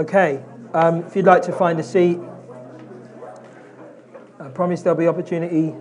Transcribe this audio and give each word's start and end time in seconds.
Okay, 0.00 0.42
um, 0.72 1.04
if 1.04 1.14
you'd 1.14 1.26
like 1.26 1.42
to 1.42 1.52
find 1.52 1.78
a 1.78 1.82
seat, 1.82 2.18
I 4.40 4.48
promise 4.48 4.80
there'll 4.80 4.98
be 4.98 5.06
opportunity 5.06 5.74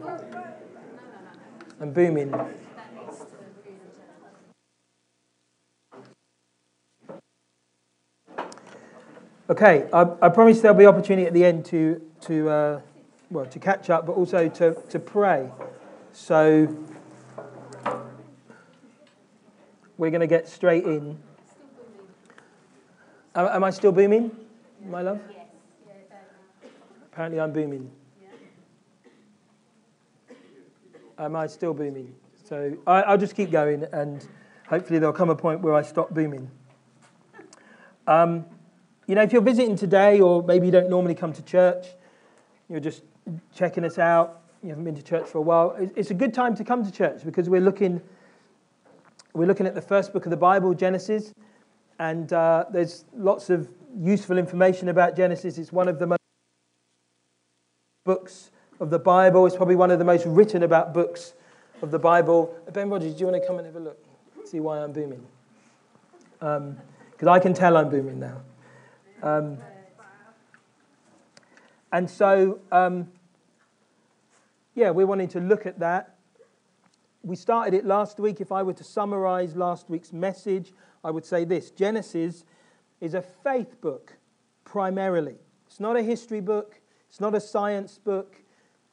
and 1.79 1.94
booming. 1.94 2.35
Okay, 9.49 9.88
I, 9.94 10.08
I 10.22 10.28
promise 10.28 10.60
there'll 10.60 10.78
be 10.78 10.86
opportunity 10.86 11.26
at 11.26 11.31
the 11.31 11.46
end 11.46 11.63
to, 11.67 12.01
to 12.24 12.49
uh, 12.49 12.81
well, 13.31 13.46
to 13.46 13.58
catch 13.58 13.90
up, 13.90 14.06
but 14.06 14.17
also 14.17 14.49
to, 14.49 14.74
to 14.90 14.99
pray. 14.99 15.49
So 16.12 16.67
we're 19.98 20.12
going 20.12 20.20
to 20.20 20.27
get 20.27 20.49
straight 20.49 20.84
in. 20.84 21.20
Am, 23.35 23.47
am 23.47 23.63
I 23.63 23.69
still 23.69 23.91
booming, 23.91 24.31
my 24.88 25.01
love? 25.01 25.19
Yes. 25.29 25.45
Apparently, 27.11 27.39
I'm 27.39 27.53
booming. 27.53 27.91
Am 31.17 31.35
I 31.35 31.47
still 31.47 31.73
booming? 31.73 32.15
So 32.43 32.75
I, 32.87 33.01
I'll 33.03 33.17
just 33.17 33.35
keep 33.35 33.51
going, 33.51 33.85
and 33.91 34.27
hopefully, 34.67 34.99
there'll 34.99 35.13
come 35.13 35.29
a 35.29 35.35
point 35.35 35.61
where 35.61 35.75
I 35.75 35.84
stop 35.84 36.11
booming. 36.11 36.49
Um, 38.07 38.45
you 39.05 39.13
know, 39.13 39.21
if 39.21 39.31
you're 39.31 39.41
visiting 39.43 39.75
today, 39.75 40.20
or 40.21 40.41
maybe 40.41 40.65
you 40.65 40.71
don't 40.71 40.89
normally 40.89 41.15
come 41.15 41.34
to 41.34 41.43
church, 41.43 41.85
you're 42.67 42.79
just 42.79 43.03
checking 43.53 43.84
us 43.84 43.99
out, 43.99 44.41
you 44.63 44.70
haven't 44.70 44.85
been 44.85 44.95
to 44.95 45.03
church 45.03 45.27
for 45.27 45.37
a 45.37 45.41
while, 45.41 45.75
it's 45.95 46.09
a 46.09 46.15
good 46.15 46.34
time 46.34 46.55
to 46.55 46.63
come 46.63 46.84
to 46.84 46.91
church 46.91 47.23
because 47.23 47.48
we're 47.49 47.61
looking, 47.61 48.01
we're 49.34 49.45
looking 49.45 49.67
at 49.67 49.76
the 49.76 49.82
first 49.82 50.13
book 50.13 50.26
of 50.26 50.32
the 50.32 50.37
Bible, 50.37 50.73
Genesis, 50.73 51.32
and 51.99 52.31
uh, 52.31 52.65
there's 52.71 53.03
lots 53.15 53.49
of 53.49 53.69
useful 53.97 54.37
information 54.37 54.89
about 54.89 55.15
Genesis. 55.17 55.57
It's 55.57 55.71
one 55.71 55.89
of 55.89 55.99
the 55.99 56.07
most 56.07 56.19
books 58.05 58.51
of 58.79 58.89
the 58.89 58.99
Bible. 58.99 59.45
It's 59.45 59.55
probably 59.55 59.75
one 59.75 59.91
of 59.91 59.99
the 59.99 60.05
most 60.05 60.25
written 60.25 60.63
about 60.63 60.93
books 60.93 61.33
of 61.81 61.91
the 61.91 61.99
Bible. 61.99 62.55
Ben 62.73 62.89
Rogers, 62.89 63.13
do 63.13 63.20
you 63.20 63.27
want 63.27 63.41
to 63.41 63.45
come 63.45 63.57
and 63.57 63.65
have 63.65 63.75
a 63.75 63.79
look? 63.79 63.97
See 64.45 64.61
why 64.61 64.80
I'm 64.80 64.94
booming? 64.94 65.25
Because 66.39 66.58
um, 66.58 67.30
I 67.30 67.39
can 67.39 67.53
tell 67.53 67.75
I'm 67.75 67.89
booming 67.89 68.20
now. 68.20 68.42
Um, 69.22 69.58
and 71.92 72.09
so, 72.09 72.59
um, 72.72 73.11
yeah, 74.73 74.92
we're 74.92 75.05
wanting 75.05 75.27
to 75.30 75.42
look 75.42 75.66
at 75.66 75.80
that. 75.80 76.16
We 77.23 77.36
started 77.36 77.73
it 77.73 77.86
last 77.86 78.20
week. 78.20 78.39
If 78.39 78.53
I 78.53 78.64
were 78.64 78.73
to 78.73 78.83
summarize 78.83 79.58
last 79.58 79.89
week's 79.89 80.14
message, 80.14 80.72
I 81.03 81.11
would 81.11 81.25
say 81.25 81.45
this 81.45 81.72
Genesis 81.72 82.45
is 83.02 83.14
a 83.14 83.22
faith 83.22 83.80
book 83.81 84.17
primarily. 84.64 85.36
It's 85.67 85.80
not 85.80 85.95
a 85.95 86.03
history 86.03 86.42
book, 86.42 86.80
it's 87.09 87.19
not 87.19 87.36
a 87.36 87.39
science 87.39 87.97
book. 87.97 88.36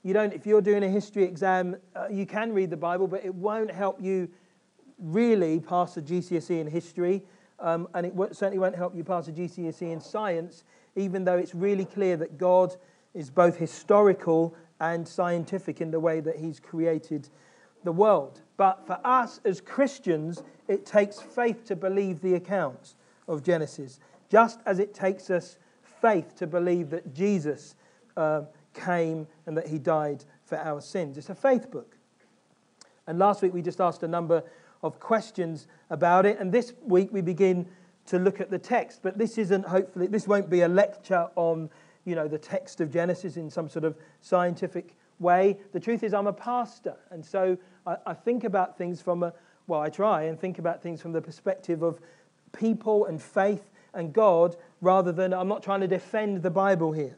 You 0.03 0.13
don't, 0.13 0.33
if 0.33 0.47
you're 0.47 0.61
doing 0.61 0.85
a 0.85 0.89
history 0.89 1.25
exam, 1.25 1.77
uh, 1.97 2.07
you 2.09 2.27
can 2.27 2.53
read 2.53 2.71
the 2.71 2.77
Bible, 2.77 3.09
but 3.09 3.25
it 3.25 3.35
won't 3.35 3.73
help 3.73 4.01
you 4.01 4.29
really 4.99 5.59
pass 5.59 5.95
the 5.95 6.03
GCSE 6.03 6.61
in 6.61 6.69
history 6.69 7.23
um, 7.59 7.89
and 7.95 8.07
it 8.07 8.15
certainly 8.33 8.59
won't 8.59 8.77
help 8.77 8.95
you 8.95 9.05
pass 9.05 9.29
a 9.29 9.33
GCSE 9.33 9.93
in 9.93 10.01
science, 10.01 10.65
even 10.95 11.25
though 11.25 11.39
it's 11.39 11.55
really 11.55 11.85
clear 11.85 12.17
that 12.17 12.39
God 12.39 12.77
is 13.15 13.31
both 13.31 13.57
historical 13.57 14.55
and 14.81 15.07
scientific 15.07 15.81
in 15.81 15.91
the 15.91 16.01
way 16.01 16.21
that 16.21 16.37
He's 16.37 16.61
created 16.61 17.29
the 17.85 17.93
world. 17.93 18.43
But 18.57 18.87
for 18.87 18.99
us 19.05 19.41
as 19.45 19.61
Christians, 19.61 20.43
it 20.69 20.87
takes 20.87 21.21
faith 21.21 21.65
to 21.67 21.77
believe 21.77 22.21
the 22.21 22.35
accounts 22.35 22.95
of 23.29 23.43
Genesis, 23.43 24.01
just 24.31 24.61
as 24.67 24.79
it 24.79 24.95
takes 24.95 25.31
us 25.31 25.59
faith 26.01 26.37
to 26.37 26.47
believe 26.47 26.91
that 26.91 27.15
Jesus 27.15 27.75
uh, 28.17 28.43
came 28.75 29.27
and 29.47 29.57
that 29.57 29.67
He 29.67 29.79
died 29.79 30.25
for 30.45 30.59
our 30.59 30.81
sins. 30.81 31.19
It's 31.19 31.31
a 31.31 31.35
faith 31.35 31.71
book. 31.71 31.97
And 33.07 33.19
last 33.19 33.43
week 33.43 33.55
we 33.55 33.63
just 33.63 33.81
asked 33.81 34.03
a 34.03 34.09
number 34.09 34.43
of 34.83 35.01
questions 35.01 35.67
about 35.91 36.27
it. 36.27 36.39
And 36.39 36.53
this 36.53 36.73
week 36.83 37.09
we 37.13 37.21
begin 37.21 37.67
to 38.07 38.19
look 38.19 38.41
at 38.41 38.51
the 38.51 38.59
text. 38.59 39.01
But 39.03 39.19
this 39.19 39.39
isn't, 39.39 39.67
hopefully, 39.67 40.07
this 40.07 40.27
won't 40.27 40.51
be 40.51 40.63
a 40.63 40.69
lecture 40.69 41.29
on, 41.37 41.71
you 42.05 42.15
know, 42.15 42.29
the 42.29 42.39
text 42.39 42.81
of 42.81 42.93
Genesis 42.93 43.37
in 43.37 43.51
some 43.51 43.69
sort 43.69 43.85
of 43.85 43.97
scientific 44.21 44.95
way. 45.19 45.59
The 45.73 45.81
truth 45.81 46.03
is, 46.03 46.15
I'm 46.15 46.27
a 46.27 46.33
pastor. 46.33 46.97
And 47.11 47.25
so 47.25 47.57
I, 47.87 47.97
I 48.07 48.15
think 48.15 48.45
about 48.45 48.77
things 48.79 49.01
from 49.01 49.23
a, 49.23 49.33
well, 49.67 49.81
I 49.81 49.89
try 49.89 50.25
and 50.25 50.39
think 50.39 50.59
about 50.59 50.83
things 50.83 51.03
from 51.03 51.13
the 51.13 51.21
perspective 51.21 51.83
of 51.83 52.01
people 52.53 53.07
and 53.07 53.21
faith 53.21 53.71
and 53.95 54.13
God 54.13 54.57
rather 54.81 55.13
than, 55.13 55.33
I'm 55.33 55.49
not 55.49 55.63
trying 55.63 55.81
to 55.81 55.89
defend 55.89 56.43
the 56.43 56.51
Bible 56.51 56.93
here. 56.93 57.17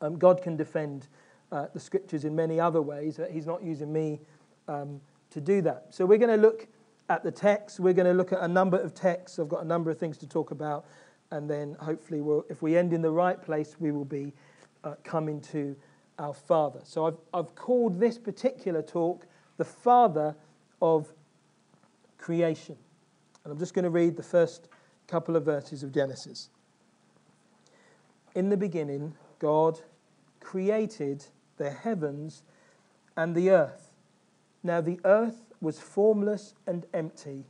Um, 0.00 0.18
God 0.18 0.42
can 0.42 0.56
defend 0.56 1.08
uh, 1.52 1.66
the 1.74 1.80
scriptures 1.80 2.24
in 2.24 2.34
many 2.34 2.58
other 2.58 2.80
ways. 2.80 3.18
Uh, 3.18 3.26
he's 3.30 3.46
not 3.46 3.62
using 3.62 3.92
me 3.92 4.20
um, 4.68 5.00
to 5.30 5.40
do 5.40 5.60
that. 5.62 5.86
So 5.90 6.06
we're 6.06 6.18
going 6.18 6.34
to 6.34 6.40
look 6.40 6.68
at 7.08 7.22
the 7.22 7.30
text. 7.30 7.80
We're 7.80 7.92
going 7.92 8.06
to 8.06 8.14
look 8.14 8.32
at 8.32 8.40
a 8.40 8.48
number 8.48 8.78
of 8.78 8.94
texts. 8.94 9.38
I've 9.38 9.48
got 9.48 9.62
a 9.62 9.66
number 9.66 9.90
of 9.90 9.98
things 9.98 10.16
to 10.18 10.28
talk 10.28 10.52
about. 10.52 10.86
And 11.32 11.50
then 11.50 11.76
hopefully, 11.80 12.20
we'll, 12.20 12.44
if 12.48 12.62
we 12.62 12.76
end 12.76 12.92
in 12.92 13.02
the 13.02 13.10
right 13.10 13.40
place, 13.40 13.76
we 13.78 13.92
will 13.92 14.04
be 14.04 14.32
uh, 14.84 14.94
coming 15.04 15.40
to 15.40 15.76
our 16.18 16.34
Father. 16.34 16.80
So 16.84 17.06
I've, 17.06 17.18
I've 17.34 17.54
called 17.54 18.00
this 18.00 18.18
particular 18.18 18.82
talk 18.82 19.26
the 19.56 19.64
Father 19.64 20.34
of 20.80 21.12
Creation. 22.20 22.76
And 23.42 23.52
I'm 23.52 23.58
just 23.58 23.74
going 23.74 23.84
to 23.84 23.90
read 23.90 24.16
the 24.16 24.22
first 24.22 24.68
couple 25.06 25.36
of 25.36 25.44
verses 25.44 25.82
of 25.82 25.92
Genesis. 25.92 26.50
In 28.34 28.50
the 28.50 28.56
beginning, 28.56 29.14
God 29.38 29.80
created 30.38 31.24
the 31.56 31.70
heavens 31.70 32.42
and 33.16 33.34
the 33.34 33.50
earth. 33.50 33.90
Now 34.62 34.80
the 34.80 35.00
earth 35.04 35.42
was 35.60 35.80
formless 35.80 36.54
and 36.66 36.86
empty. 36.94 37.44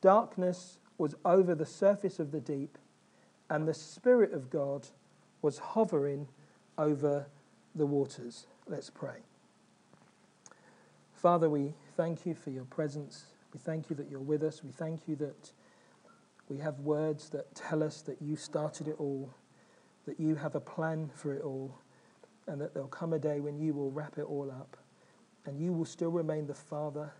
Darkness 0.00 0.78
was 0.98 1.14
over 1.24 1.54
the 1.54 1.66
surface 1.66 2.18
of 2.18 2.32
the 2.32 2.40
deep, 2.40 2.76
and 3.48 3.66
the 3.66 3.74
Spirit 3.74 4.32
of 4.32 4.50
God 4.50 4.88
was 5.42 5.58
hovering 5.58 6.28
over 6.76 7.26
the 7.74 7.86
waters. 7.86 8.46
Let's 8.66 8.90
pray. 8.90 9.20
Father, 11.14 11.50
we 11.50 11.74
thank 11.96 12.24
you 12.24 12.34
for 12.34 12.50
your 12.50 12.64
presence. 12.64 13.26
We 13.52 13.58
thank 13.58 13.90
you 13.90 13.96
that 13.96 14.10
you're 14.10 14.20
with 14.20 14.42
us. 14.42 14.62
We 14.62 14.70
thank 14.70 15.08
you 15.08 15.16
that 15.16 15.52
we 16.48 16.58
have 16.58 16.80
words 16.80 17.28
that 17.30 17.54
tell 17.54 17.82
us 17.82 18.02
that 18.02 18.20
you 18.20 18.36
started 18.36 18.88
it 18.88 18.96
all, 18.98 19.32
that 20.06 20.18
you 20.18 20.34
have 20.36 20.54
a 20.54 20.60
plan 20.60 21.10
for 21.14 21.34
it 21.34 21.42
all, 21.42 21.78
and 22.46 22.60
that 22.60 22.74
there'll 22.74 22.88
come 22.88 23.12
a 23.12 23.18
day 23.18 23.40
when 23.40 23.58
you 23.58 23.72
will 23.72 23.90
wrap 23.90 24.18
it 24.18 24.24
all 24.24 24.50
up 24.50 24.76
and 25.46 25.58
you 25.58 25.72
will 25.72 25.84
still 25.84 26.10
remain 26.10 26.46
the 26.46 26.54
Father. 26.54 27.12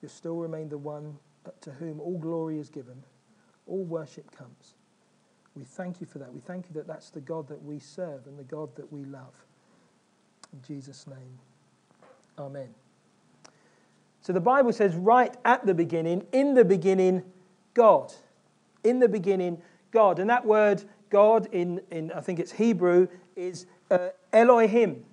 You'll 0.00 0.10
still 0.10 0.36
remain 0.36 0.68
the 0.68 0.78
one 0.78 1.18
to 1.60 1.70
whom 1.72 2.00
all 2.00 2.18
glory 2.18 2.58
is 2.58 2.70
given, 2.70 3.02
all 3.66 3.84
worship 3.84 4.30
comes. 4.36 4.74
We 5.54 5.64
thank 5.64 6.00
you 6.00 6.06
for 6.06 6.18
that. 6.18 6.32
We 6.32 6.40
thank 6.40 6.66
you 6.68 6.74
that 6.74 6.86
that's 6.86 7.10
the 7.10 7.20
God 7.20 7.48
that 7.48 7.62
we 7.62 7.78
serve 7.78 8.26
and 8.26 8.38
the 8.38 8.44
God 8.44 8.74
that 8.76 8.92
we 8.92 9.04
love. 9.04 9.34
In 10.52 10.60
Jesus' 10.62 11.06
name, 11.06 11.38
Amen. 12.38 12.74
So 14.24 14.32
the 14.32 14.40
Bible 14.40 14.72
says, 14.72 14.94
right 14.94 15.36
at 15.44 15.66
the 15.66 15.74
beginning, 15.74 16.26
in 16.32 16.54
the 16.54 16.64
beginning, 16.64 17.22
God. 17.74 18.12
In 18.82 18.98
the 18.98 19.08
beginning, 19.08 19.60
God. 19.90 20.18
And 20.18 20.30
that 20.30 20.46
word, 20.46 20.82
God, 21.10 21.46
in, 21.52 21.82
in 21.90 22.10
I 22.10 22.20
think 22.20 22.40
it's 22.40 22.52
Hebrew, 22.52 23.06
is 23.36 23.66
uh, 23.90 24.08
Elohim. 24.32 25.04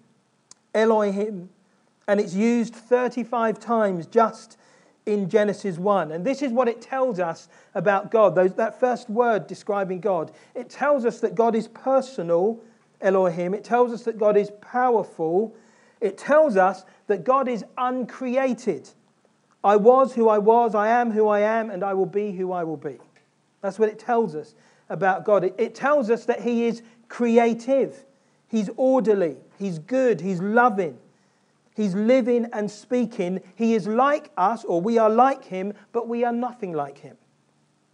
Elohim 0.74 1.50
and 2.08 2.20
it's 2.20 2.34
used 2.34 2.76
35 2.76 3.60
times 3.60 4.06
just 4.06 4.58
in 5.06 5.30
Genesis 5.30 5.78
1. 5.78 6.12
And 6.12 6.26
this 6.26 6.42
is 6.42 6.52
what 6.52 6.68
it 6.68 6.82
tells 6.82 7.20
us 7.20 7.48
about 7.74 8.12
God. 8.12 8.36
Those, 8.36 8.54
that 8.56 8.80
first 8.80 9.10
word 9.10 9.48
describing 9.48 10.00
God. 10.00 10.32
It 10.56 10.70
tells 10.70 11.06
us 11.06 11.20
that 11.22 11.36
God 11.36 11.56
is 11.56 11.68
personal, 11.68 12.60
Elohim. 13.00 13.54
It 13.54 13.64
tells 13.64 13.94
us 13.94 14.04
that 14.04 14.18
God 14.18 14.38
is 14.38 14.52
powerful. 14.62 15.56
It 16.02 16.18
tells 16.18 16.58
us 16.58 16.84
that 17.08 17.24
God 17.24 17.48
is 17.48 17.64
uncreated. 17.78 18.90
I 19.64 19.76
was 19.76 20.14
who 20.14 20.28
I 20.28 20.40
was, 20.40 20.74
I 20.74 20.88
am 20.88 21.12
who 21.12 21.28
I 21.28 21.42
am, 21.42 21.70
and 21.70 21.84
I 21.84 21.94
will 21.94 22.06
be 22.06 22.32
who 22.32 22.52
I 22.52 22.64
will 22.64 22.78
be. 22.78 22.98
That's 23.62 23.78
what 23.78 23.90
it 23.90 24.00
tells 24.00 24.36
us 24.36 24.56
about 24.90 25.24
God. 25.24 25.54
It, 25.58 25.76
tells 25.76 26.10
us 26.10 26.26
that 26.26 26.42
He 26.42 26.66
is 26.66 26.82
creative, 27.10 28.06
He's 28.48 28.70
orderly, 28.76 29.38
He's 29.58 29.80
good, 29.80 30.22
He's 30.22 30.42
loving. 30.42 30.98
He's 31.76 31.96
living 31.96 32.48
and 32.52 32.70
speaking. 32.70 33.42
He 33.56 33.74
is 33.76 33.88
like 33.88 34.32
us, 34.38 34.66
or 34.66 34.82
we 34.82 34.98
are 34.98 35.10
like 35.10 35.46
him, 35.46 35.74
but 35.94 36.08
we 36.08 36.24
are 36.24 36.34
nothing 36.34 36.74
like 36.74 37.00
him. 37.00 37.16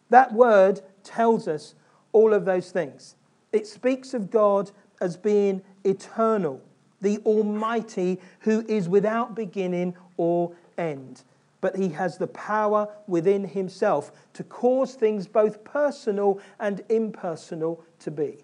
That 0.09 0.33
word 0.33 0.81
tells 1.03 1.47
us 1.47 1.75
all 2.11 2.33
of 2.33 2.45
those 2.45 2.71
things. 2.71 3.15
It 3.51 3.67
speaks 3.67 4.13
of 4.13 4.31
God 4.31 4.71
as 4.99 5.15
being 5.15 5.61
eternal, 5.83 6.61
the 7.01 7.19
Almighty 7.19 8.19
who 8.39 8.65
is 8.67 8.89
without 8.89 9.35
beginning 9.35 9.95
or 10.17 10.53
end. 10.77 11.23
But 11.61 11.75
he 11.75 11.89
has 11.89 12.17
the 12.17 12.27
power 12.27 12.87
within 13.07 13.43
himself 13.45 14.11
to 14.33 14.43
cause 14.43 14.95
things 14.95 15.27
both 15.27 15.63
personal 15.63 16.39
and 16.59 16.81
impersonal 16.89 17.83
to 17.99 18.11
be. 18.11 18.37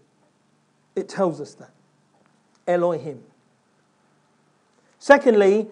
It 0.96 1.10
tells 1.10 1.40
us 1.40 1.54
that. 1.56 1.72
Elohim. 2.68 3.24
Secondly, 5.00 5.68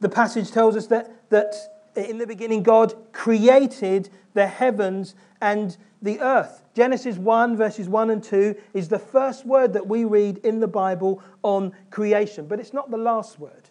the 0.00 0.08
passage 0.08 0.50
tells 0.50 0.76
us 0.76 0.88
that, 0.88 1.30
that 1.30 1.54
in 1.94 2.18
the 2.18 2.26
beginning 2.26 2.62
God 2.62 2.94
created 3.12 4.10
the 4.34 4.46
heavens 4.46 5.14
and 5.40 5.76
the 6.02 6.20
earth. 6.20 6.64
Genesis 6.74 7.16
1, 7.16 7.56
verses 7.56 7.88
1 7.88 8.10
and 8.10 8.22
2 8.22 8.54
is 8.74 8.88
the 8.88 8.98
first 8.98 9.44
word 9.44 9.72
that 9.72 9.86
we 9.86 10.04
read 10.04 10.38
in 10.38 10.60
the 10.60 10.68
Bible 10.68 11.22
on 11.42 11.72
creation, 11.90 12.46
but 12.46 12.60
it's 12.60 12.72
not 12.72 12.90
the 12.90 12.96
last 12.96 13.38
word, 13.38 13.70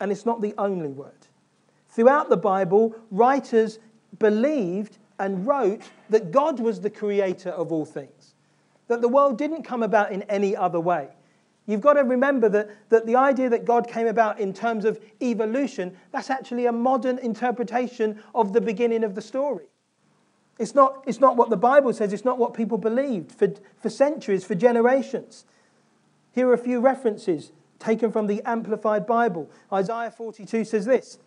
and 0.00 0.12
it's 0.12 0.26
not 0.26 0.42
the 0.42 0.54
only 0.58 0.90
word. 0.90 1.12
Throughout 1.94 2.28
the 2.28 2.36
Bible, 2.36 2.96
writers 3.12 3.78
believed 4.18 4.98
and 5.20 5.46
wrote 5.46 5.82
that 6.10 6.32
God 6.32 6.58
was 6.58 6.80
the 6.80 6.90
creator 6.90 7.50
of 7.50 7.70
all 7.70 7.84
things, 7.84 8.34
that 8.88 9.00
the 9.00 9.08
world 9.08 9.38
didn't 9.38 9.62
come 9.62 9.84
about 9.84 10.10
in 10.10 10.22
any 10.22 10.56
other 10.56 10.80
way. 10.80 11.10
You've 11.66 11.80
got 11.80 11.92
to 11.92 12.02
remember 12.02 12.48
that, 12.48 12.70
that 12.88 13.06
the 13.06 13.14
idea 13.14 13.48
that 13.48 13.64
God 13.64 13.86
came 13.86 14.08
about 14.08 14.40
in 14.40 14.52
terms 14.52 14.84
of 14.84 15.00
evolution, 15.22 15.96
that's 16.10 16.30
actually 16.30 16.66
a 16.66 16.72
modern 16.72 17.18
interpretation 17.18 18.20
of 18.34 18.52
the 18.52 18.60
beginning 18.60 19.04
of 19.04 19.14
the 19.14 19.22
story. 19.22 19.66
It's 20.58 20.74
not, 20.74 21.04
it's 21.06 21.20
not 21.20 21.36
what 21.36 21.48
the 21.48 21.56
Bible 21.56 21.92
says, 21.92 22.12
it's 22.12 22.24
not 22.24 22.38
what 22.38 22.54
people 22.54 22.76
believed 22.76 23.30
for, 23.30 23.54
for 23.80 23.88
centuries, 23.88 24.44
for 24.44 24.56
generations. 24.56 25.44
Here 26.32 26.48
are 26.48 26.54
a 26.54 26.58
few 26.58 26.80
references 26.80 27.52
taken 27.78 28.10
from 28.10 28.26
the 28.26 28.42
Amplified 28.44 29.06
Bible. 29.06 29.48
Isaiah 29.72 30.10
42 30.10 30.64
says 30.64 30.86
this 30.86 31.18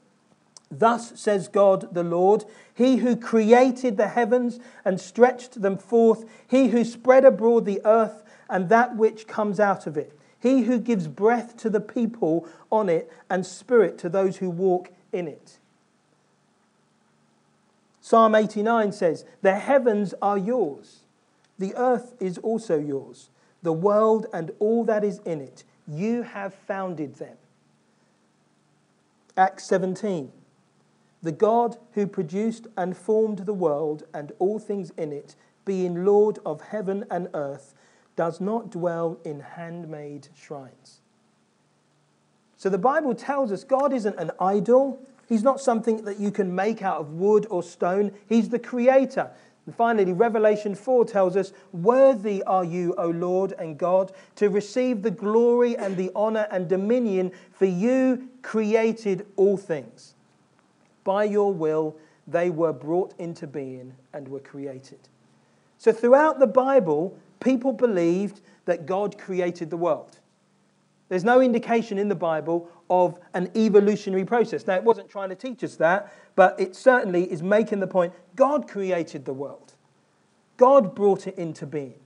Thus 0.70 1.20
says 1.20 1.48
God 1.48 1.94
the 1.94 2.04
Lord, 2.04 2.46
He 2.74 2.98
who 2.98 3.16
created 3.16 3.98
the 3.98 4.10
heavens 4.10 4.60
and 4.84 5.00
stretched 5.00 5.62
them 5.62 5.78
forth, 5.78 6.26
He 6.48 6.70
who 6.70 6.84
spread 6.84 7.24
abroad 7.24 7.66
the 7.66 7.82
earth 7.86 8.24
and 8.50 8.70
that 8.70 8.96
which 8.96 9.28
comes 9.28 9.60
out 9.60 9.88
of 9.88 9.98
it, 9.98 10.18
He 10.40 10.64
who 10.64 10.80
gives 10.80 11.08
breath 11.08 11.56
to 11.58 11.70
the 11.70 11.80
people 11.80 12.48
on 12.70 12.90
it 12.90 13.12
and 13.30 13.46
spirit 13.46 13.98
to 14.00 14.10
those 14.10 14.38
who 14.38 14.50
walk 14.50 14.92
in 15.12 15.28
it. 15.28 15.58
Psalm 18.02 18.36
89 18.36 18.92
says, 18.92 19.26
The 19.42 19.56
heavens 19.56 20.14
are 20.22 20.38
yours, 20.38 21.00
the 21.58 21.74
earth 21.76 22.14
is 22.20 22.38
also 22.38 22.80
yours, 22.80 23.30
the 23.64 23.74
world 23.74 24.28
and 24.34 24.52
all 24.60 24.84
that 24.86 25.04
is 25.04 25.20
in 25.26 25.42
it. 25.42 25.64
You 25.88 26.24
have 26.24 26.54
founded 26.54 27.16
them. 27.16 27.38
Acts 29.36 29.66
17. 29.66 30.32
The 31.24 31.32
God 31.32 31.78
who 31.94 32.08
produced 32.08 32.68
and 32.78 32.96
formed 32.96 33.40
the 33.40 33.54
world 33.54 34.04
and 34.14 34.32
all 34.40 34.60
things 34.60 34.92
in 34.98 35.12
it, 35.12 35.36
being 35.66 36.06
Lord 36.06 36.40
of 36.46 36.62
heaven 36.62 37.06
and 37.10 37.28
earth, 37.34 37.74
does 38.16 38.40
not 38.40 38.72
dwell 38.72 39.20
in 39.24 39.40
handmade 39.40 40.30
shrines. 40.36 41.02
So 42.56 42.70
the 42.70 42.78
Bible 42.78 43.14
tells 43.14 43.52
us 43.52 43.64
God 43.64 43.94
isn't 43.94 44.18
an 44.18 44.32
idol, 44.40 45.00
He's 45.28 45.44
not 45.44 45.60
something 45.60 46.06
that 46.06 46.20
you 46.20 46.32
can 46.32 46.56
make 46.56 46.82
out 46.82 47.00
of 47.02 47.14
wood 47.14 47.48
or 47.50 47.62
stone. 47.62 48.14
He's 48.30 48.50
the 48.50 48.60
creator. 48.60 49.30
And 49.66 49.76
finally, 49.76 50.14
Revelation 50.14 50.74
4 50.74 51.04
tells 51.04 51.36
us, 51.36 51.52
Worthy 51.74 52.42
are 52.44 52.64
you, 52.64 52.96
O 52.98 53.10
Lord 53.10 53.52
and 53.60 53.78
God, 53.78 54.14
to 54.36 54.50
receive 54.50 55.02
the 55.02 55.12
glory 55.12 55.76
and 55.76 55.98
the 55.98 56.12
honor 56.16 56.48
and 56.50 56.70
dominion, 56.70 57.34
for 57.52 57.66
you 57.66 58.30
created 58.42 59.26
all 59.36 59.58
things. 59.58 60.16
By 61.08 61.24
your 61.24 61.54
will, 61.54 61.96
they 62.28 62.50
were 62.50 62.74
brought 62.74 63.14
into 63.18 63.48
being 63.48 63.94
and 64.12 64.28
were 64.28 64.42
created. 64.42 65.00
So, 65.78 65.94
throughout 65.94 66.38
the 66.38 66.48
Bible, 66.48 67.18
people 67.40 67.72
believed 67.72 68.42
that 68.66 68.86
God 68.86 69.18
created 69.18 69.70
the 69.70 69.78
world. 69.78 70.20
There's 71.08 71.24
no 71.24 71.40
indication 71.40 71.98
in 71.98 72.10
the 72.10 72.16
Bible 72.16 72.70
of 72.90 73.18
an 73.34 73.50
evolutionary 73.56 74.26
process. 74.26 74.68
Now, 74.68 74.76
it 74.76 74.84
wasn't 74.84 75.08
trying 75.08 75.30
to 75.30 75.36
teach 75.36 75.64
us 75.64 75.78
that, 75.78 76.12
but 76.36 76.60
it 76.60 76.76
certainly 76.76 77.32
is 77.32 77.42
making 77.42 77.80
the 77.80 77.88
point 77.88 78.12
God 78.36 78.68
created 78.68 79.24
the 79.24 79.34
world, 79.34 79.76
God 80.58 80.94
brought 80.94 81.26
it 81.26 81.38
into 81.38 81.66
being. 81.66 82.02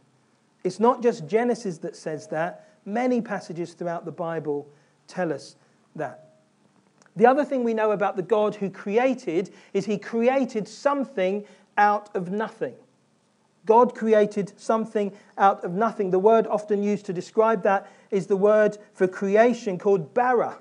It's 0.64 0.80
not 0.80 1.02
just 1.02 1.26
Genesis 1.26 1.80
that 1.80 1.96
says 1.96 2.28
that, 2.28 2.70
many 2.86 3.20
passages 3.20 3.74
throughout 3.74 4.06
the 4.06 4.12
Bible 4.12 4.70
tell 5.08 5.34
us 5.34 5.56
that. 5.96 6.31
The 7.16 7.26
other 7.26 7.44
thing 7.44 7.64
we 7.64 7.74
know 7.74 7.92
about 7.92 8.16
the 8.16 8.22
God 8.22 8.56
who 8.56 8.70
created 8.70 9.52
is 9.74 9.86
he 9.86 9.98
created 9.98 10.68
something 10.68 11.46
out 11.78 12.16
of 12.16 12.32
nothing. 12.32 12.76
God 13.66 13.94
created 13.94 14.54
something 14.58 15.12
out 15.38 15.64
of 15.64 15.74
nothing. 15.74 16.12
The 16.12 16.20
word 16.20 16.48
often 16.48 16.82
used 16.82 17.06
to 17.06 17.14
describe 17.14 17.64
that 17.64 17.88
is 18.10 18.28
the 18.28 18.36
word 18.36 18.78
for 18.94 19.08
creation 19.08 19.78
called 19.78 20.14
bara. 20.14 20.58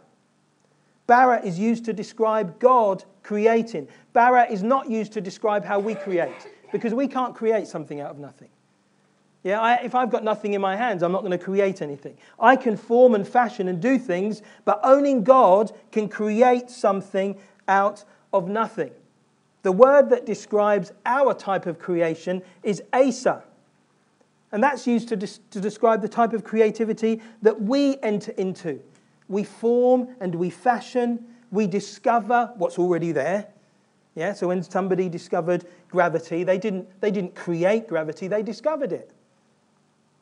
Bara 1.07 1.45
is 1.45 1.59
used 1.59 1.85
to 1.87 1.93
describe 1.93 2.59
God 2.59 3.05
creating. 3.23 3.89
Bara 4.13 4.51
is 4.51 4.63
not 4.63 4.89
used 4.91 5.13
to 5.13 5.21
describe 5.21 5.65
how 5.65 5.79
we 5.79 5.95
create 5.95 6.47
because 6.73 6.95
we 6.95 7.09
can't 7.09 7.35
create 7.35 7.67
something 7.67 8.01
out 8.01 8.11
of 8.11 8.19
nothing. 8.19 8.49
Yeah, 9.43 9.61
I, 9.61 9.77
if 9.77 9.95
I've 9.95 10.11
got 10.11 10.23
nothing 10.23 10.53
in 10.53 10.61
my 10.61 10.77
hands, 10.77 11.03
I'm 11.03 11.13
not 11.13 11.23
going 11.23 11.31
to 11.33 11.43
create 11.43 11.81
anything. 11.81 12.17
I 12.39 12.57
can 12.57 12.77
form 12.77 13.15
and 13.15 13.27
fashion 13.27 13.69
and 13.69 13.81
do 13.81 13.99
things, 13.99 14.43
but 14.67 14.81
only 14.83 15.15
God 15.15 15.73
can 15.93 16.09
create 16.09 16.69
something 16.69 17.39
out 17.67 18.05
of 18.33 18.49
nothing. 18.49 18.91
The 19.63 19.73
word 19.73 20.11
that 20.11 20.27
describes 20.27 20.93
our 21.07 21.33
type 21.33 21.67
of 21.67 21.79
creation 21.79 22.43
is 22.63 22.83
Asa. 22.93 23.45
And 24.53 24.63
that's 24.63 24.87
used 24.87 25.09
to, 25.09 25.17
dis- 25.17 25.41
to 25.53 25.61
describe 25.61 26.03
the 26.03 26.09
type 26.09 26.33
of 26.33 26.45
creativity 26.45 27.23
that 27.41 27.63
we 27.63 27.97
enter 28.03 28.33
into. 28.33 28.81
We 29.29 29.45
form 29.45 30.09
and 30.21 30.35
we 30.35 30.51
fashion, 30.51 31.25
we 31.51 31.67
discover 31.67 32.53
what's 32.57 32.79
already 32.79 33.13
there. 33.13 33.47
Yeah, 34.17 34.33
so 34.33 34.49
when 34.49 34.63
somebody 34.63 35.09
discovered 35.09 35.67
gravity, 35.89 36.43
they 36.43 36.59
didn't, 36.59 36.89
they 37.01 37.11
didn't 37.11 37.37
create 37.37 37.87
gravity, 37.87 38.27
they 38.29 38.43
discovered 38.43 38.93
it. 38.93 39.13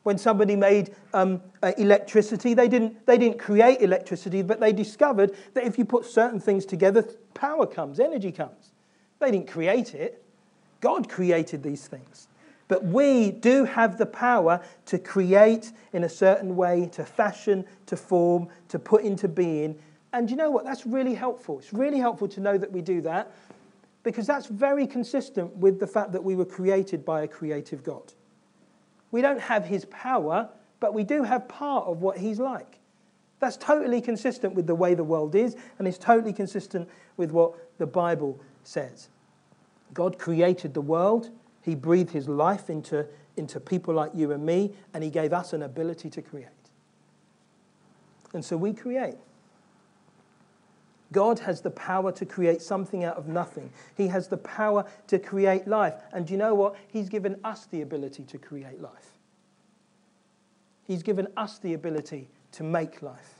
When 0.09 0.17
somebody 0.17 0.55
made 0.55 0.95
um, 1.13 1.39
uh, 1.61 1.71
electricity, 1.77 2.55
they 2.55 2.67
didn't, 2.67 3.05
they 3.05 3.19
didn't 3.19 3.37
create 3.37 3.79
electricity, 3.83 4.41
but 4.41 4.59
they 4.59 4.73
discovered 4.73 5.35
that 5.53 5.65
if 5.65 5.77
you 5.77 5.85
put 5.85 6.03
certain 6.03 6.39
things 6.39 6.65
together, 6.65 7.03
power 7.35 7.67
comes, 7.67 7.99
energy 7.99 8.31
comes. 8.31 8.71
They 9.19 9.29
didn't 9.29 9.47
create 9.47 9.93
it, 9.93 10.23
God 10.81 11.07
created 11.09 11.61
these 11.61 11.85
things. 11.85 12.27
But 12.67 12.83
we 12.85 13.29
do 13.29 13.65
have 13.65 13.99
the 13.99 14.07
power 14.07 14.61
to 14.87 14.97
create 14.97 15.73
in 15.93 16.03
a 16.03 16.09
certain 16.09 16.55
way, 16.55 16.89
to 16.93 17.05
fashion, 17.05 17.63
to 17.85 17.95
form, 17.95 18.47
to 18.69 18.79
put 18.79 19.03
into 19.03 19.27
being. 19.27 19.77
And 20.11 20.27
you 20.31 20.37
know 20.37 20.49
what? 20.49 20.65
That's 20.65 20.87
really 20.87 21.13
helpful. 21.13 21.59
It's 21.59 21.71
really 21.71 21.99
helpful 21.99 22.27
to 22.29 22.39
know 22.39 22.57
that 22.57 22.71
we 22.71 22.81
do 22.81 23.01
that 23.01 23.31
because 24.01 24.25
that's 24.25 24.47
very 24.47 24.87
consistent 24.87 25.55
with 25.57 25.79
the 25.79 25.85
fact 25.85 26.13
that 26.13 26.23
we 26.23 26.35
were 26.35 26.45
created 26.45 27.05
by 27.05 27.21
a 27.21 27.27
creative 27.27 27.83
God. 27.83 28.11
We 29.11 29.21
don't 29.21 29.39
have 29.39 29.65
his 29.65 29.85
power, 29.85 30.49
but 30.79 30.93
we 30.93 31.03
do 31.03 31.23
have 31.23 31.47
part 31.47 31.87
of 31.87 32.01
what 32.01 32.17
he's 32.17 32.39
like. 32.39 32.79
That's 33.39 33.57
totally 33.57 34.01
consistent 34.01 34.53
with 34.53 34.67
the 34.67 34.75
way 34.75 34.93
the 34.93 35.03
world 35.03 35.33
is, 35.33 35.55
and 35.77 35.87
it's 35.87 35.97
totally 35.97 36.33
consistent 36.33 36.89
with 37.17 37.31
what 37.31 37.53
the 37.77 37.87
Bible 37.87 38.39
says. 38.63 39.09
God 39.93 40.19
created 40.19 40.73
the 40.73 40.81
world, 40.81 41.29
He 41.61 41.73
breathed 41.73 42.11
His 42.11 42.27
life 42.27 42.69
into, 42.69 43.07
into 43.37 43.59
people 43.59 43.93
like 43.93 44.11
you 44.13 44.31
and 44.31 44.45
me, 44.45 44.73
and 44.93 45.03
He 45.03 45.09
gave 45.09 45.33
us 45.33 45.53
an 45.53 45.63
ability 45.63 46.09
to 46.11 46.21
create. 46.21 46.47
And 48.33 48.43
so 48.43 48.57
we 48.57 48.73
create. 48.73 49.15
God 51.11 51.39
has 51.39 51.61
the 51.61 51.71
power 51.71 52.11
to 52.11 52.25
create 52.25 52.61
something 52.61 53.03
out 53.03 53.17
of 53.17 53.27
nothing. 53.27 53.71
He 53.95 54.07
has 54.07 54.27
the 54.27 54.37
power 54.37 54.85
to 55.07 55.17
create 55.17 55.67
life. 55.67 55.95
And 56.13 56.29
you 56.29 56.37
know 56.37 56.53
what? 56.53 56.75
He's 56.87 57.09
given 57.09 57.39
us 57.43 57.65
the 57.65 57.81
ability 57.81 58.23
to 58.25 58.37
create 58.37 58.79
life. 58.79 59.17
He's 60.85 61.03
given 61.03 61.27
us 61.37 61.59
the 61.59 61.73
ability 61.73 62.27
to 62.53 62.63
make 62.63 63.01
life. 63.01 63.39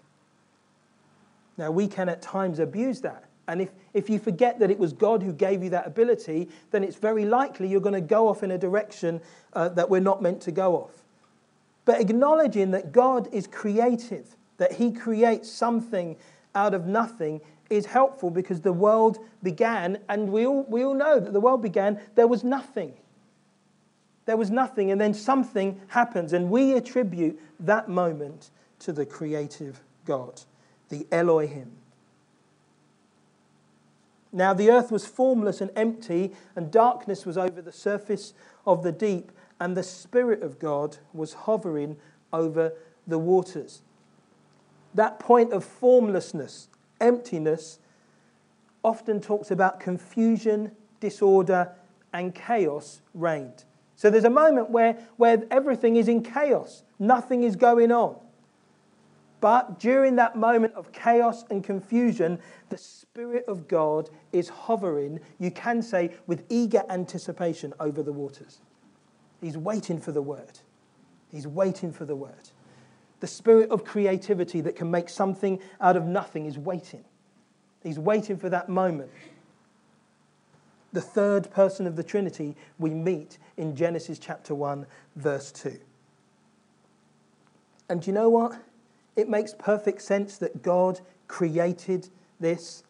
Now, 1.57 1.71
we 1.71 1.87
can 1.87 2.09
at 2.09 2.21
times 2.21 2.59
abuse 2.59 3.01
that. 3.01 3.25
And 3.47 3.61
if, 3.61 3.69
if 3.93 4.09
you 4.09 4.19
forget 4.19 4.59
that 4.59 4.69
it 4.69 4.77
was 4.77 4.93
God 4.93 5.23
who 5.23 5.33
gave 5.33 5.63
you 5.63 5.71
that 5.71 5.87
ability, 5.87 6.49
then 6.69 6.83
it's 6.83 6.97
very 6.97 7.25
likely 7.25 7.67
you're 7.67 7.81
going 7.81 7.93
to 7.93 8.01
go 8.01 8.27
off 8.27 8.43
in 8.43 8.51
a 8.51 8.57
direction 8.57 9.19
uh, 9.53 9.69
that 9.69 9.89
we're 9.89 9.99
not 9.99 10.21
meant 10.21 10.41
to 10.41 10.51
go 10.51 10.75
off. 10.75 11.03
But 11.85 11.99
acknowledging 11.99 12.69
that 12.71 12.91
God 12.91 13.27
is 13.31 13.47
creative, 13.47 14.35
that 14.57 14.73
He 14.73 14.91
creates 14.91 15.51
something 15.51 16.15
out 16.53 16.75
of 16.75 16.85
nothing, 16.85 17.41
is 17.69 17.85
helpful 17.85 18.29
because 18.29 18.61
the 18.61 18.73
world 18.73 19.19
began, 19.43 19.99
and 20.09 20.31
we 20.31 20.45
all, 20.45 20.63
we 20.63 20.83
all 20.83 20.93
know 20.93 21.19
that 21.19 21.33
the 21.33 21.39
world 21.39 21.61
began, 21.61 21.99
there 22.15 22.27
was 22.27 22.43
nothing. 22.43 22.93
There 24.25 24.37
was 24.37 24.51
nothing, 24.51 24.91
and 24.91 24.99
then 24.99 25.13
something 25.13 25.79
happens, 25.87 26.33
and 26.33 26.49
we 26.49 26.73
attribute 26.73 27.39
that 27.59 27.89
moment 27.89 28.51
to 28.79 28.93
the 28.93 29.05
creative 29.05 29.81
God, 30.05 30.41
the 30.89 31.07
Elohim. 31.11 31.71
Now 34.31 34.53
the 34.53 34.69
earth 34.69 34.91
was 34.91 35.05
formless 35.05 35.61
and 35.61 35.71
empty, 35.75 36.33
and 36.55 36.71
darkness 36.71 37.25
was 37.25 37.37
over 37.37 37.61
the 37.61 37.71
surface 37.71 38.33
of 38.65 38.83
the 38.83 38.91
deep, 38.91 39.31
and 39.59 39.75
the 39.75 39.83
Spirit 39.83 40.43
of 40.43 40.59
God 40.59 40.97
was 41.13 41.33
hovering 41.33 41.97
over 42.31 42.73
the 43.07 43.17
waters. 43.17 43.81
That 44.93 45.19
point 45.19 45.51
of 45.51 45.63
formlessness, 45.63 46.67
emptiness, 47.01 47.79
often 48.83 49.19
talks 49.19 49.51
about 49.51 49.79
confusion, 49.79 50.71
disorder, 50.99 51.71
and 52.13 52.33
chaos 52.33 53.01
reigned. 53.13 53.65
So 53.95 54.09
there's 54.09 54.23
a 54.23 54.29
moment 54.29 54.69
where, 54.69 54.97
where 55.17 55.43
everything 55.51 55.97
is 55.97 56.07
in 56.07 56.23
chaos, 56.23 56.83
nothing 56.99 57.43
is 57.43 57.55
going 57.55 57.91
on. 57.91 58.15
But 59.41 59.79
during 59.79 60.15
that 60.17 60.35
moment 60.35 60.73
of 60.75 60.91
chaos 60.91 61.45
and 61.49 61.63
confusion, 61.63 62.39
the 62.69 62.77
Spirit 62.77 63.45
of 63.47 63.67
God 63.67 64.09
is 64.33 64.49
hovering, 64.49 65.19
you 65.39 65.51
can 65.51 65.81
say, 65.81 66.13
with 66.27 66.45
eager 66.49 66.83
anticipation 66.89 67.73
over 67.79 68.03
the 68.03 68.11
waters. 68.11 68.59
He's 69.41 69.57
waiting 69.57 69.99
for 69.99 70.11
the 70.11 70.21
word. 70.21 70.59
He's 71.31 71.47
waiting 71.47 71.93
for 71.93 72.05
the 72.05 72.15
word. 72.15 72.49
The 73.19 73.27
spirit 73.27 73.69
of 73.69 73.83
creativity 73.83 74.61
that 74.61 74.75
can 74.75 74.89
make 74.89 75.09
something 75.09 75.59
out 75.81 75.97
of 75.97 76.05
nothing 76.05 76.45
is 76.45 76.57
waiting. 76.57 77.03
He's 77.83 77.99
waiting 77.99 78.37
for 78.37 78.49
that 78.49 78.69
moment. 78.69 79.09
The 80.91 81.01
third 81.01 81.51
person 81.51 81.85
of 81.85 81.95
the 81.95 82.03
Trinity 82.03 82.55
we 82.77 82.91
meet 82.91 83.37
in 83.57 83.75
Genesis 83.75 84.19
chapter 84.19 84.55
1, 84.55 84.85
verse 85.15 85.51
2. 85.51 85.79
And 87.89 88.05
you 88.05 88.13
know 88.13 88.29
what? 88.29 88.59
It 89.15 89.29
makes 89.29 89.53
perfect 89.53 90.01
sense 90.01 90.37
that 90.37 90.61
God 90.61 90.99
created 91.27 92.09
this 92.39 92.83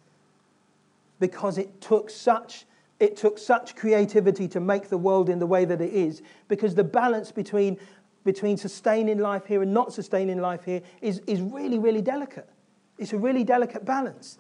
because 1.20 1.58
it 1.58 1.82
took 1.82 2.10
such 2.10 2.66
it 3.00 3.16
took 3.16 3.38
such 3.38 3.78
creativity 3.78 4.46
to 4.50 4.60
make 4.60 4.90
the 4.90 4.98
world 4.98 5.30
in 5.30 5.40
the 5.40 5.48
way 5.48 5.64
that 5.64 5.80
it 5.80 5.94
is 5.94 6.22
because 6.50 6.76
the 6.76 6.84
balance 6.84 7.32
between 7.32 7.80
between 8.24 8.58
sustaining 8.58 9.20
life 9.20 9.46
here 9.46 9.62
and 9.62 9.74
not 9.74 9.94
sustaining 9.94 10.40
life 10.40 10.64
here 10.66 10.82
is, 11.02 11.22
is 11.28 11.42
really, 11.42 11.80
really 11.80 12.02
delicate. 12.02 12.50
It's 12.98 13.14
a 13.14 13.18
really 13.18 13.44
delicate 13.44 13.86
balance. 13.86 14.38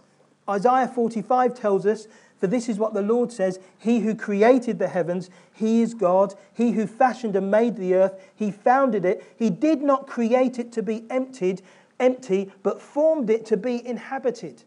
Isaiah 0.49 0.87
45 0.87 1.53
tells 1.53 1.85
us, 1.85 2.07
For 2.39 2.47
this 2.47 2.67
is 2.67 2.77
what 2.77 2.93
the 2.93 3.01
Lord 3.01 3.31
says 3.31 3.59
He 3.77 3.99
who 3.99 4.15
created 4.15 4.79
the 4.79 4.87
heavens, 4.87 5.29
He 5.53 5.81
is 5.81 5.93
God. 5.93 6.35
He 6.53 6.71
who 6.71 6.87
fashioned 6.87 7.35
and 7.35 7.49
made 7.49 7.77
the 7.77 7.93
earth, 7.93 8.19
He 8.35 8.51
founded 8.51 9.05
it. 9.05 9.23
He 9.37 9.49
did 9.49 9.81
not 9.81 10.07
create 10.07 10.59
it 10.59 10.71
to 10.73 10.83
be 10.83 11.05
emptied, 11.09 11.61
empty, 11.99 12.51
but 12.63 12.81
formed 12.81 13.29
it 13.29 13.45
to 13.47 13.57
be 13.57 13.85
inhabited. 13.85 14.63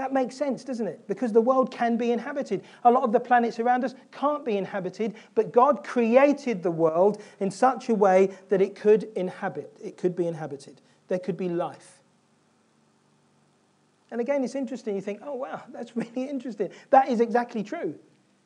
That 0.00 0.14
makes 0.14 0.34
sense, 0.34 0.64
doesn't 0.64 0.86
it? 0.86 1.06
Because 1.08 1.30
the 1.30 1.42
world 1.42 1.70
can 1.70 1.98
be 1.98 2.10
inhabited. 2.10 2.64
A 2.84 2.90
lot 2.90 3.02
of 3.02 3.12
the 3.12 3.20
planets 3.20 3.60
around 3.60 3.84
us 3.84 3.94
can't 4.12 4.46
be 4.46 4.56
inhabited, 4.56 5.14
but 5.34 5.52
God 5.52 5.84
created 5.84 6.62
the 6.62 6.70
world 6.70 7.22
in 7.38 7.50
such 7.50 7.90
a 7.90 7.94
way 7.94 8.30
that 8.48 8.62
it 8.62 8.74
could 8.74 9.08
inhabit, 9.14 9.76
it 9.84 9.98
could 9.98 10.16
be 10.16 10.26
inhabited. 10.26 10.80
There 11.08 11.18
could 11.18 11.36
be 11.36 11.50
life. 11.50 11.98
And 14.10 14.22
again, 14.22 14.42
it's 14.42 14.54
interesting. 14.54 14.94
You 14.94 15.02
think, 15.02 15.20
oh, 15.22 15.34
wow, 15.34 15.64
that's 15.70 15.94
really 15.96 16.30
interesting. 16.30 16.70
That 16.88 17.10
is 17.10 17.20
exactly 17.20 17.62
true 17.62 17.98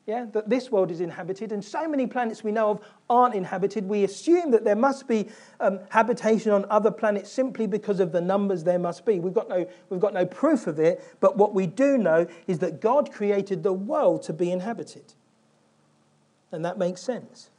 yeah, 0.07 0.25
that 0.33 0.49
this 0.49 0.71
world 0.71 0.91
is 0.91 1.01
inhabited, 1.01 1.51
and 1.51 1.65
so 1.65 1.87
many 1.87 2.05
planets 2.05 2.43
we 2.43 2.51
know 2.51 2.69
of 2.69 2.81
aren't 3.09 3.33
inhabited. 3.33 3.87
We 3.87 4.03
assume 4.03 4.51
that 4.51 4.63
there 4.63 4.75
must 4.75 5.07
be 5.07 5.29
um, 5.59 5.79
habitation 5.89 6.51
on 6.51 6.65
other 6.69 6.91
planets 6.91 7.31
simply 7.31 7.65
because 7.65 7.99
of 7.99 8.11
the 8.11 8.21
numbers 8.21 8.63
there 8.63 8.77
must 8.77 9.03
be. 9.03 9.19
We've 9.19 9.33
got, 9.33 9.49
no, 9.49 9.67
we've 9.89 9.99
got 9.99 10.13
no 10.13 10.25
proof 10.25 10.67
of 10.67 10.79
it, 10.79 11.03
but 11.19 11.37
what 11.37 11.55
we 11.55 11.65
do 11.65 11.97
know 11.97 12.27
is 12.45 12.59
that 12.59 12.81
God 12.81 13.11
created 13.11 13.63
the 13.63 13.73
world 13.73 14.21
to 14.23 14.33
be 14.33 14.51
inhabited. 14.51 15.13
And 16.51 16.63
that 16.63 16.77
makes 16.77 17.01
sense. 17.01 17.49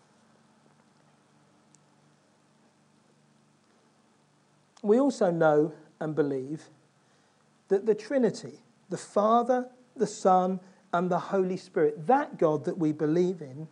We 4.83 5.01
also 5.01 5.33
know 5.33 5.73
and 5.99 6.15
believe 6.15 6.63
that 7.69 7.87
the 7.87 7.95
Trinity, 7.95 8.61
the 8.89 8.97
Father, 8.97 9.69
the 9.97 10.07
Son, 10.07 10.61
and 10.93 11.11
the 11.11 11.19
Holy 11.19 11.57
Spirit, 11.57 12.07
that 12.07 12.39
God 12.39 12.65
that 12.65 12.79
we 12.79 12.93
believe 12.93 13.41
in, 13.41 13.69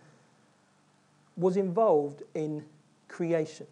was 1.36 1.56
involved 1.56 2.22
in 2.34 2.64
creation. 3.08 3.66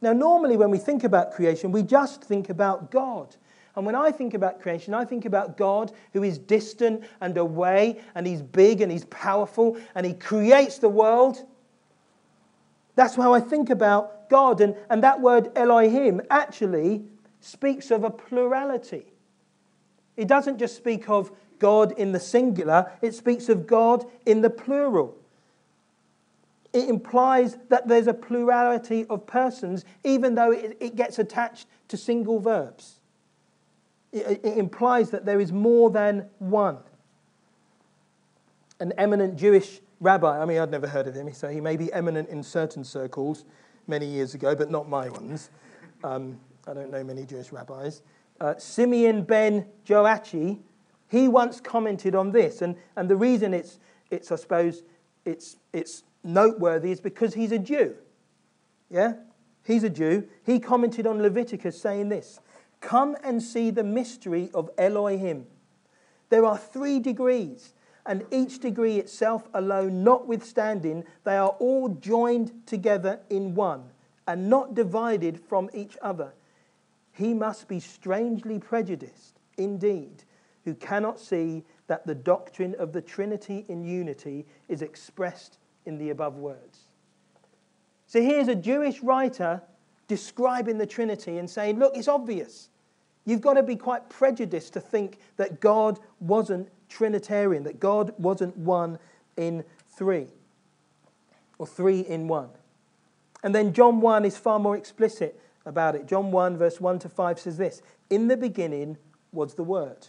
Now, 0.00 0.12
normally 0.12 0.56
when 0.56 0.70
we 0.70 0.78
think 0.78 1.04
about 1.04 1.32
creation, 1.32 1.72
we 1.72 1.82
just 1.82 2.22
think 2.22 2.50
about 2.50 2.90
God. 2.90 3.34
And 3.74 3.84
when 3.84 3.94
I 3.94 4.10
think 4.10 4.34
about 4.34 4.60
creation, 4.60 4.94
I 4.94 5.04
think 5.04 5.26
about 5.26 5.56
God 5.56 5.92
who 6.12 6.22
is 6.22 6.38
distant 6.38 7.04
and 7.20 7.36
away, 7.36 8.00
and 8.14 8.26
He's 8.26 8.42
big 8.42 8.80
and 8.80 8.90
He's 8.90 9.04
powerful, 9.06 9.76
and 9.94 10.06
He 10.06 10.14
creates 10.14 10.78
the 10.78 10.88
world. 10.88 11.44
That's 12.94 13.16
how 13.16 13.34
I 13.34 13.40
think 13.40 13.68
about 13.68 14.30
God. 14.30 14.62
And, 14.62 14.74
and 14.88 15.02
that 15.02 15.20
word 15.20 15.50
Elohim 15.56 16.22
actually 16.30 17.04
speaks 17.40 17.90
of 17.90 18.04
a 18.04 18.10
plurality. 18.10 19.04
It 20.16 20.28
doesn't 20.28 20.58
just 20.58 20.76
speak 20.76 21.10
of 21.10 21.30
God 21.58 21.92
in 21.92 22.12
the 22.12 22.20
singular, 22.20 22.92
it 23.02 23.14
speaks 23.14 23.48
of 23.48 23.66
God 23.66 24.04
in 24.24 24.42
the 24.42 24.50
plural. 24.50 25.16
It 26.72 26.88
implies 26.88 27.56
that 27.68 27.88
there's 27.88 28.06
a 28.06 28.14
plurality 28.14 29.06
of 29.08 29.26
persons, 29.26 29.84
even 30.04 30.34
though 30.34 30.52
it, 30.52 30.76
it 30.80 30.96
gets 30.96 31.18
attached 31.18 31.66
to 31.88 31.96
single 31.96 32.38
verbs. 32.38 33.00
It, 34.12 34.40
it 34.44 34.58
implies 34.58 35.10
that 35.10 35.24
there 35.24 35.40
is 35.40 35.52
more 35.52 35.90
than 35.90 36.28
one. 36.38 36.78
An 38.78 38.92
eminent 38.98 39.36
Jewish 39.36 39.80
rabbi, 40.00 40.40
I 40.40 40.44
mean, 40.44 40.58
I'd 40.58 40.70
never 40.70 40.86
heard 40.86 41.06
of 41.06 41.14
him, 41.14 41.32
so 41.32 41.48
he 41.48 41.60
may 41.60 41.76
be 41.76 41.92
eminent 41.92 42.28
in 42.28 42.42
certain 42.42 42.84
circles 42.84 43.44
many 43.86 44.06
years 44.06 44.34
ago, 44.34 44.54
but 44.54 44.70
not 44.70 44.88
my 44.88 45.08
ones. 45.08 45.50
Um, 46.04 46.38
I 46.66 46.74
don't 46.74 46.90
know 46.90 47.02
many 47.02 47.24
Jewish 47.24 47.52
rabbis. 47.52 48.02
Uh, 48.40 48.54
Simeon 48.58 49.22
ben 49.22 49.66
Joachi 49.86 50.58
he 51.08 51.28
once 51.28 51.60
commented 51.60 52.14
on 52.14 52.32
this, 52.32 52.62
and, 52.62 52.76
and 52.96 53.08
the 53.08 53.16
reason 53.16 53.54
it's, 53.54 53.78
it's, 54.10 54.32
I 54.32 54.36
suppose, 54.36 54.82
it's, 55.24 55.56
it's 55.72 56.02
noteworthy 56.24 56.90
is 56.90 57.00
because 57.00 57.34
he's 57.34 57.52
a 57.52 57.58
Jew. 57.58 57.94
Yeah? 58.90 59.14
He's 59.64 59.84
a 59.84 59.90
Jew. 59.90 60.28
He 60.44 60.58
commented 60.58 61.06
on 61.06 61.22
Leviticus 61.22 61.80
saying 61.80 62.08
this 62.08 62.40
Come 62.80 63.16
and 63.22 63.42
see 63.42 63.70
the 63.70 63.84
mystery 63.84 64.50
of 64.52 64.70
Elohim. 64.76 65.46
There 66.28 66.44
are 66.44 66.58
three 66.58 66.98
degrees, 66.98 67.72
and 68.04 68.24
each 68.32 68.58
degree 68.58 68.98
itself 68.98 69.48
alone 69.54 70.02
notwithstanding, 70.02 71.04
they 71.24 71.36
are 71.36 71.54
all 71.60 71.88
joined 71.88 72.52
together 72.66 73.20
in 73.30 73.54
one 73.54 73.84
and 74.26 74.50
not 74.50 74.74
divided 74.74 75.38
from 75.38 75.70
each 75.72 75.96
other. 76.02 76.34
He 77.12 77.32
must 77.32 77.68
be 77.68 77.78
strangely 77.78 78.58
prejudiced, 78.58 79.38
indeed 79.56 80.24
who 80.66 80.74
cannot 80.74 81.18
see 81.20 81.64
that 81.86 82.04
the 82.08 82.14
doctrine 82.14 82.74
of 82.80 82.92
the 82.92 83.00
Trinity 83.00 83.64
in 83.68 83.84
unity 83.84 84.44
is 84.68 84.82
expressed 84.82 85.58
in 85.86 85.96
the 85.96 86.10
above 86.10 86.34
words. 86.34 86.80
So 88.08 88.20
here's 88.20 88.48
a 88.48 88.54
Jewish 88.56 89.00
writer 89.00 89.62
describing 90.08 90.76
the 90.78 90.86
Trinity 90.86 91.38
and 91.38 91.48
saying, 91.48 91.78
look, 91.78 91.96
it's 91.96 92.08
obvious. 92.08 92.68
You've 93.24 93.40
got 93.40 93.54
to 93.54 93.62
be 93.62 93.76
quite 93.76 94.10
prejudiced 94.10 94.72
to 94.72 94.80
think 94.80 95.20
that 95.36 95.60
God 95.60 96.00
wasn't 96.18 96.68
Trinitarian, 96.88 97.62
that 97.62 97.78
God 97.78 98.12
wasn't 98.18 98.56
one 98.56 98.98
in 99.36 99.64
three, 99.90 100.26
or 101.58 101.66
three 101.66 102.00
in 102.00 102.26
one. 102.26 102.48
And 103.44 103.54
then 103.54 103.72
John 103.72 104.00
1 104.00 104.24
is 104.24 104.36
far 104.36 104.58
more 104.58 104.76
explicit 104.76 105.40
about 105.64 105.94
it. 105.94 106.06
John 106.06 106.32
1, 106.32 106.56
verse 106.56 106.80
1 106.80 106.98
to 107.00 107.08
5 107.08 107.38
says 107.38 107.56
this 107.56 107.82
In 108.10 108.26
the 108.26 108.36
beginning 108.36 108.96
was 109.30 109.54
the 109.54 109.62
Word 109.62 110.08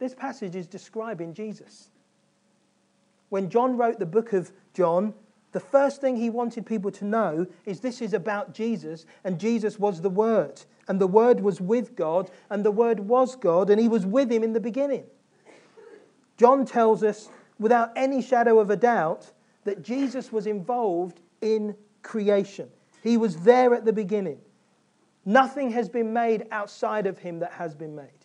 This 0.00 0.14
passage 0.14 0.56
is 0.56 0.66
describing 0.66 1.34
Jesus. 1.34 1.90
When 3.28 3.48
John 3.48 3.76
wrote 3.76 4.00
the 4.00 4.06
book 4.06 4.32
of 4.32 4.50
John, 4.74 5.14
the 5.52 5.60
first 5.60 6.00
thing 6.00 6.16
he 6.16 6.30
wanted 6.30 6.64
people 6.64 6.90
to 6.92 7.04
know 7.04 7.46
is 7.66 7.80
this 7.80 8.00
is 8.00 8.14
about 8.14 8.54
Jesus, 8.54 9.04
and 9.24 9.38
Jesus 9.38 9.78
was 9.78 10.00
the 10.00 10.10
Word. 10.10 10.62
And 10.88 11.00
the 11.00 11.06
Word 11.06 11.40
was 11.40 11.60
with 11.60 11.94
God, 11.96 12.30
and 12.48 12.64
the 12.64 12.70
Word 12.70 12.98
was 12.98 13.36
God, 13.36 13.68
and 13.68 13.80
he 13.80 13.88
was 13.88 14.06
with 14.06 14.32
him 14.32 14.42
in 14.42 14.54
the 14.54 14.60
beginning. 14.60 15.04
John 16.38 16.64
tells 16.64 17.02
us 17.02 17.28
without 17.58 17.92
any 17.94 18.22
shadow 18.22 18.58
of 18.58 18.70
a 18.70 18.76
doubt 18.76 19.30
that 19.64 19.82
Jesus 19.82 20.32
was 20.32 20.46
involved 20.46 21.20
in 21.42 21.76
creation. 22.02 22.70
He 23.02 23.18
was 23.18 23.36
there 23.42 23.74
at 23.74 23.84
the 23.84 23.92
beginning. 23.92 24.38
Nothing 25.26 25.70
has 25.72 25.90
been 25.90 26.14
made 26.14 26.46
outside 26.50 27.06
of 27.06 27.18
him 27.18 27.40
that 27.40 27.52
has 27.52 27.74
been 27.74 27.94
made. 27.94 28.19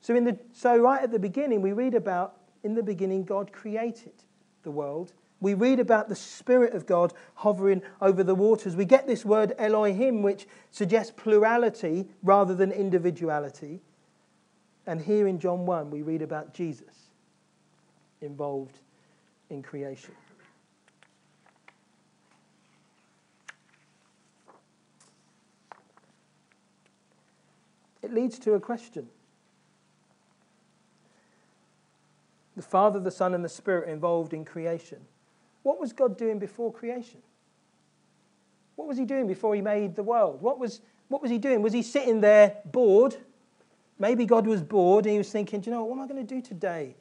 So, 0.00 0.14
in 0.16 0.24
the, 0.24 0.38
so 0.52 0.76
right 0.76 1.02
at 1.02 1.12
the 1.12 1.18
beginning, 1.18 1.60
we 1.60 1.72
read 1.72 1.94
about 1.94 2.36
in 2.62 2.74
the 2.74 2.82
beginning, 2.82 3.24
God 3.24 3.52
created 3.52 4.12
the 4.62 4.70
world. 4.70 5.12
We 5.40 5.54
read 5.54 5.80
about 5.80 6.08
the 6.08 6.16
Spirit 6.16 6.74
of 6.74 6.86
God 6.86 7.14
hovering 7.34 7.82
over 8.00 8.22
the 8.22 8.34
waters. 8.34 8.76
We 8.76 8.84
get 8.84 9.06
this 9.06 9.24
word 9.24 9.54
Elohim, 9.58 10.22
which 10.22 10.46
suggests 10.70 11.12
plurality 11.16 12.08
rather 12.22 12.54
than 12.54 12.70
individuality. 12.70 13.80
And 14.86 15.00
here 15.00 15.26
in 15.26 15.38
John 15.38 15.64
1, 15.64 15.90
we 15.90 16.02
read 16.02 16.20
about 16.20 16.52
Jesus 16.52 17.10
involved 18.20 18.80
in 19.48 19.62
creation. 19.62 20.14
It 28.02 28.12
leads 28.12 28.38
to 28.40 28.54
a 28.54 28.60
question. 28.60 29.08
The 32.60 32.66
Father, 32.66 33.00
the 33.00 33.10
Son, 33.10 33.32
and 33.32 33.42
the 33.42 33.48
Spirit 33.48 33.88
involved 33.88 34.34
in 34.34 34.44
creation. 34.44 34.98
What 35.62 35.80
was 35.80 35.94
God 35.94 36.18
doing 36.18 36.38
before 36.38 36.70
creation? 36.70 37.22
What 38.76 38.86
was 38.86 38.98
he 38.98 39.06
doing 39.06 39.26
before 39.26 39.54
he 39.54 39.62
made 39.62 39.96
the 39.96 40.02
world? 40.02 40.42
What 40.42 40.58
was, 40.58 40.82
what 41.08 41.22
was 41.22 41.30
he 41.30 41.38
doing? 41.38 41.62
Was 41.62 41.72
he 41.72 41.80
sitting 41.80 42.20
there 42.20 42.58
bored? 42.66 43.16
Maybe 43.98 44.26
God 44.26 44.46
was 44.46 44.60
bored 44.60 45.06
and 45.06 45.12
he 45.12 45.16
was 45.16 45.30
thinking, 45.30 45.60
do 45.60 45.70
you 45.70 45.74
know 45.74 45.84
what, 45.84 45.96
what 45.96 45.96
am 46.00 46.04
I 46.04 46.12
going 46.12 46.26
to 46.26 46.34
do 46.34 46.42
today? 46.42 46.96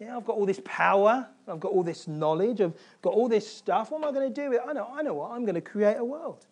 Yeah, 0.00 0.16
I've 0.16 0.24
got 0.24 0.34
all 0.34 0.46
this 0.46 0.62
power, 0.64 1.28
I've 1.46 1.60
got 1.60 1.72
all 1.72 1.82
this 1.82 2.08
knowledge, 2.08 2.62
I've 2.62 2.72
got 3.02 3.12
all 3.12 3.28
this 3.28 3.46
stuff. 3.46 3.90
What 3.90 4.02
am 4.02 4.08
I 4.08 4.12
going 4.12 4.32
to 4.32 4.42
do 4.42 4.48
with 4.48 4.60
it? 4.60 4.64
I 4.66 4.72
know, 4.72 4.90
I 4.90 5.02
know 5.02 5.12
what, 5.12 5.32
I'm 5.32 5.44
going 5.44 5.56
to 5.56 5.60
create 5.60 5.98
a 5.98 6.04
world. 6.04 6.46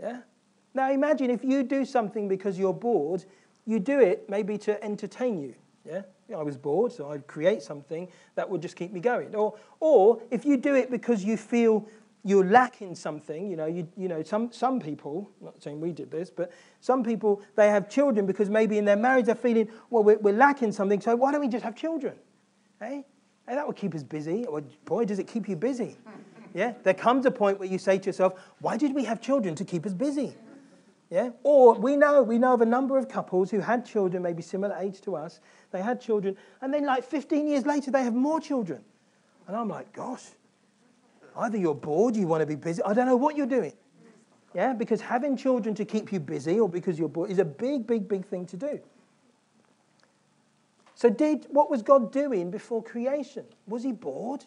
Yeah? 0.00 0.20
Now 0.74 0.92
imagine 0.92 1.30
if 1.30 1.42
you 1.42 1.64
do 1.64 1.84
something 1.84 2.28
because 2.28 2.56
you're 2.56 2.72
bored, 2.72 3.24
you 3.64 3.80
do 3.80 3.98
it 3.98 4.30
maybe 4.30 4.56
to 4.58 4.80
entertain 4.84 5.40
you. 5.40 5.56
Yeah? 5.84 6.02
I 6.34 6.42
was 6.42 6.56
bored, 6.56 6.92
so 6.92 7.10
I'd 7.10 7.26
create 7.26 7.62
something 7.62 8.08
that 8.34 8.48
would 8.48 8.62
just 8.62 8.76
keep 8.76 8.92
me 8.92 9.00
going. 9.00 9.34
Or, 9.34 9.54
or 9.80 10.20
if 10.30 10.44
you 10.44 10.56
do 10.56 10.74
it 10.74 10.90
because 10.90 11.24
you 11.24 11.36
feel 11.36 11.86
you're 12.24 12.44
lacking 12.44 12.96
something, 12.96 13.48
you 13.48 13.56
know, 13.56 13.66
you, 13.66 13.86
you 13.96 14.08
know 14.08 14.22
some, 14.22 14.50
some 14.50 14.80
people, 14.80 15.30
not 15.40 15.62
saying 15.62 15.80
we 15.80 15.92
did 15.92 16.10
this, 16.10 16.28
but 16.28 16.50
some 16.80 17.04
people, 17.04 17.40
they 17.54 17.68
have 17.68 17.88
children 17.88 18.26
because 18.26 18.50
maybe 18.50 18.78
in 18.78 18.84
their 18.84 18.96
marriage 18.96 19.26
they're 19.26 19.36
feeling, 19.36 19.68
well, 19.90 20.02
we're, 20.02 20.18
we're 20.18 20.34
lacking 20.34 20.72
something, 20.72 21.00
so 21.00 21.14
why 21.14 21.30
don't 21.30 21.40
we 21.40 21.48
just 21.48 21.62
have 21.62 21.76
children? 21.76 22.14
Hey? 22.80 23.04
hey, 23.48 23.54
that 23.54 23.66
would 23.66 23.76
keep 23.76 23.94
us 23.94 24.02
busy. 24.02 24.44
Or, 24.44 24.60
boy, 24.84 25.04
does 25.04 25.18
it 25.18 25.26
keep 25.26 25.48
you 25.48 25.56
busy. 25.56 25.96
Yeah? 26.54 26.72
There 26.84 26.94
comes 26.94 27.26
a 27.26 27.30
point 27.30 27.58
where 27.58 27.68
you 27.68 27.76
say 27.76 27.98
to 27.98 28.06
yourself, 28.06 28.32
why 28.60 28.78
did 28.78 28.94
we 28.94 29.04
have 29.04 29.20
children 29.20 29.54
to 29.56 29.64
keep 29.64 29.84
us 29.84 29.92
busy? 29.92 30.32
Yeah? 31.10 31.30
Or 31.42 31.74
we 31.74 31.98
know, 31.98 32.22
we 32.22 32.38
know 32.38 32.54
of 32.54 32.62
a 32.62 32.66
number 32.66 32.96
of 32.96 33.08
couples 33.08 33.50
who 33.50 33.60
had 33.60 33.84
children, 33.84 34.22
maybe 34.22 34.42
similar 34.42 34.74
age 34.78 35.02
to 35.02 35.16
us. 35.16 35.40
They 35.76 35.82
had 35.82 36.00
children, 36.00 36.36
and 36.60 36.72
then 36.72 36.86
like 36.86 37.04
15 37.04 37.46
years 37.46 37.66
later, 37.66 37.90
they 37.90 38.02
have 38.02 38.14
more 38.14 38.40
children. 38.40 38.82
And 39.46 39.56
I'm 39.56 39.68
like, 39.68 39.92
gosh, 39.92 40.24
Either 41.36 41.58
you're 41.58 41.74
bored, 41.74 42.16
you 42.16 42.26
want 42.26 42.40
to 42.40 42.46
be 42.46 42.54
busy. 42.54 42.82
I 42.82 42.94
don't 42.94 43.06
know 43.06 43.16
what 43.16 43.36
you're 43.36 43.46
doing. 43.46 43.72
Yeah, 44.54 44.72
because 44.72 45.02
having 45.02 45.36
children 45.36 45.74
to 45.74 45.84
keep 45.84 46.12
you 46.12 46.18
busy 46.18 46.58
or 46.58 46.68
because 46.68 46.98
you're 46.98 47.10
bored 47.10 47.30
is 47.30 47.38
a 47.38 47.44
big, 47.44 47.86
big, 47.86 48.08
big 48.08 48.24
thing 48.24 48.46
to 48.46 48.56
do. 48.56 48.80
So, 50.94 51.10
did 51.10 51.46
what 51.50 51.70
was 51.70 51.82
God 51.82 52.10
doing 52.10 52.50
before 52.50 52.82
creation? 52.82 53.44
Was 53.66 53.82
he 53.82 53.92
bored? 53.92 54.46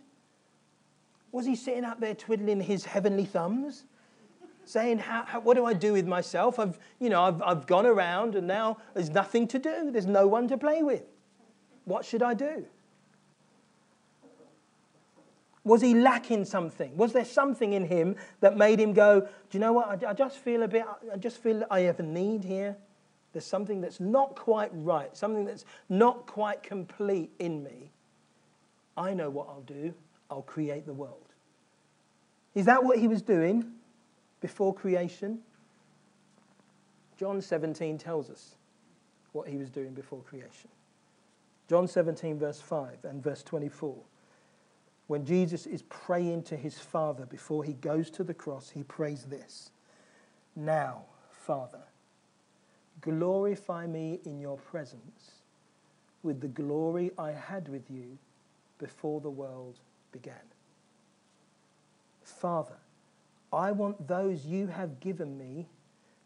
Was 1.32 1.46
he 1.46 1.56
sitting 1.56 1.86
up 1.86 2.00
there 2.00 2.16
twiddling 2.16 2.60
his 2.60 2.86
heavenly 2.86 3.26
thumbs, 3.26 3.84
saying, 4.66 4.98
how, 4.98 5.26
how, 5.26 5.42
"What 5.42 5.58
do 5.58 5.66
I 5.66 5.74
do 5.74 5.94
with 5.94 6.08
myself? 6.08 6.58
I've, 6.58 6.80
you 7.00 7.10
know, 7.10 7.22
I've, 7.22 7.40
I've 7.44 7.68
gone 7.68 7.86
around 7.86 8.34
and 8.34 8.48
now 8.48 8.78
there's 8.96 9.12
nothing 9.12 9.48
to 9.50 9.60
do. 9.60 9.92
There's 9.92 10.08
no 10.08 10.26
one 10.26 10.48
to 10.48 10.58
play 10.58 10.82
with. 10.82 11.04
What 11.86 12.06
should 12.06 12.24
I 12.24 12.34
do?" 12.34 12.66
Was 15.64 15.82
he 15.82 15.94
lacking 15.94 16.46
something? 16.46 16.96
Was 16.98 17.14
there 17.14 17.26
something 17.26 17.74
in 17.74 17.86
him 17.86 18.16
that 18.40 18.58
made 18.58 18.80
him 18.80 18.94
go, 18.94 19.22
Do 19.22 19.28
you 19.52 19.60
know 19.60 19.74
what? 19.74 20.04
I, 20.04 20.10
I 20.10 20.14
just 20.14 20.38
feel 20.38 20.64
a 20.64 20.68
bit, 20.68 20.86
I 21.14 21.18
just 21.18 21.44
feel 21.44 21.64
I 21.70 21.82
have 21.82 22.00
a 22.00 22.04
need 22.04 22.44
here. 22.44 22.76
There's 23.34 23.46
something 23.46 23.82
that's 23.82 24.00
not 24.00 24.36
quite 24.36 24.72
right, 24.74 25.16
something 25.16 25.46
that's 25.46 25.66
not 25.88 26.26
quite 26.26 26.64
complete 26.64 27.30
in 27.38 27.64
me. 27.64 27.92
I 28.98 29.14
know 29.14 29.30
what 29.30 29.48
I'll 29.50 29.62
do. 29.62 29.94
I'll 30.32 30.42
create 30.42 30.86
the 30.86 30.94
world. 30.94 31.28
Is 32.56 32.66
that 32.66 32.84
what 32.84 32.98
he 32.98 33.08
was 33.08 33.22
doing 33.22 33.64
before 34.42 34.74
creation? 34.74 35.40
John 37.18 37.42
17 37.42 37.98
tells 37.98 38.30
us 38.30 38.56
what 39.34 39.48
he 39.48 39.58
was 39.58 39.70
doing 39.70 39.94
before 39.94 40.22
creation. 40.22 40.70
John 41.70 41.88
17, 41.88 42.40
verse 42.40 42.60
5 42.60 43.06
and 43.06 43.24
verse 43.24 43.44
24 43.44 43.96
when 45.10 45.26
Jesus 45.26 45.66
is 45.66 45.82
praying 45.90 46.44
to 46.44 46.56
his 46.56 46.78
Father 46.78 47.26
before 47.26 47.64
he 47.64 47.74
goes 47.74 48.12
to 48.12 48.24
the 48.24 48.36
cross, 48.36 48.70
he 48.70 48.84
prays 48.84 49.24
this 49.24 49.72
Now, 50.56 51.06
Father, 51.32 51.82
glorify 53.02 53.88
me 53.88 54.20
in 54.24 54.40
your 54.40 54.58
presence 54.58 55.32
with 56.22 56.42
the 56.42 56.48
glory 56.48 57.10
I 57.18 57.32
had 57.32 57.70
with 57.70 57.90
you 57.90 58.20
before 58.78 59.20
the 59.20 59.32
world 59.32 59.80
began. 60.12 60.36
Father, 62.24 62.78
I 63.52 63.72
want 63.72 64.08
those 64.08 64.46
you 64.46 64.68
have 64.68 65.00
given 65.00 65.40
me 65.40 65.70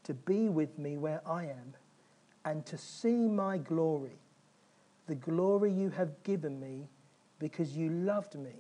to 0.04 0.14
be 0.14 0.50
with 0.50 0.78
me 0.78 0.98
where 0.98 1.22
I 1.26 1.46
am 1.46 1.76
and 2.44 2.66
to 2.66 2.78
see 2.78 3.30
my 3.30 3.60
glory, 3.60 4.20
the 5.08 5.16
glory 5.16 5.72
you 5.72 5.90
have 5.90 6.22
given 6.24 6.60
me 6.60 6.88
because 7.40 7.76
you 7.76 7.90
loved 7.90 8.36
me 8.36 8.54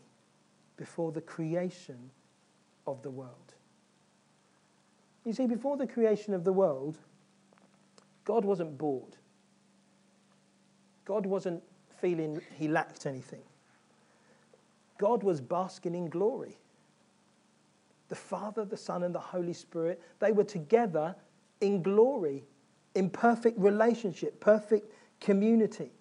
before 0.77 1.11
the 1.11 1.21
creation 1.21 2.09
of 2.85 3.01
the 3.01 3.09
world. 3.09 3.53
You 5.25 5.33
see, 5.33 5.47
before 5.47 5.77
the 5.77 5.87
creation 5.87 6.33
of 6.33 6.43
the 6.43 6.51
world, 6.51 6.97
God 8.25 8.43
wasn't 8.43 8.77
bored. 8.77 9.15
God 11.05 11.25
wasn't 11.25 11.63
feeling 11.99 12.41
he 12.57 12.67
lacked 12.67 13.05
anything. 13.05 13.43
God 14.97 15.23
was 15.23 15.41
basking 15.41 15.95
in 15.95 16.09
glory. 16.09 16.57
The 18.09 18.15
Father, 18.15 18.65
the 18.65 18.77
Son, 18.77 19.03
and 19.03 19.15
the 19.15 19.19
Holy 19.19 19.53
Spirit, 19.53 20.01
they 20.19 20.31
were 20.31 20.43
together 20.43 21.15
in 21.61 21.81
glory, 21.81 22.43
in 22.95 23.09
perfect 23.09 23.57
relationship, 23.57 24.39
perfect 24.39 24.91
community. 25.19 25.91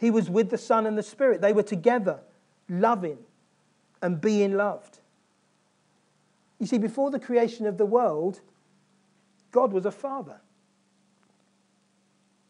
He 0.00 0.10
was 0.10 0.30
with 0.30 0.48
the 0.48 0.56
Son 0.56 0.86
and 0.86 0.96
the 0.96 1.02
Spirit. 1.02 1.42
They 1.42 1.52
were 1.52 1.62
together, 1.62 2.20
loving, 2.70 3.18
and 4.00 4.18
being 4.18 4.56
loved. 4.56 5.00
You 6.58 6.66
see, 6.66 6.78
before 6.78 7.10
the 7.10 7.20
creation 7.20 7.66
of 7.66 7.76
the 7.76 7.84
world, 7.84 8.40
God 9.52 9.74
was 9.74 9.84
a 9.84 9.90
father. 9.90 10.40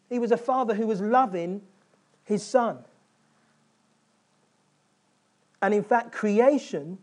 He 0.09 0.21
was 0.21 0.31
a 0.31 0.37
father 0.37 0.75
who 0.75 0.87
was 0.87 1.01
loving 1.01 1.63
his 2.25 2.45
son. 2.45 2.79
And 5.61 5.75
in 5.75 5.83
fact, 5.83 6.13
creation 6.13 6.99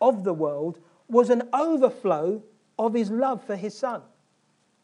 of 0.00 0.22
the 0.22 0.32
world 0.32 0.78
was 1.08 1.28
an 1.28 1.42
overflow 1.52 2.42
of 2.78 2.94
his 2.94 3.10
love 3.10 3.42
for 3.42 3.56
his 3.56 3.76
son. 3.76 4.02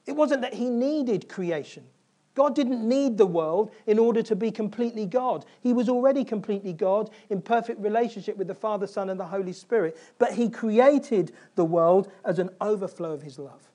It 0.07 0.12
wasn't 0.12 0.42
that 0.42 0.55
he 0.55 0.68
needed 0.68 1.29
creation, 1.29 1.85
God 2.34 2.54
didn't 2.54 2.86
need 2.86 3.16
the 3.16 3.26
world 3.26 3.70
in 3.86 3.98
order 3.98 4.22
to 4.22 4.34
be 4.34 4.50
completely 4.50 5.06
God. 5.06 5.44
He 5.60 5.72
was 5.72 5.88
already 5.88 6.24
completely 6.24 6.72
God 6.72 7.10
in 7.30 7.40
perfect 7.40 7.80
relationship 7.80 8.36
with 8.36 8.48
the 8.48 8.54
Father, 8.54 8.86
Son, 8.86 9.08
and 9.08 9.18
the 9.18 9.26
Holy 9.26 9.52
Spirit. 9.52 9.96
But 10.18 10.32
He 10.32 10.48
created 10.48 11.32
the 11.54 11.64
world 11.64 12.10
as 12.24 12.38
an 12.38 12.50
overflow 12.60 13.12
of 13.12 13.22
His 13.22 13.38
love. 13.38 13.70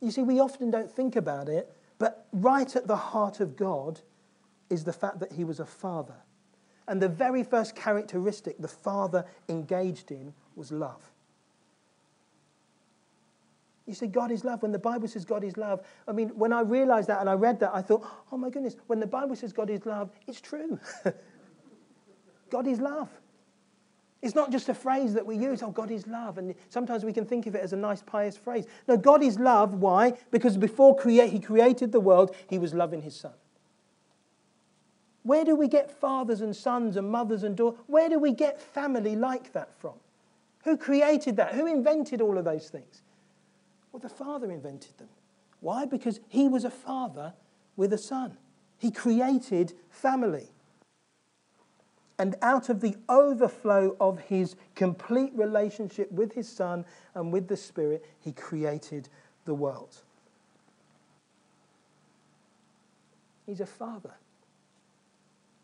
You 0.00 0.10
see, 0.10 0.22
we 0.22 0.38
often 0.38 0.70
don't 0.70 0.90
think 0.90 1.16
about 1.16 1.48
it, 1.48 1.74
but 1.98 2.26
right 2.32 2.74
at 2.76 2.86
the 2.86 2.96
heart 2.96 3.40
of 3.40 3.56
God 3.56 4.00
is 4.70 4.84
the 4.84 4.92
fact 4.92 5.18
that 5.20 5.32
He 5.32 5.44
was 5.44 5.58
a 5.58 5.66
Father. 5.66 6.16
And 6.86 7.00
the 7.00 7.08
very 7.08 7.42
first 7.42 7.74
characteristic 7.74 8.58
the 8.58 8.68
Father 8.68 9.24
engaged 9.48 10.10
in 10.10 10.34
was 10.54 10.70
love. 10.70 11.10
You 13.86 13.94
say 13.94 14.06
God 14.06 14.30
is 14.30 14.44
love. 14.44 14.62
When 14.62 14.72
the 14.72 14.78
Bible 14.78 15.08
says 15.08 15.24
God 15.24 15.44
is 15.44 15.56
love, 15.56 15.82
I 16.08 16.12
mean, 16.12 16.30
when 16.30 16.52
I 16.52 16.60
realized 16.62 17.08
that 17.08 17.20
and 17.20 17.28
I 17.28 17.34
read 17.34 17.60
that, 17.60 17.70
I 17.74 17.82
thought, 17.82 18.06
oh 18.32 18.36
my 18.36 18.48
goodness, 18.48 18.76
when 18.86 18.98
the 18.98 19.06
Bible 19.06 19.36
says 19.36 19.52
God 19.52 19.68
is 19.68 19.84
love, 19.84 20.10
it's 20.26 20.40
true. 20.40 20.78
God 22.50 22.66
is 22.66 22.80
love. 22.80 23.10
It's 24.22 24.34
not 24.34 24.50
just 24.50 24.70
a 24.70 24.74
phrase 24.74 25.12
that 25.12 25.26
we 25.26 25.36
use, 25.36 25.62
oh, 25.62 25.70
God 25.70 25.90
is 25.90 26.06
love. 26.06 26.38
And 26.38 26.54
sometimes 26.70 27.04
we 27.04 27.12
can 27.12 27.26
think 27.26 27.46
of 27.46 27.54
it 27.54 27.60
as 27.60 27.74
a 27.74 27.76
nice, 27.76 28.00
pious 28.00 28.38
phrase. 28.38 28.64
No, 28.88 28.96
God 28.96 29.22
is 29.22 29.38
love. 29.38 29.74
Why? 29.74 30.14
Because 30.30 30.56
before 30.56 30.98
He 31.02 31.38
created 31.40 31.92
the 31.92 32.00
world, 32.00 32.34
He 32.48 32.58
was 32.58 32.72
loving 32.72 33.02
His 33.02 33.14
Son. 33.14 33.34
Where 35.24 35.44
do 35.44 35.54
we 35.54 35.68
get 35.68 35.90
fathers 35.90 36.40
and 36.40 36.56
sons 36.56 36.96
and 36.96 37.10
mothers 37.10 37.42
and 37.42 37.54
daughters? 37.54 37.80
Where 37.86 38.08
do 38.08 38.18
we 38.18 38.32
get 38.32 38.62
family 38.62 39.14
like 39.14 39.52
that 39.52 39.74
from? 39.78 39.94
Who 40.64 40.78
created 40.78 41.36
that? 41.36 41.54
Who 41.54 41.66
invented 41.66 42.22
all 42.22 42.38
of 42.38 42.46
those 42.46 42.70
things? 42.70 43.02
Well, 43.94 44.00
the 44.00 44.08
Father 44.08 44.50
invented 44.50 44.98
them. 44.98 45.06
Why? 45.60 45.84
Because 45.86 46.18
he 46.26 46.48
was 46.48 46.64
a 46.64 46.70
father 46.70 47.32
with 47.76 47.92
a 47.92 47.98
son. 47.98 48.36
He 48.76 48.90
created 48.90 49.72
family. 49.88 50.48
And 52.18 52.34
out 52.42 52.68
of 52.68 52.80
the 52.80 52.96
overflow 53.08 53.96
of 54.00 54.18
his 54.18 54.56
complete 54.74 55.30
relationship 55.36 56.10
with 56.10 56.32
his 56.34 56.48
son 56.48 56.84
and 57.14 57.32
with 57.32 57.46
the 57.46 57.56
Spirit, 57.56 58.04
he 58.18 58.32
created 58.32 59.08
the 59.44 59.54
world. 59.54 59.96
He's 63.46 63.60
a 63.60 63.66
father 63.66 64.14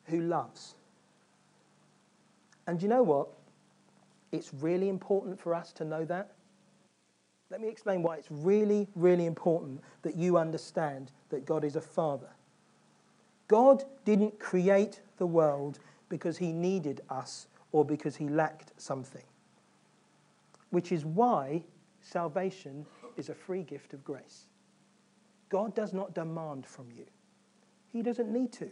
who 0.05 0.21
loves. 0.21 0.77
And 2.69 2.81
you 2.81 2.87
know 2.87 3.03
what? 3.03 3.27
It's 4.31 4.55
really 4.55 4.89
important 4.89 5.41
for 5.41 5.53
us 5.53 5.73
to 5.73 5.85
know 5.85 6.05
that. 6.05 6.31
Let 7.51 7.61
me 7.61 7.69
explain 7.69 8.03
why 8.03 8.17
it's 8.17 8.31
really, 8.31 8.89
really 8.95 9.27
important 9.27 9.81
that 10.03 10.17
you 10.17 10.37
understand 10.37 11.11
that 11.31 11.45
God 11.45 11.65
is 11.65 11.77
a 11.77 11.81
father. 11.81 12.31
God 13.49 13.85
didn't 14.05 14.39
create 14.39 15.01
the 15.19 15.27
world 15.27 15.81
because 16.09 16.39
he 16.39 16.53
needed 16.53 17.01
us 17.11 17.49
or 17.73 17.85
because 17.85 18.17
he 18.17 18.29
lacked 18.29 18.73
something, 18.77 19.25
which 20.71 20.93
is 20.93 21.05
why 21.05 21.65
salvation 22.01 22.87
is 23.17 23.29
a 23.29 23.35
free 23.35 23.63
gift 23.63 23.93
of 23.95 24.05
grace. 24.05 24.47
God 25.49 25.75
does 25.75 25.93
not 25.93 26.15
demand 26.15 26.65
from 26.65 26.87
you, 26.97 27.07
he 27.93 28.03
doesn't 28.03 28.33
need 28.33 28.53
to. 28.53 28.71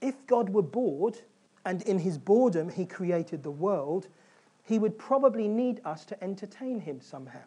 If 0.00 0.26
God 0.26 0.50
were 0.50 0.62
bored, 0.62 1.18
and 1.64 1.82
in 1.82 1.98
his 1.98 2.18
boredom 2.18 2.68
he 2.68 2.84
created 2.84 3.42
the 3.42 3.50
world, 3.50 4.08
he 4.68 4.78
would 4.78 4.98
probably 4.98 5.48
need 5.48 5.80
us 5.86 6.04
to 6.04 6.22
entertain 6.22 6.78
him 6.78 7.00
somehow. 7.00 7.44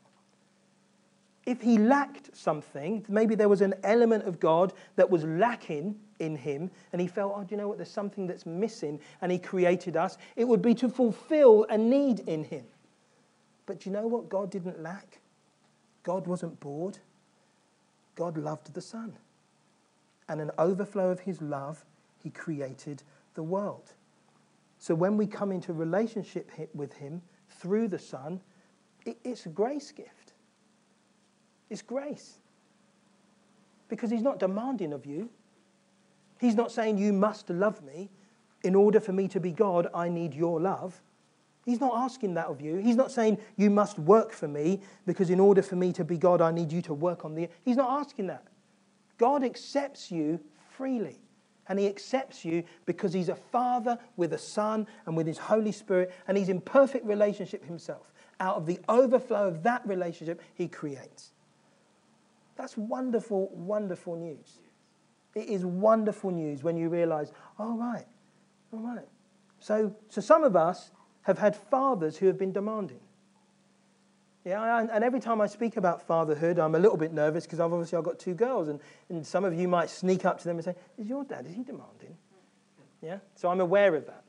If 1.46 1.62
he 1.62 1.78
lacked 1.78 2.36
something, 2.36 3.06
maybe 3.08 3.36
there 3.36 3.50
was 3.50 3.62
an 3.62 3.76
element 3.84 4.26
of 4.26 4.40
God 4.40 4.74
that 4.96 5.10
was 5.10 5.24
lacking 5.24 6.00
in 6.20 6.36
him, 6.36 6.72
and 6.92 7.00
he 7.00 7.08
felt, 7.08 7.34
oh, 7.36 7.44
do 7.44 7.48
you 7.52 7.58
know 7.58 7.68
what? 7.68 7.78
There's 7.78 7.92
something 7.92 8.26
that's 8.26 8.48
missing, 8.48 9.00
and 9.22 9.32
he 9.32 9.38
created 9.38 9.96
us. 9.96 10.18
It 10.36 10.48
would 10.48 10.64
be 10.64 10.74
to 10.76 10.90
fulfill 10.90 11.66
a 11.70 11.78
need 11.78 12.22
in 12.22 12.44
him. 12.44 12.66
But 13.68 13.82
do 13.82 13.90
you 13.90 13.96
know 13.96 14.08
what 14.08 14.28
God 14.28 14.50
didn't 14.50 14.82
lack? 14.82 15.20
God 16.04 16.26
wasn't 16.26 16.60
bored. 16.60 16.98
God 18.16 18.36
loved 18.36 18.74
the 18.74 18.82
Son. 18.82 19.14
And 20.28 20.42
an 20.42 20.52
overflow 20.58 21.12
of 21.12 21.20
his 21.20 21.40
love, 21.40 21.86
he 22.24 22.32
created 22.32 23.04
the 23.36 23.44
world. 23.44 23.94
So 24.82 24.96
when 24.96 25.16
we 25.16 25.28
come 25.28 25.52
into 25.52 25.74
relationship 25.74 26.50
with 26.74 26.92
Him 26.94 27.22
through 27.48 27.88
the 27.90 28.00
Son, 28.00 28.42
it's 29.06 29.46
a 29.46 29.50
grace 29.50 29.92
gift. 29.92 30.34
It's 31.70 31.84
grace. 31.84 32.40
Because 33.90 34.10
He's 34.10 34.24
not 34.24 34.40
demanding 34.40 34.92
of 34.92 35.06
you. 35.06 35.30
He's 36.40 36.56
not 36.56 36.72
saying, 36.72 36.98
You 36.98 37.14
must 37.14 37.52
love 37.52 37.84
me. 37.84 38.10
In 38.64 38.74
order 38.74 39.00
for 39.00 39.14
me 39.14 39.28
to 39.28 39.40
be 39.40 39.52
God, 39.52 39.86
I 39.94 40.10
need 40.10 40.34
your 40.34 40.60
love. 40.60 41.00
He's 41.64 41.80
not 41.80 41.96
asking 41.96 42.34
that 42.34 42.48
of 42.48 42.60
you. 42.60 42.78
He's 42.78 42.96
not 42.96 43.12
saying, 43.12 43.38
You 43.58 43.70
must 43.70 44.00
work 44.00 44.32
for 44.32 44.48
me 44.48 44.82
because 45.06 45.30
in 45.30 45.40
order 45.40 45.62
for 45.62 45.76
me 45.76 45.94
to 45.94 46.04
be 46.04 46.18
God, 46.18 46.42
I 46.42 46.52
need 46.52 46.72
you 46.72 46.82
to 46.84 46.96
work 46.96 47.24
on 47.24 47.36
the. 47.36 47.50
He's 47.64 47.78
not 47.78 48.02
asking 48.02 48.28
that. 48.28 48.48
God 49.20 49.44
accepts 49.44 50.12
you 50.12 50.40
freely 50.72 51.20
and 51.68 51.78
he 51.78 51.88
accepts 51.88 52.46
you 52.46 52.64
because 52.86 53.14
he's 53.14 53.30
a 53.30 53.36
father 53.36 53.98
with 54.16 54.34
a 54.34 54.38
son 54.38 54.88
and 55.06 55.18
with 55.18 55.28
his 55.28 55.38
Holy 55.38 55.72
Spirit, 55.72 56.14
and 56.28 56.38
he's 56.38 56.50
in 56.50 56.62
perfect 56.62 57.06
relationship 57.06 57.66
himself. 57.66 58.12
Out 58.40 58.56
of 58.56 58.66
the 58.66 58.80
overflow 58.90 59.48
of 59.48 59.64
that 59.64 59.86
relationship, 59.86 60.42
he 60.56 60.68
creates. 60.68 61.32
That's 62.56 62.78
wonderful, 62.78 63.50
wonderful 63.54 64.16
news. 64.16 64.60
It 65.36 65.48
is 65.48 65.66
wonderful 65.66 66.32
news 66.32 66.64
when 66.64 66.78
you 66.78 66.90
realize, 66.90 67.32
oh, 67.60 67.78
right, 67.78 68.06
all 68.74 68.80
right. 68.80 69.08
So, 69.60 69.96
so 70.10 70.22
some 70.22 70.44
of 70.44 70.56
us 70.56 70.92
have 71.24 71.38
had 71.38 71.56
fathers 71.56 72.18
who 72.18 72.28
have 72.28 72.38
been 72.38 72.52
demanding. 72.52 73.01
Yeah, 74.44 74.88
and 74.92 75.04
every 75.04 75.20
time 75.20 75.40
I 75.40 75.46
speak 75.46 75.78
about 75.78 76.02
fatherhood, 76.02 76.58
I'm 76.58 76.74
a 76.74 76.80
little 76.80 76.98
bit 76.98 77.14
nervous 77.14 77.46
because 77.46 77.60
I've 77.60 77.72
obviously 77.72 77.98
I've 77.98 78.04
got 78.04 78.18
two 78.18 78.34
girls, 78.34 78.70
and, 78.70 78.80
and 79.10 79.26
some 79.26 79.46
of 79.46 79.54
you 79.54 79.68
might 79.68 79.90
sneak 79.90 80.26
up 80.26 80.40
to 80.40 80.46
them 80.46 80.58
and 80.58 80.66
say, 80.66 80.76
"Is 80.98 81.08
your 81.08 81.24
dad? 81.24 81.46
Is 81.46 81.54
he 81.54 81.64
demanding?" 81.64 82.18
Yeah, 83.02 83.20
so 83.36 83.50
I'm 83.50 83.60
aware 83.60 83.96
of 83.96 84.08
that. 84.08 84.24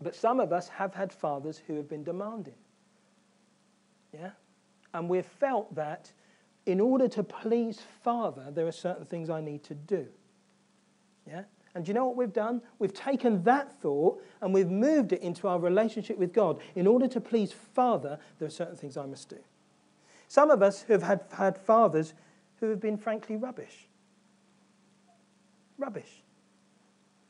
But 0.00 0.14
some 0.14 0.40
of 0.40 0.52
us 0.52 0.68
have 0.68 0.94
had 0.94 1.12
fathers 1.12 1.60
who 1.66 1.76
have 1.76 1.88
been 1.88 2.02
demanding. 2.02 2.54
Yeah, 4.14 4.30
and 4.94 5.08
we've 5.08 5.26
felt 5.26 5.74
that 5.74 6.12
in 6.64 6.80
order 6.80 7.06
to 7.08 7.22
please 7.22 7.80
Father, 8.02 8.50
there 8.50 8.66
are 8.66 8.72
certain 8.72 9.04
things 9.04 9.28
I 9.28 9.42
need 9.42 9.64
to 9.64 9.74
do. 9.74 10.06
Yeah, 11.26 11.42
and 11.76 11.86
you 11.86 11.92
know 11.92 12.06
what 12.06 12.16
we've 12.16 12.32
done? 12.32 12.62
We've 12.78 12.94
taken 12.94 13.42
that 13.42 13.70
thought 13.82 14.24
and 14.40 14.54
we've 14.54 14.70
moved 14.70 15.12
it 15.12 15.20
into 15.20 15.46
our 15.46 15.58
relationship 15.58 16.16
with 16.16 16.32
God. 16.32 16.58
In 16.74 16.86
order 16.86 17.06
to 17.06 17.20
please 17.20 17.52
Father, 17.52 18.18
there 18.38 18.48
are 18.48 18.50
certain 18.50 18.76
things 18.76 18.96
I 18.96 19.04
must 19.04 19.28
do. 19.28 19.36
Some 20.26 20.50
of 20.50 20.62
us 20.62 20.84
have 20.84 21.02
had, 21.02 21.24
had 21.36 21.58
fathers 21.58 22.14
who 22.60 22.70
have 22.70 22.80
been 22.80 22.96
frankly 22.96 23.36
rubbish. 23.36 23.88
Rubbish. 25.76 26.22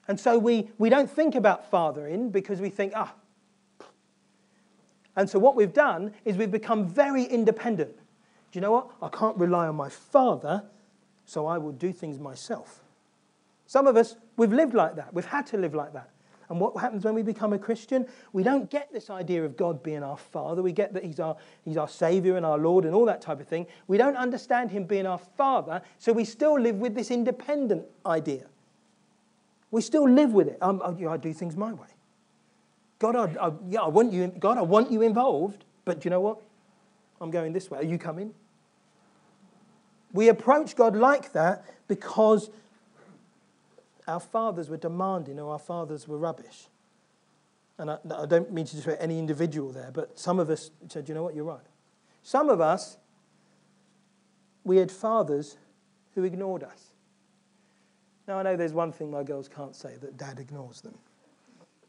And 0.07 0.19
so 0.19 0.39
we, 0.39 0.71
we 0.79 0.91
don't 0.91 1.11
think 1.11 1.35
about 1.35 1.69
fathering 1.69 2.31
because 2.31 2.61
we 2.61 2.71
think, 2.71 2.93
ah. 2.95 3.13
And 5.17 5.29
so 5.29 5.41
what 5.41 5.57
we've 5.57 5.73
done 5.73 6.13
is 6.25 6.37
we've 6.37 6.53
become 6.53 6.87
very 6.87 7.25
independent. 7.25 7.97
Do 7.97 8.03
you 8.53 8.61
know 8.61 8.71
what? 8.71 8.91
I 9.03 9.09
can't 9.09 9.37
rely 9.39 9.67
on 9.67 9.75
my 9.75 9.89
father, 9.89 10.63
so 11.25 11.47
I 11.47 11.59
will 11.59 11.73
do 11.73 11.93
things 11.93 12.21
myself. 12.21 12.85
Some 13.67 13.87
of 13.87 13.97
us, 13.97 14.17
we've 14.37 14.53
lived 14.53 14.75
like 14.75 14.97
that. 14.97 15.13
We've 15.13 15.25
had 15.25 15.47
to 15.49 15.57
live 15.57 15.75
like 15.75 15.93
that. 15.93 16.11
And 16.49 16.61
what 16.61 16.81
happens 16.81 17.05
when 17.05 17.15
we 17.15 17.23
become 17.23 17.53
a 17.53 17.59
Christian? 17.59 18.07
We 18.33 18.45
don't 18.45 18.71
get 18.71 18.93
this 18.93 19.11
idea 19.11 19.45
of 19.45 19.57
God 19.57 19.83
being 19.83 20.05
our 20.05 20.17
Father. 20.17 20.63
We 20.63 20.73
get 20.73 20.93
that 20.95 21.05
He's 21.05 21.19
our, 21.19 21.37
he's 21.65 21.77
our 21.77 21.89
Savior 21.89 22.37
and 22.37 22.47
our 22.47 22.59
Lord 22.59 22.85
and 22.85 22.95
all 22.95 23.05
that 23.07 23.21
type 23.21 23.41
of 23.41 23.49
thing. 23.49 23.67
We 23.89 23.99
don't 23.99 24.17
understand 24.17 24.71
Him 24.71 24.85
being 24.85 25.07
our 25.07 25.19
Father, 25.19 25.83
so 25.99 26.13
we 26.13 26.25
still 26.25 26.59
live 26.59 26.77
with 26.77 26.95
this 26.95 27.11
independent 27.11 27.85
idea. 28.05 28.47
We 29.73 29.81
still 29.81 30.09
live 30.09 30.33
with 30.33 30.47
it. 30.47 30.59
Um, 30.61 30.81
I, 30.85 31.07
I 31.07 31.17
do 31.17 31.33
things 31.33 31.57
my 31.57 31.73
way. 31.73 31.89
God, 33.01 33.17
I, 33.17 33.49
I, 33.49 33.53
yeah, 33.69 33.81
I 33.81 33.89
want 33.89 34.13
you, 34.13 34.29
God, 34.39 34.57
I 34.57 34.63
want 34.63 34.91
you 34.91 35.03
involved, 35.03 35.65
but 35.85 36.01
do 36.01 36.07
you 36.07 36.11
know 36.11 36.21
what? 36.21 36.39
I'm 37.21 37.31
going 37.31 37.53
this 37.53 37.71
way. 37.71 37.81
Are 37.81 37.85
you 37.85 37.99
coming? 37.99 38.33
We 40.13 40.29
approach 40.29 40.77
God 40.77 40.97
like 40.97 41.33
that 41.33 41.65
because 41.89 42.51
our 44.07 44.21
fathers 44.21 44.69
were 44.69 44.77
demanding 44.77 45.39
or 45.39 45.53
our 45.53 45.59
fathers 45.59 46.07
were 46.07 46.19
rubbish. 46.19 46.69
And 47.79 47.91
I, 47.91 47.99
I 48.17 48.27
don't 48.27 48.53
mean 48.53 48.65
to 48.65 48.77
disrespect 48.77 49.03
any 49.03 49.19
individual 49.19 49.71
there, 49.71 49.91
but 49.93 50.19
some 50.19 50.39
of 50.39 50.49
us 50.49 50.71
said, 50.89 51.09
you 51.09 51.15
know 51.15 51.23
what, 51.23 51.35
you're 51.35 51.45
right. 51.45 51.67
Some 52.23 52.49
of 52.49 52.61
us, 52.61 52.97
we 54.65 54.79
had 54.79 54.91
fathers 54.91 55.57
who 56.15 56.25
ignored 56.25 56.63
us. 56.63 56.95
Now, 58.27 58.39
I 58.39 58.43
know 58.43 58.57
there's 58.57 58.73
one 58.73 58.93
thing 58.93 59.11
my 59.11 59.23
girls 59.23 59.49
can't 59.49 59.77
say 59.77 59.97
that 60.01 60.17
dad 60.17 60.41
ignores 60.41 60.81
them. 60.81 60.97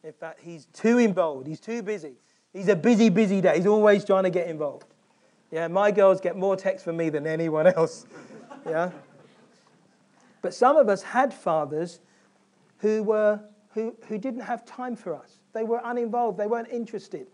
In 0.04 0.14
fact, 0.14 0.40
he's 0.42 0.66
too 0.74 0.98
involved, 1.00 1.48
he's 1.48 1.60
too 1.60 1.82
busy. 1.82 2.16
He's 2.54 2.68
a 2.68 2.76
busy, 2.76 3.10
busy 3.10 3.42
dad. 3.42 3.56
He's 3.56 3.68
always 3.68 4.04
trying 4.06 4.24
to 4.24 4.30
get 4.30 4.48
involved. 4.48 4.86
Yeah, 5.52 5.68
my 5.68 5.92
girls 5.92 6.20
get 6.20 6.36
more 6.36 6.56
texts 6.56 6.84
from 6.84 6.98
me 6.98 7.10
than 7.10 7.28
anyone 7.28 7.68
else. 7.68 8.06
Yeah? 8.68 8.92
But 10.42 10.54
some 10.54 10.76
of 10.76 10.90
us 10.90 11.02
had 11.02 11.34
fathers 11.34 12.02
who, 12.80 13.04
were, 13.04 13.40
who, 13.74 13.96
who 14.08 14.18
didn't 14.18 14.42
have 14.42 14.66
time 14.66 14.96
for 14.96 15.16
us. 15.16 15.40
They 15.54 15.64
were 15.64 15.82
uninvolved, 15.84 16.38
they 16.38 16.48
weren't 16.48 16.70
interested. 16.70 17.28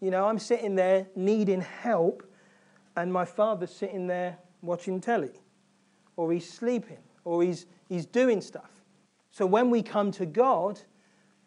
You 0.00 0.10
know, 0.10 0.26
I'm 0.26 0.38
sitting 0.38 0.74
there 0.74 1.06
needing 1.16 1.60
help, 1.60 2.22
and 2.96 3.12
my 3.12 3.24
father's 3.24 3.74
sitting 3.74 4.06
there 4.06 4.38
watching 4.62 5.00
telly, 5.00 5.32
or 6.16 6.32
he's 6.32 6.50
sleeping, 6.50 6.98
or 7.24 7.42
he's, 7.42 7.66
he's 7.88 8.06
doing 8.06 8.40
stuff. 8.40 8.70
So 9.30 9.46
when 9.46 9.70
we 9.70 9.82
come 9.82 10.10
to 10.12 10.26
God, 10.26 10.80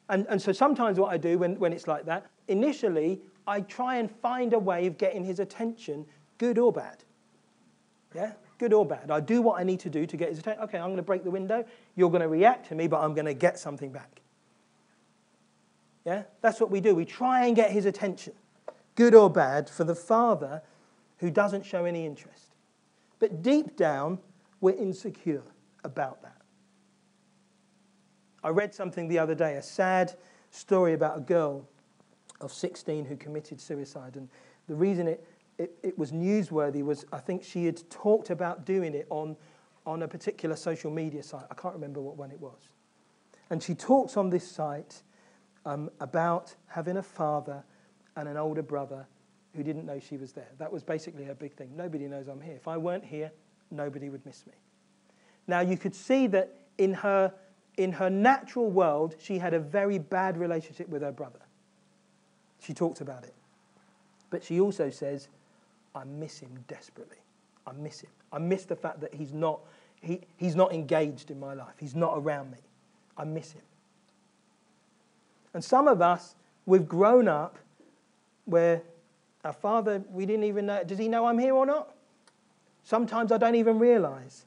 and, 0.09 0.25
and 0.29 0.41
so 0.41 0.51
sometimes 0.51 0.99
what 0.99 1.11
I 1.11 1.17
do 1.17 1.37
when, 1.37 1.57
when 1.59 1.71
it's 1.71 1.87
like 1.87 2.05
that, 2.05 2.25
initially, 2.47 3.21
I 3.45 3.61
try 3.61 3.97
and 3.97 4.09
find 4.09 4.53
a 4.53 4.59
way 4.59 4.87
of 4.87 4.97
getting 4.97 5.23
his 5.23 5.39
attention, 5.39 6.05
good 6.37 6.57
or 6.57 6.71
bad. 6.73 7.03
Yeah? 8.15 8.33
Good 8.57 8.73
or 8.73 8.85
bad. 8.85 9.11
I 9.11 9.19
do 9.19 9.41
what 9.41 9.59
I 9.59 9.63
need 9.63 9.79
to 9.81 9.89
do 9.89 10.05
to 10.05 10.17
get 10.17 10.29
his 10.29 10.39
attention. 10.39 10.63
Okay, 10.63 10.77
I'm 10.77 10.87
going 10.87 10.97
to 10.97 11.03
break 11.03 11.23
the 11.23 11.31
window. 11.31 11.65
You're 11.95 12.09
going 12.09 12.21
to 12.21 12.27
react 12.27 12.67
to 12.69 12.75
me, 12.75 12.87
but 12.87 13.01
I'm 13.01 13.13
going 13.13 13.25
to 13.25 13.33
get 13.33 13.59
something 13.59 13.91
back. 13.91 14.21
Yeah? 16.05 16.23
That's 16.41 16.59
what 16.59 16.71
we 16.71 16.79
do. 16.79 16.95
We 16.95 17.05
try 17.05 17.45
and 17.45 17.55
get 17.55 17.71
his 17.71 17.85
attention, 17.85 18.33
good 18.95 19.13
or 19.13 19.29
bad, 19.29 19.69
for 19.69 19.83
the 19.83 19.95
father 19.95 20.61
who 21.17 21.29
doesn't 21.29 21.65
show 21.65 21.85
any 21.85 22.05
interest. 22.05 22.55
But 23.19 23.41
deep 23.41 23.75
down, 23.75 24.19
we're 24.61 24.75
insecure 24.75 25.43
about 25.83 26.21
that. 26.21 26.41
I 28.43 28.49
read 28.49 28.73
something 28.73 29.07
the 29.07 29.19
other 29.19 29.35
day, 29.35 29.55
a 29.55 29.61
sad 29.61 30.13
story 30.51 30.93
about 30.93 31.17
a 31.17 31.21
girl 31.21 31.67
of 32.39 32.53
16 32.53 33.05
who 33.05 33.17
committed 33.17 33.59
suicide. 33.59 34.15
And 34.15 34.29
the 34.67 34.75
reason 34.75 35.07
it, 35.07 35.27
it, 35.57 35.77
it 35.83 35.97
was 35.97 36.11
newsworthy 36.11 36.83
was 36.83 37.05
I 37.11 37.19
think 37.19 37.43
she 37.43 37.65
had 37.65 37.89
talked 37.89 38.29
about 38.29 38.65
doing 38.65 38.93
it 38.93 39.07
on, 39.09 39.35
on 39.85 40.03
a 40.03 40.07
particular 40.07 40.55
social 40.55 40.91
media 40.91 41.23
site. 41.23 41.45
I 41.49 41.55
can't 41.55 41.73
remember 41.73 42.01
what 42.01 42.17
one 42.17 42.31
it 42.31 42.39
was. 42.39 42.69
And 43.49 43.61
she 43.63 43.73
talks 43.73 44.17
on 44.17 44.29
this 44.29 44.49
site 44.49 45.01
um, 45.65 45.89
about 45.99 46.53
having 46.67 46.97
a 46.97 47.03
father 47.03 47.63
and 48.15 48.27
an 48.27 48.37
older 48.37 48.61
brother 48.61 49.07
who 49.55 49.63
didn't 49.63 49.85
know 49.85 49.99
she 49.99 50.17
was 50.17 50.33
there. 50.33 50.49
That 50.59 50.71
was 50.71 50.83
basically 50.83 51.23
her 51.25 51.33
big 51.33 51.53
thing. 51.53 51.71
Nobody 51.75 52.07
knows 52.07 52.27
I'm 52.27 52.41
here. 52.41 52.55
If 52.55 52.67
I 52.67 52.77
weren't 52.77 53.05
here, 53.05 53.31
nobody 53.71 54.09
would 54.09 54.25
miss 54.25 54.45
me. 54.45 54.53
Now, 55.47 55.61
you 55.61 55.77
could 55.77 55.95
see 55.95 56.27
that 56.27 56.53
in 56.77 56.93
her, 56.93 57.33
in 57.77 57.93
her 57.93 58.09
natural 58.09 58.69
world, 58.69 59.15
she 59.17 59.39
had 59.39 59.53
a 59.53 59.59
very 59.59 59.97
bad 59.97 60.37
relationship 60.37 60.89
with 60.89 61.01
her 61.01 61.11
brother. 61.11 61.39
She 62.59 62.73
talked 62.73 63.01
about 63.01 63.23
it. 63.23 63.33
But 64.29 64.43
she 64.43 64.59
also 64.59 64.89
says, 64.89 65.29
I 65.95 66.03
miss 66.03 66.39
him 66.39 66.63
desperately. 66.67 67.17
I 67.65 67.71
miss 67.73 68.01
him. 68.01 68.09
I 68.31 68.39
miss 68.39 68.65
the 68.65 68.75
fact 68.75 69.01
that 69.01 69.13
he's 69.13 69.33
not, 69.33 69.59
he, 70.01 70.21
he's 70.37 70.55
not 70.55 70.73
engaged 70.73 71.31
in 71.31 71.39
my 71.39 71.53
life. 71.53 71.75
He's 71.79 71.95
not 71.95 72.13
around 72.15 72.51
me. 72.51 72.57
I 73.17 73.23
miss 73.23 73.51
him. 73.51 73.61
And 75.53 75.63
some 75.63 75.87
of 75.87 76.01
us, 76.01 76.35
we've 76.65 76.87
grown 76.87 77.27
up 77.27 77.57
where 78.45 78.81
our 79.43 79.53
father, 79.53 80.03
we 80.11 80.25
didn't 80.25 80.43
even 80.45 80.67
know, 80.67 80.83
does 80.83 80.97
he 80.97 81.07
know 81.07 81.25
I'm 81.25 81.39
here 81.39 81.53
or 81.53 81.65
not? 81.65 81.93
Sometimes 82.83 83.31
I 83.31 83.37
don't 83.37 83.55
even 83.55 83.79
realize. 83.79 84.45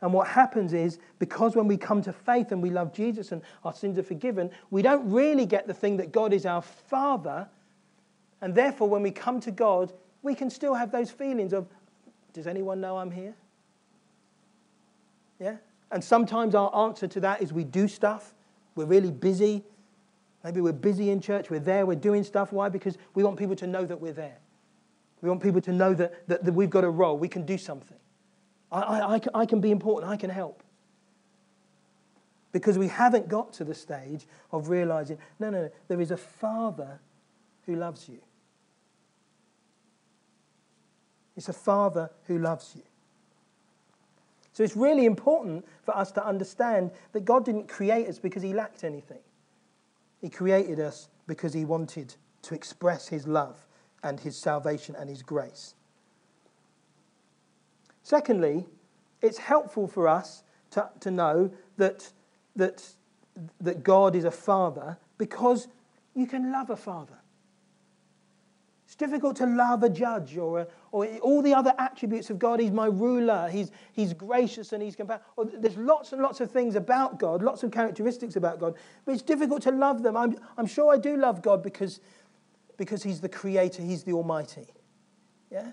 And 0.00 0.12
what 0.12 0.26
happens 0.26 0.72
is, 0.72 0.98
because 1.20 1.54
when 1.54 1.68
we 1.68 1.76
come 1.76 2.02
to 2.02 2.12
faith 2.12 2.50
and 2.50 2.60
we 2.60 2.70
love 2.70 2.92
Jesus 2.92 3.30
and 3.30 3.40
our 3.64 3.72
sins 3.72 3.98
are 3.98 4.02
forgiven, 4.02 4.50
we 4.70 4.82
don't 4.82 5.08
really 5.08 5.46
get 5.46 5.68
the 5.68 5.74
thing 5.74 5.96
that 5.98 6.10
God 6.10 6.32
is 6.32 6.44
our 6.44 6.62
Father. 6.62 7.48
And 8.40 8.52
therefore, 8.54 8.88
when 8.88 9.02
we 9.02 9.12
come 9.12 9.38
to 9.40 9.52
God, 9.52 9.92
we 10.22 10.34
can 10.34 10.50
still 10.50 10.74
have 10.74 10.90
those 10.90 11.10
feelings 11.10 11.52
of, 11.52 11.66
does 12.32 12.46
anyone 12.46 12.80
know 12.80 12.98
I'm 12.98 13.10
here? 13.10 13.34
Yeah? 15.40 15.56
And 15.90 16.02
sometimes 16.02 16.54
our 16.54 16.74
answer 16.74 17.06
to 17.08 17.20
that 17.20 17.42
is 17.42 17.52
we 17.52 17.64
do 17.64 17.88
stuff. 17.88 18.32
We're 18.74 18.86
really 18.86 19.10
busy. 19.10 19.64
Maybe 20.44 20.60
we're 20.60 20.72
busy 20.72 21.10
in 21.10 21.20
church. 21.20 21.50
We're 21.50 21.60
there. 21.60 21.84
We're 21.84 21.96
doing 21.96 22.24
stuff. 22.24 22.52
Why? 22.52 22.68
Because 22.68 22.96
we 23.14 23.22
want 23.22 23.38
people 23.38 23.56
to 23.56 23.66
know 23.66 23.84
that 23.84 24.00
we're 24.00 24.12
there. 24.12 24.38
We 25.20 25.28
want 25.28 25.42
people 25.42 25.60
to 25.60 25.72
know 25.72 25.94
that, 25.94 26.26
that, 26.28 26.44
that 26.44 26.52
we've 26.52 26.70
got 26.70 26.84
a 26.84 26.90
role. 26.90 27.18
We 27.18 27.28
can 27.28 27.44
do 27.44 27.58
something. 27.58 27.98
I, 28.70 28.80
I, 28.80 29.12
I, 29.14 29.18
can, 29.18 29.30
I 29.34 29.46
can 29.46 29.60
be 29.60 29.70
important. 29.70 30.10
I 30.10 30.16
can 30.16 30.30
help. 30.30 30.62
Because 32.52 32.78
we 32.78 32.88
haven't 32.88 33.28
got 33.28 33.52
to 33.54 33.64
the 33.64 33.74
stage 33.74 34.26
of 34.50 34.68
realizing 34.68 35.18
no, 35.38 35.50
no, 35.50 35.62
no, 35.62 35.70
there 35.88 36.00
is 36.00 36.10
a 36.10 36.16
Father 36.16 37.00
who 37.66 37.76
loves 37.76 38.08
you. 38.08 38.18
It's 41.36 41.48
a 41.48 41.52
Father 41.52 42.10
who 42.26 42.38
loves 42.38 42.74
you. 42.76 42.82
So 44.52 44.62
it's 44.62 44.76
really 44.76 45.06
important 45.06 45.64
for 45.82 45.96
us 45.96 46.12
to 46.12 46.26
understand 46.26 46.90
that 47.12 47.24
God 47.24 47.44
didn't 47.44 47.68
create 47.68 48.06
us 48.06 48.18
because 48.18 48.42
he 48.42 48.52
lacked 48.52 48.84
anything. 48.84 49.20
He 50.20 50.28
created 50.28 50.78
us 50.78 51.08
because 51.26 51.54
he 51.54 51.64
wanted 51.64 52.14
to 52.42 52.54
express 52.54 53.08
his 53.08 53.26
love 53.26 53.66
and 54.02 54.20
his 54.20 54.36
salvation 54.36 54.94
and 54.98 55.08
his 55.08 55.22
grace. 55.22 55.74
Secondly, 58.02 58.66
it's 59.22 59.38
helpful 59.38 59.86
for 59.86 60.06
us 60.06 60.42
to, 60.72 60.90
to 61.00 61.10
know 61.10 61.50
that, 61.76 62.10
that, 62.56 62.84
that 63.60 63.82
God 63.82 64.14
is 64.14 64.24
a 64.24 64.30
father 64.30 64.98
because 65.16 65.68
you 66.14 66.26
can 66.26 66.52
love 66.52 66.68
a 66.68 66.76
father. 66.76 67.21
Difficult 69.02 69.34
to 69.38 69.46
love 69.46 69.82
a 69.82 69.88
judge 69.88 70.36
or, 70.36 70.60
a, 70.60 70.66
or 70.92 71.06
all 71.22 71.42
the 71.42 71.52
other 71.52 71.74
attributes 71.76 72.30
of 72.30 72.38
God. 72.38 72.60
He's 72.60 72.70
my 72.70 72.86
ruler, 72.86 73.48
he's, 73.50 73.72
he's 73.92 74.12
gracious 74.14 74.72
and 74.72 74.80
he's 74.80 74.94
compassionate. 74.94 75.60
There's 75.60 75.76
lots 75.76 76.12
and 76.12 76.22
lots 76.22 76.40
of 76.40 76.52
things 76.52 76.76
about 76.76 77.18
God, 77.18 77.42
lots 77.42 77.64
of 77.64 77.72
characteristics 77.72 78.36
about 78.36 78.60
God, 78.60 78.76
but 79.04 79.10
it's 79.10 79.22
difficult 79.22 79.60
to 79.62 79.72
love 79.72 80.04
them. 80.04 80.16
I'm, 80.16 80.36
I'm 80.56 80.66
sure 80.66 80.94
I 80.94 80.98
do 80.98 81.16
love 81.16 81.42
God 81.42 81.64
because, 81.64 81.98
because 82.76 83.02
he's 83.02 83.20
the 83.20 83.28
creator, 83.28 83.82
he's 83.82 84.04
the 84.04 84.12
almighty. 84.12 84.68
Yeah? 85.50 85.72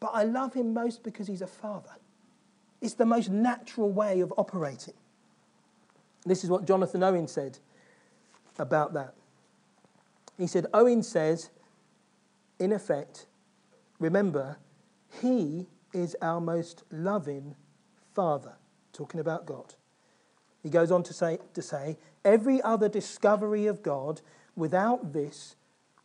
But 0.00 0.12
I 0.14 0.24
love 0.24 0.54
him 0.54 0.72
most 0.72 1.02
because 1.02 1.26
he's 1.26 1.42
a 1.42 1.46
father. 1.46 1.92
It's 2.80 2.94
the 2.94 3.04
most 3.04 3.28
natural 3.28 3.90
way 3.90 4.20
of 4.20 4.32
operating. 4.38 4.94
This 6.24 6.42
is 6.42 6.48
what 6.48 6.64
Jonathan 6.64 7.02
Owen 7.02 7.28
said 7.28 7.58
about 8.58 8.94
that. 8.94 9.12
He 10.38 10.46
said, 10.46 10.68
Owen 10.72 11.02
says, 11.02 11.50
in 12.62 12.72
effect, 12.72 13.26
remember, 13.98 14.56
He 15.20 15.66
is 15.92 16.16
our 16.22 16.40
most 16.40 16.84
loving 16.92 17.56
Father, 18.14 18.52
talking 18.92 19.18
about 19.18 19.46
God. 19.46 19.74
He 20.62 20.70
goes 20.70 20.92
on 20.92 21.02
to 21.02 21.12
say, 21.12 21.38
to 21.54 21.60
say, 21.60 21.98
every 22.24 22.62
other 22.62 22.88
discovery 22.88 23.66
of 23.66 23.82
God 23.82 24.20
without 24.54 25.12
this 25.12 25.56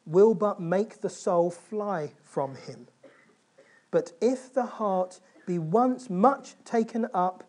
will 0.07 0.33
but 0.33 0.59
make 0.59 1.01
the 1.01 1.11
soul 1.11 1.51
fly 1.51 2.13
from 2.23 2.55
Him. 2.55 2.87
But 3.91 4.13
if 4.19 4.51
the 4.51 4.65
heart 4.65 5.19
be 5.45 5.59
once 5.59 6.09
much 6.09 6.55
taken 6.65 7.07
up 7.13 7.43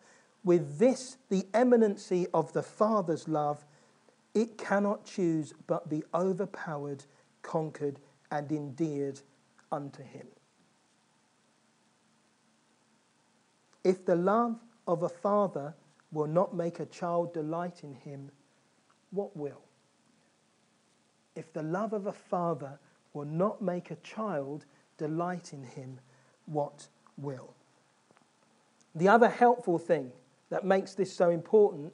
with 0.44 0.78
this, 0.78 1.16
the 1.30 1.46
eminency 1.54 2.26
of 2.34 2.52
the 2.52 2.62
Father's 2.62 3.26
love, 3.26 3.64
it 4.34 4.58
cannot 4.58 5.06
choose 5.06 5.54
but 5.66 5.88
be 5.88 6.02
overpowered, 6.14 7.04
conquered, 7.40 8.00
and 8.30 8.50
endeared 8.52 9.20
unto 9.72 10.02
him. 10.02 10.26
If 13.84 14.04
the 14.04 14.16
love 14.16 14.56
of 14.86 15.02
a 15.02 15.08
father 15.08 15.74
will 16.12 16.26
not 16.26 16.54
make 16.54 16.80
a 16.80 16.86
child 16.86 17.32
delight 17.32 17.82
in 17.82 17.94
him, 17.94 18.30
what 19.10 19.36
will? 19.36 19.62
If 21.34 21.52
the 21.52 21.62
love 21.62 21.92
of 21.92 22.06
a 22.06 22.12
father 22.12 22.78
will 23.12 23.24
not 23.24 23.62
make 23.62 23.90
a 23.90 23.96
child 23.96 24.64
delight 24.96 25.52
in 25.52 25.62
him, 25.62 26.00
what 26.46 26.88
will? 27.16 27.54
The 28.94 29.08
other 29.08 29.28
helpful 29.28 29.78
thing 29.78 30.12
that 30.50 30.64
makes 30.64 30.94
this 30.94 31.12
so 31.12 31.30
important 31.30 31.92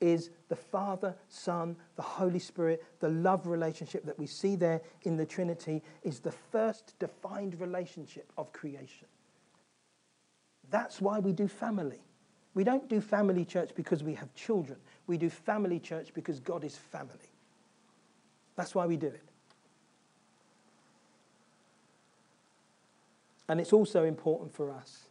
is 0.00 0.30
the 0.48 0.56
Father, 0.56 1.14
Son, 1.28 1.76
the 1.96 2.02
Holy 2.02 2.38
Spirit, 2.38 2.84
the 3.00 3.08
love 3.08 3.46
relationship 3.46 4.04
that 4.04 4.18
we 4.18 4.26
see 4.26 4.56
there 4.56 4.80
in 5.02 5.16
the 5.16 5.26
Trinity 5.26 5.82
is 6.02 6.20
the 6.20 6.32
first 6.32 6.98
defined 6.98 7.60
relationship 7.60 8.32
of 8.36 8.52
creation. 8.52 9.08
That's 10.70 11.00
why 11.00 11.18
we 11.18 11.32
do 11.32 11.48
family. 11.48 12.00
We 12.54 12.64
don't 12.64 12.88
do 12.88 13.00
family 13.00 13.44
church 13.44 13.70
because 13.74 14.02
we 14.02 14.14
have 14.14 14.32
children. 14.34 14.78
We 15.06 15.18
do 15.18 15.28
family 15.28 15.80
church 15.80 16.14
because 16.14 16.40
God 16.40 16.64
is 16.64 16.76
family. 16.76 17.30
That's 18.56 18.74
why 18.74 18.86
we 18.86 18.96
do 18.96 19.08
it. 19.08 19.22
And 23.48 23.60
it's 23.60 23.72
also 23.72 24.04
important 24.04 24.54
for 24.54 24.70
us 24.70 25.08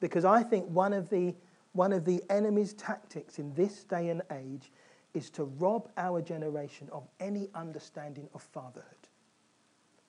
because 0.00 0.24
I 0.24 0.42
think 0.42 0.66
one 0.66 0.92
of 0.92 1.10
the 1.10 1.34
one 1.72 1.92
of 1.92 2.04
the 2.04 2.22
enemy's 2.30 2.72
tactics 2.74 3.38
in 3.38 3.54
this 3.54 3.84
day 3.84 4.08
and 4.08 4.22
age 4.32 4.72
is 5.14 5.30
to 5.30 5.44
rob 5.44 5.88
our 5.96 6.20
generation 6.20 6.88
of 6.92 7.06
any 7.20 7.48
understanding 7.54 8.28
of 8.34 8.42
fatherhood. 8.42 9.08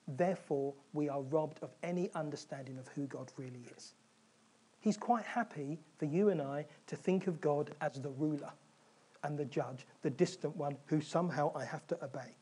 Therefore, 0.07 0.73
we 0.93 1.09
are 1.09 1.21
robbed 1.21 1.59
of 1.61 1.71
any 1.83 2.09
understanding 2.15 2.77
of 2.77 2.87
who 2.89 3.05
God 3.07 3.31
really 3.37 3.65
is. 3.77 3.93
He's 4.79 4.97
quite 4.97 5.25
happy 5.25 5.79
for 5.97 6.05
you 6.05 6.29
and 6.29 6.41
I 6.41 6.65
to 6.87 6.95
think 6.95 7.27
of 7.27 7.41
God 7.41 7.75
as 7.81 8.01
the 8.01 8.09
ruler 8.09 8.51
and 9.23 9.37
the 9.37 9.45
judge, 9.45 9.85
the 10.01 10.09
distant 10.09 10.55
one 10.55 10.77
who 10.85 11.01
somehow 11.01 11.51
I 11.55 11.65
have 11.65 11.85
to 11.87 12.03
obey. 12.03 12.35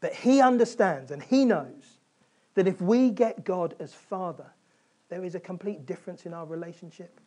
But 0.00 0.12
he 0.12 0.40
understands 0.40 1.10
and 1.12 1.22
he 1.22 1.44
knows 1.44 1.98
that 2.54 2.66
if 2.66 2.80
we 2.80 3.10
get 3.10 3.44
God 3.44 3.74
as 3.78 3.94
Father, 3.94 4.50
there 5.08 5.24
is 5.24 5.34
a 5.34 5.40
complete 5.40 5.86
difference 5.86 6.26
in 6.26 6.34
our 6.34 6.46
relationship 6.46 7.20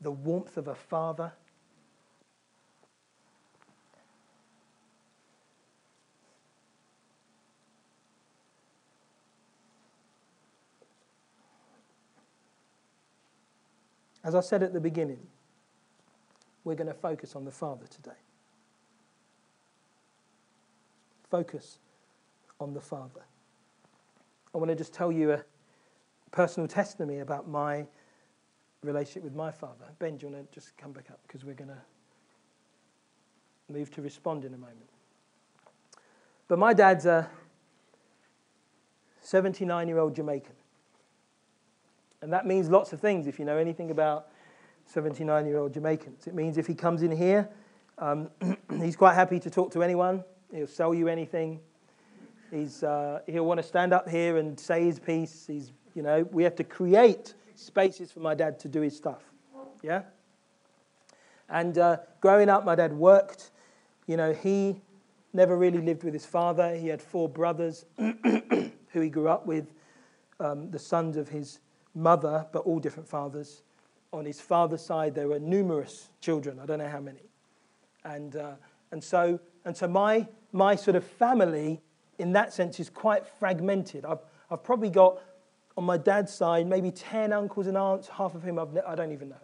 the 0.00 0.10
warmth 0.10 0.56
of 0.56 0.68
a 0.68 0.74
father. 0.74 1.32
As 14.22 14.34
I 14.34 14.40
said 14.40 14.64
at 14.64 14.72
the 14.72 14.80
beginning, 14.80 15.24
we're 16.64 16.74
going 16.74 16.88
to 16.88 16.94
focus 16.94 17.36
on 17.36 17.44
the 17.44 17.52
Father 17.52 17.86
today. 17.86 18.18
Focus 21.30 21.78
on 22.58 22.74
the 22.74 22.80
Father. 22.80 23.22
I 24.52 24.58
want 24.58 24.70
to 24.70 24.74
just 24.74 24.92
tell 24.92 25.12
you 25.12 25.30
a 25.30 25.44
personal 26.32 26.66
testimony 26.66 27.20
about 27.20 27.48
my 27.48 27.86
relationship 28.86 29.24
with 29.24 29.34
my 29.34 29.50
father. 29.50 29.86
Ben, 29.98 30.16
do 30.16 30.26
you 30.26 30.32
want 30.32 30.50
to 30.50 30.54
just 30.54 30.76
come 30.76 30.92
back 30.92 31.10
up? 31.10 31.20
Because 31.26 31.44
we're 31.44 31.54
going 31.54 31.70
to 31.70 31.82
move 33.72 33.90
to 33.92 34.02
respond 34.02 34.44
in 34.44 34.54
a 34.54 34.58
moment. 34.58 34.88
But 36.48 36.58
my 36.58 36.72
dad's 36.72 37.06
a 37.06 37.28
79 39.20 39.88
year 39.88 39.98
old 39.98 40.14
Jamaican. 40.14 40.54
And 42.22 42.32
that 42.32 42.46
means 42.46 42.70
lots 42.70 42.92
of 42.92 43.00
things 43.00 43.26
if 43.26 43.38
you 43.38 43.44
know 43.44 43.56
anything 43.56 43.90
about 43.90 44.28
79 44.86 45.46
year 45.46 45.58
old 45.58 45.74
Jamaicans. 45.74 46.26
It 46.26 46.34
means 46.34 46.56
if 46.56 46.66
he 46.66 46.74
comes 46.74 47.02
in 47.02 47.10
here, 47.10 47.48
um, 47.98 48.30
he's 48.80 48.96
quite 48.96 49.14
happy 49.14 49.40
to 49.40 49.50
talk 49.50 49.72
to 49.72 49.82
anyone, 49.82 50.22
he'll 50.52 50.66
sell 50.66 50.94
you 50.94 51.08
anything. 51.08 51.60
He's, 52.50 52.84
uh, 52.84 53.20
he'll 53.26 53.44
want 53.44 53.58
to 53.58 53.66
stand 53.66 53.92
up 53.92 54.08
here 54.08 54.36
and 54.36 54.58
say 54.58 54.84
his 54.84 55.00
piece. 55.00 55.46
He's, 55.46 55.72
you 55.94 56.02
know, 56.02 56.26
we 56.30 56.44
have 56.44 56.54
to 56.56 56.64
create 56.64 57.34
spaces 57.56 58.12
for 58.12 58.20
my 58.20 58.34
dad 58.34 58.58
to 58.60 58.68
do 58.68 58.80
his 58.80 58.96
stuff. 58.96 59.22
Yeah? 59.82 60.02
And 61.48 61.78
uh, 61.78 61.98
growing 62.20 62.48
up, 62.48 62.64
my 62.64 62.74
dad 62.74 62.92
worked. 62.92 63.50
You 64.06 64.16
know, 64.16 64.32
he 64.32 64.80
never 65.32 65.56
really 65.56 65.80
lived 65.80 66.02
with 66.02 66.14
his 66.14 66.26
father. 66.26 66.74
He 66.74 66.88
had 66.88 67.00
four 67.00 67.28
brothers 67.28 67.84
who 67.98 69.00
he 69.00 69.08
grew 69.08 69.28
up 69.28 69.46
with, 69.46 69.72
um, 70.40 70.70
the 70.70 70.78
sons 70.78 71.16
of 71.16 71.28
his 71.28 71.60
mother, 71.94 72.46
but 72.52 72.60
all 72.60 72.78
different 72.78 73.08
fathers. 73.08 73.62
On 74.12 74.24
his 74.24 74.40
father's 74.40 74.84
side, 74.84 75.14
there 75.14 75.28
were 75.28 75.38
numerous 75.38 76.08
children. 76.20 76.58
I 76.60 76.66
don't 76.66 76.78
know 76.78 76.88
how 76.88 77.00
many. 77.00 77.22
And, 78.04 78.36
uh, 78.36 78.52
and, 78.92 79.02
so, 79.02 79.38
and 79.64 79.76
so 79.76 79.88
my, 79.88 80.26
my 80.52 80.76
sort 80.76 80.96
of 80.96 81.04
family, 81.04 81.80
in 82.18 82.32
that 82.32 82.52
sense, 82.52 82.80
is 82.80 82.88
quite 82.88 83.26
fragmented. 83.26 84.04
I've, 84.04 84.20
I've 84.50 84.62
probably 84.62 84.90
got, 84.90 85.20
on 85.76 85.84
my 85.84 85.96
dad's 85.96 86.32
side, 86.32 86.66
maybe 86.66 86.90
10 86.90 87.32
uncles 87.32 87.66
and 87.66 87.76
aunts, 87.76 88.08
half 88.08 88.34
of 88.34 88.42
whom 88.42 88.58
I've 88.58 88.72
ne- 88.72 88.82
I 88.86 88.94
don't 88.94 89.12
even 89.12 89.34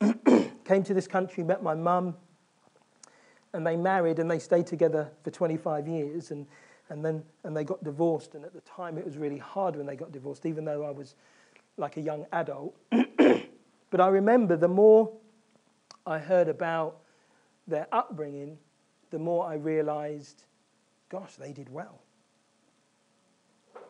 know. 0.00 0.44
Came 0.64 0.82
to 0.84 0.94
this 0.94 1.06
country, 1.06 1.44
met 1.44 1.62
my 1.62 1.74
mum, 1.74 2.16
and 3.52 3.66
they 3.66 3.76
married 3.76 4.18
and 4.18 4.30
they 4.30 4.38
stayed 4.38 4.66
together 4.66 5.10
for 5.22 5.30
25 5.30 5.86
years. 5.86 6.30
And 6.30 6.46
and 6.92 7.04
then 7.04 7.22
and 7.44 7.56
they 7.56 7.64
got 7.64 7.82
divorced. 7.82 8.34
And 8.34 8.44
at 8.44 8.52
the 8.52 8.60
time, 8.60 8.98
it 8.98 9.04
was 9.04 9.16
really 9.16 9.38
hard 9.38 9.76
when 9.76 9.86
they 9.86 9.96
got 9.96 10.12
divorced, 10.12 10.46
even 10.46 10.64
though 10.64 10.84
I 10.84 10.90
was 10.90 11.14
like 11.76 11.96
a 11.96 12.00
young 12.00 12.26
adult. 12.32 12.76
but 12.90 14.00
I 14.00 14.08
remember 14.08 14.56
the 14.56 14.68
more 14.68 15.10
I 16.06 16.18
heard 16.18 16.48
about 16.48 16.98
their 17.66 17.86
upbringing, 17.92 18.58
the 19.10 19.18
more 19.18 19.46
I 19.46 19.54
realized, 19.54 20.44
gosh, 21.08 21.36
they 21.36 21.52
did 21.52 21.70
well. 21.70 22.00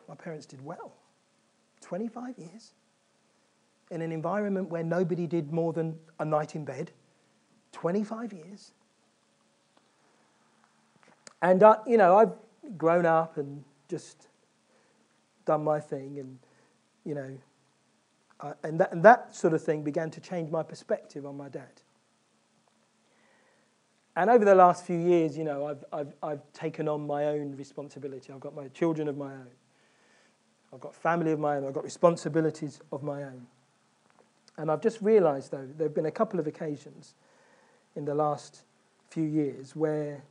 My 0.07 0.15
parents 0.15 0.45
did 0.45 0.63
well. 0.63 0.93
25 1.81 2.37
years 2.37 2.73
in 3.91 4.01
an 4.01 4.11
environment 4.11 4.69
where 4.69 4.83
nobody 4.83 5.27
did 5.27 5.51
more 5.51 5.73
than 5.73 5.99
a 6.19 6.25
night 6.25 6.55
in 6.55 6.65
bed. 6.65 6.91
25 7.73 8.33
years. 8.33 8.71
And, 11.41 11.61
uh, 11.61 11.77
you 11.85 11.97
know, 11.97 12.17
I've 12.17 12.31
grown 12.77 13.05
up 13.05 13.37
and 13.37 13.63
just 13.89 14.27
done 15.45 15.63
my 15.63 15.79
thing, 15.79 16.19
and 16.19 16.39
you 17.03 17.15
know, 17.15 17.37
uh, 18.39 18.53
and 18.63 18.79
that 18.79 18.91
and 18.91 19.03
that 19.03 19.35
sort 19.35 19.53
of 19.53 19.61
thing 19.61 19.83
began 19.83 20.09
to 20.11 20.21
change 20.21 20.49
my 20.49 20.63
perspective 20.63 21.25
on 21.25 21.35
my 21.35 21.49
dad. 21.49 21.81
And 24.15 24.29
over 24.29 24.45
the 24.45 24.55
last 24.55 24.85
few 24.85 24.97
years, 24.97 25.35
you 25.35 25.43
know, 25.43 25.65
I've, 25.65 25.83
I've, 25.91 26.13
I've 26.21 26.53
taken 26.53 26.87
on 26.87 27.07
my 27.07 27.25
own 27.25 27.55
responsibility. 27.57 28.31
I've 28.31 28.39
got 28.39 28.55
my 28.55 28.67
children 28.67 29.07
of 29.07 29.17
my 29.17 29.33
own. 29.33 29.47
I've 30.73 30.81
got 30.81 30.95
family 30.95 31.31
of 31.31 31.39
my 31.39 31.57
own. 31.57 31.67
I've 31.67 31.73
got 31.73 31.83
responsibilities 31.83 32.81
of 32.91 33.03
my 33.03 33.23
own. 33.23 33.45
And 34.57 34.71
I've 34.71 34.81
just 34.81 35.01
realized, 35.01 35.51
though, 35.51 35.67
there 35.77 35.87
have 35.87 35.95
been 35.95 36.07
a 36.07 36.11
couple 36.11 36.39
of 36.39 36.47
occasions 36.47 37.13
in 37.95 38.05
the 38.05 38.15
last 38.15 38.63
few 39.09 39.23
years 39.23 39.75
where 39.75 40.23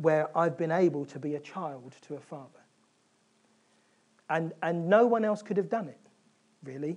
where 0.00 0.36
I've 0.36 0.56
been 0.56 0.72
able 0.72 1.04
to 1.06 1.18
be 1.18 1.34
a 1.34 1.40
child 1.40 1.94
to 2.02 2.14
a 2.14 2.20
father. 2.20 2.48
And, 4.30 4.52
and 4.62 4.88
no 4.88 5.06
one 5.06 5.26
else 5.26 5.42
could 5.42 5.58
have 5.58 5.68
done 5.68 5.88
it, 5.88 6.00
really. 6.64 6.96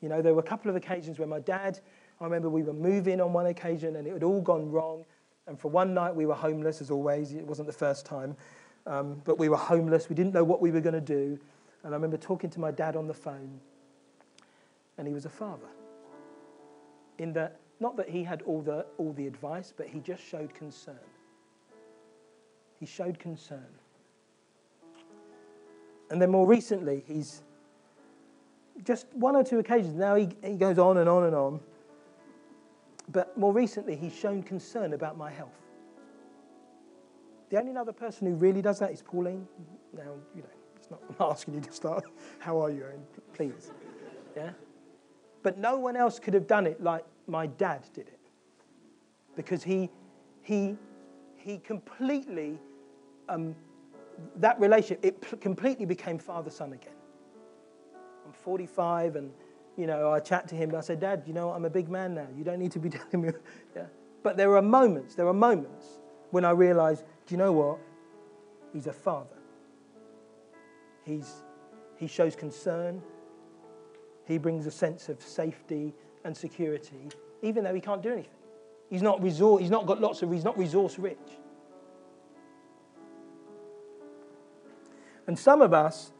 You 0.00 0.08
know, 0.08 0.22
there 0.22 0.32
were 0.32 0.40
a 0.40 0.44
couple 0.44 0.70
of 0.70 0.76
occasions 0.76 1.18
where 1.18 1.26
my 1.26 1.40
dad, 1.40 1.80
I 2.20 2.24
remember 2.24 2.48
we 2.48 2.62
were 2.62 2.72
moving 2.72 3.20
on 3.20 3.32
one 3.32 3.46
occasion 3.46 3.96
and 3.96 4.06
it 4.06 4.12
had 4.12 4.22
all 4.22 4.40
gone 4.40 4.70
wrong. 4.70 5.04
And 5.48 5.58
for 5.58 5.72
one 5.72 5.92
night 5.92 6.14
we 6.14 6.26
were 6.26 6.34
homeless, 6.34 6.80
as 6.80 6.90
always. 6.90 7.32
It 7.32 7.44
wasn't 7.44 7.66
the 7.66 7.72
first 7.72 8.06
time. 8.06 8.36
Um, 8.86 9.20
but 9.24 9.38
we 9.38 9.48
were 9.48 9.56
homeless. 9.56 10.08
We 10.08 10.14
didn't 10.14 10.34
know 10.34 10.44
what 10.44 10.60
we 10.60 10.70
were 10.70 10.80
going 10.80 10.94
to 10.94 11.00
do. 11.00 11.38
And 11.84 11.94
I 11.94 11.96
remember 11.96 12.16
talking 12.16 12.50
to 12.50 12.60
my 12.60 12.70
dad 12.70 12.96
on 12.96 13.06
the 13.06 13.14
phone. 13.14 13.60
And 14.98 15.06
he 15.06 15.14
was 15.14 15.24
a 15.24 15.30
father. 15.30 15.68
In 17.18 17.32
that, 17.34 17.60
not 17.78 17.96
that 17.96 18.08
he 18.08 18.24
had 18.24 18.42
all 18.42 18.62
the, 18.62 18.86
all 18.98 19.12
the 19.12 19.26
advice, 19.26 19.72
but 19.76 19.86
he 19.86 20.00
just 20.00 20.22
showed 20.22 20.54
concern. 20.54 20.96
He 22.78 22.86
showed 22.86 23.18
concern. 23.18 23.66
And 26.10 26.20
then 26.20 26.30
more 26.30 26.46
recently, 26.46 27.04
he's 27.06 27.42
just 28.84 29.06
one 29.12 29.36
or 29.36 29.44
two 29.44 29.58
occasions. 29.58 29.94
Now 29.94 30.16
he, 30.16 30.28
he 30.42 30.54
goes 30.54 30.78
on 30.78 30.98
and 30.98 31.08
on 31.08 31.24
and 31.24 31.34
on. 31.34 31.60
But 33.12 33.36
more 33.36 33.52
recently, 33.52 33.96
he's 33.96 34.14
shown 34.14 34.42
concern 34.42 34.92
about 34.92 35.16
my 35.16 35.30
health. 35.30 35.50
The 37.50 37.58
only 37.58 37.76
other 37.76 37.92
person 37.92 38.26
who 38.28 38.34
really 38.34 38.62
does 38.62 38.78
that 38.78 38.92
is 38.92 39.02
Pauline. 39.02 39.46
Now, 39.96 40.14
you 40.34 40.42
know, 40.42 40.48
it's 40.76 40.90
not, 40.90 41.00
I'm 41.08 41.16
not 41.18 41.32
asking 41.32 41.54
you 41.54 41.60
to 41.60 41.72
start. 41.72 42.04
How 42.38 42.62
are 42.62 42.70
you? 42.70 42.84
Please. 43.34 43.72
Yeah? 44.36 44.50
But 45.42 45.58
no 45.58 45.78
one 45.78 45.96
else 45.96 46.18
could 46.18 46.34
have 46.34 46.46
done 46.46 46.66
it 46.66 46.82
like 46.82 47.04
my 47.26 47.46
dad 47.46 47.82
did 47.92 48.06
it. 48.08 48.18
Because 49.36 49.62
he, 49.62 49.90
he, 50.42 50.76
he 51.36 51.58
completely 51.58 52.58
um, 53.28 53.54
that 54.36 54.60
relationship, 54.60 55.04
it 55.04 55.20
p- 55.20 55.36
completely 55.36 55.86
became 55.86 56.18
father 56.18 56.50
son 56.50 56.72
again. 56.72 56.92
I'm 58.26 58.32
45 58.32 59.16
and, 59.16 59.32
you 59.76 59.86
know, 59.86 60.10
I 60.10 60.20
chat 60.20 60.48
to 60.48 60.54
him. 60.54 60.70
and 60.70 60.78
I 60.78 60.82
said, 60.82 61.00
Dad, 61.00 61.22
you 61.26 61.32
know, 61.32 61.50
I'm 61.50 61.64
a 61.64 61.70
big 61.70 61.88
man 61.88 62.14
now. 62.14 62.26
You 62.36 62.44
don't 62.44 62.58
need 62.58 62.72
to 62.72 62.78
be 62.78 62.90
telling 62.90 63.22
me. 63.26 63.32
yeah. 63.74 63.86
But 64.22 64.36
there 64.36 64.54
are 64.56 64.62
moments, 64.62 65.14
there 65.14 65.26
are 65.26 65.34
moments 65.34 66.00
when 66.30 66.44
I 66.44 66.50
realize, 66.50 67.04
do 67.30 67.34
you 67.34 67.38
know 67.38 67.52
what? 67.52 67.78
He's 68.72 68.88
a 68.88 68.92
father. 68.92 69.36
He's, 71.04 71.44
he 71.94 72.08
shows 72.08 72.34
concern. 72.34 73.00
He 74.26 74.36
brings 74.36 74.66
a 74.66 74.70
sense 74.72 75.08
of 75.08 75.22
safety 75.22 75.94
and 76.24 76.36
security, 76.36 77.08
even 77.40 77.62
though 77.62 77.72
he 77.72 77.80
can't 77.80 78.02
do 78.02 78.10
anything. 78.10 78.32
He's 78.88 79.00
not, 79.00 79.20
resor- 79.20 79.60
he's 79.60 79.70
not 79.70 79.86
got 79.86 80.00
lots 80.00 80.22
of, 80.22 80.32
he's 80.32 80.42
not 80.42 80.58
resource 80.58 80.98
rich. 80.98 81.18
And 85.28 85.38
some 85.38 85.62
of 85.62 85.72
us, 85.72 86.10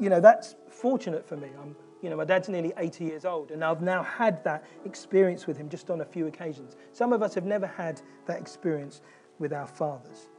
you 0.00 0.08
know, 0.08 0.20
that's 0.20 0.54
fortunate 0.70 1.28
for 1.28 1.36
me. 1.36 1.48
I'm, 1.60 1.76
you 2.00 2.08
know, 2.08 2.16
my 2.16 2.24
dad's 2.24 2.48
nearly 2.48 2.72
80 2.78 3.04
years 3.04 3.26
old, 3.26 3.50
and 3.50 3.62
I've 3.62 3.82
now 3.82 4.02
had 4.02 4.42
that 4.44 4.64
experience 4.86 5.46
with 5.46 5.58
him 5.58 5.68
just 5.68 5.90
on 5.90 6.00
a 6.00 6.06
few 6.06 6.28
occasions. 6.28 6.76
Some 6.92 7.12
of 7.12 7.22
us 7.22 7.34
have 7.34 7.44
never 7.44 7.66
had 7.66 8.00
that 8.24 8.40
experience 8.40 9.02
with 9.38 9.52
our 9.52 9.66
fathers. 9.66 10.30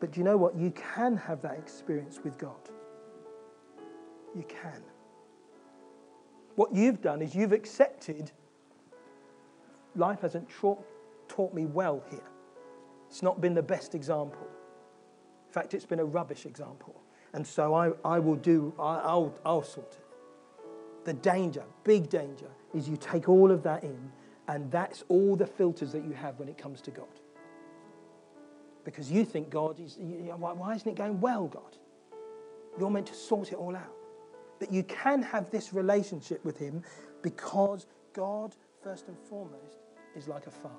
But 0.00 0.12
do 0.12 0.20
you 0.20 0.24
know 0.24 0.36
what? 0.36 0.56
You 0.56 0.70
can 0.70 1.16
have 1.16 1.42
that 1.42 1.58
experience 1.58 2.20
with 2.22 2.38
God. 2.38 2.70
You 4.34 4.44
can. 4.44 4.82
What 6.54 6.74
you've 6.74 7.00
done 7.00 7.22
is 7.22 7.34
you've 7.34 7.52
accepted 7.52 8.32
life 9.94 10.20
hasn't 10.20 10.48
taught, 10.48 10.84
taught 11.28 11.52
me 11.52 11.66
well 11.66 12.02
here. 12.10 12.20
It's 13.08 13.22
not 13.22 13.40
been 13.40 13.54
the 13.54 13.62
best 13.62 13.94
example. 13.94 14.46
In 15.48 15.52
fact, 15.52 15.74
it's 15.74 15.86
been 15.86 16.00
a 16.00 16.04
rubbish 16.04 16.46
example. 16.46 17.00
And 17.32 17.46
so 17.46 17.74
I, 17.74 17.92
I 18.04 18.18
will 18.18 18.36
do, 18.36 18.72
I, 18.78 19.14
will 19.14 19.34
I'll 19.44 19.62
sort 19.62 19.92
it. 19.92 20.04
The 21.04 21.14
danger, 21.14 21.64
big 21.84 22.08
danger, 22.08 22.48
is 22.74 22.88
you 22.88 22.96
take 22.96 23.28
all 23.28 23.50
of 23.50 23.62
that 23.62 23.82
in, 23.82 24.10
and 24.46 24.70
that's 24.70 25.04
all 25.08 25.36
the 25.36 25.46
filters 25.46 25.92
that 25.92 26.04
you 26.04 26.12
have 26.12 26.38
when 26.38 26.48
it 26.48 26.58
comes 26.58 26.80
to 26.82 26.90
God. 26.90 27.06
Because 28.88 29.12
you 29.12 29.22
think 29.22 29.50
God 29.50 29.78
is, 29.78 29.98
why 29.98 30.74
isn't 30.74 30.88
it 30.90 30.94
going 30.94 31.20
well, 31.20 31.46
God? 31.46 31.76
You're 32.78 32.88
meant 32.88 33.08
to 33.08 33.14
sort 33.14 33.52
it 33.52 33.56
all 33.56 33.76
out. 33.76 33.92
But 34.58 34.72
you 34.72 34.82
can 34.82 35.20
have 35.20 35.50
this 35.50 35.74
relationship 35.74 36.42
with 36.42 36.56
Him 36.56 36.82
because 37.20 37.84
God, 38.14 38.54
first 38.82 39.08
and 39.08 39.18
foremost, 39.28 39.82
is 40.16 40.26
like 40.26 40.46
a 40.46 40.50
father. 40.50 40.74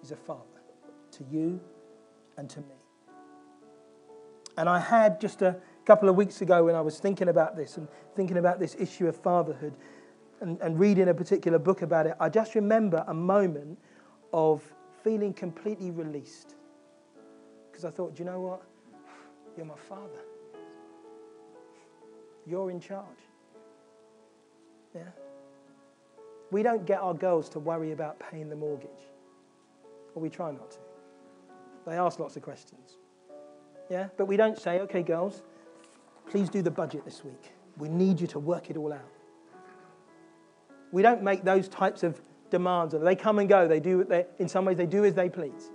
He's 0.00 0.10
a 0.10 0.16
father 0.16 0.42
to 1.12 1.24
you 1.30 1.60
and 2.36 2.50
to 2.50 2.58
me. 2.58 2.74
And 4.56 4.68
I 4.68 4.80
had 4.80 5.20
just 5.20 5.40
a 5.40 5.56
couple 5.84 6.08
of 6.08 6.16
weeks 6.16 6.42
ago 6.42 6.64
when 6.64 6.74
I 6.74 6.80
was 6.80 6.98
thinking 6.98 7.28
about 7.28 7.54
this 7.54 7.76
and 7.76 7.86
thinking 8.16 8.38
about 8.38 8.58
this 8.58 8.74
issue 8.76 9.06
of 9.06 9.14
fatherhood 9.14 9.74
and, 10.40 10.60
and 10.62 10.80
reading 10.80 11.10
a 11.10 11.14
particular 11.14 11.60
book 11.60 11.82
about 11.82 12.08
it, 12.08 12.14
I 12.18 12.28
just 12.28 12.56
remember 12.56 13.04
a 13.06 13.14
moment 13.14 13.78
of 14.32 14.64
feeling 15.02 15.32
completely 15.32 15.90
released. 15.90 16.54
Because 17.70 17.84
I 17.84 17.90
thought, 17.90 18.14
do 18.14 18.22
you 18.22 18.28
know 18.28 18.40
what? 18.40 18.62
You're 19.56 19.66
my 19.66 19.76
father. 19.88 20.20
You're 22.46 22.70
in 22.70 22.80
charge. 22.80 23.06
Yeah? 24.94 25.02
We 26.50 26.62
don't 26.62 26.84
get 26.84 27.00
our 27.00 27.14
girls 27.14 27.48
to 27.50 27.58
worry 27.58 27.92
about 27.92 28.18
paying 28.18 28.48
the 28.48 28.56
mortgage, 28.56 28.90
or 30.14 30.22
we 30.22 30.28
try 30.28 30.50
not 30.50 30.70
to. 30.72 30.78
They 31.86 31.96
ask 31.96 32.18
lots 32.18 32.36
of 32.36 32.42
questions. 32.42 32.96
Yeah? 33.88 34.08
But 34.16 34.26
we 34.26 34.36
don't 34.36 34.58
say, 34.58 34.80
okay, 34.80 35.02
girls, 35.02 35.42
please 36.28 36.48
do 36.48 36.62
the 36.62 36.70
budget 36.70 37.04
this 37.04 37.24
week. 37.24 37.52
We 37.76 37.88
need 37.88 38.20
you 38.20 38.26
to 38.28 38.38
work 38.38 38.70
it 38.70 38.76
all 38.76 38.92
out. 38.92 39.00
We 40.92 41.02
don't 41.02 41.22
make 41.22 41.44
those 41.44 41.68
types 41.68 42.02
of 42.02 42.20
demands. 42.50 42.94
Or 42.94 42.98
they 42.98 43.16
come 43.16 43.38
and 43.38 43.48
go. 43.48 43.66
They 43.66 43.80
do, 43.80 44.04
they, 44.04 44.26
in 44.38 44.48
some 44.48 44.64
ways, 44.64 44.76
they 44.76 44.86
do 44.86 45.04
as 45.04 45.14
they 45.14 45.28
please. 45.28 45.70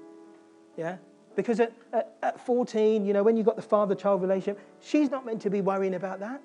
Yeah? 0.77 0.97
Because 1.35 1.59
at, 1.59 1.73
at, 1.93 2.15
at 2.21 2.45
14, 2.45 3.05
you 3.05 3.13
know, 3.13 3.23
when 3.23 3.35
you've 3.37 3.45
got 3.45 3.55
the 3.55 3.61
father 3.61 3.95
child 3.95 4.21
relationship, 4.21 4.59
she's 4.81 5.09
not 5.09 5.25
meant 5.25 5.41
to 5.41 5.49
be 5.49 5.61
worrying 5.61 5.95
about 5.95 6.19
that. 6.19 6.41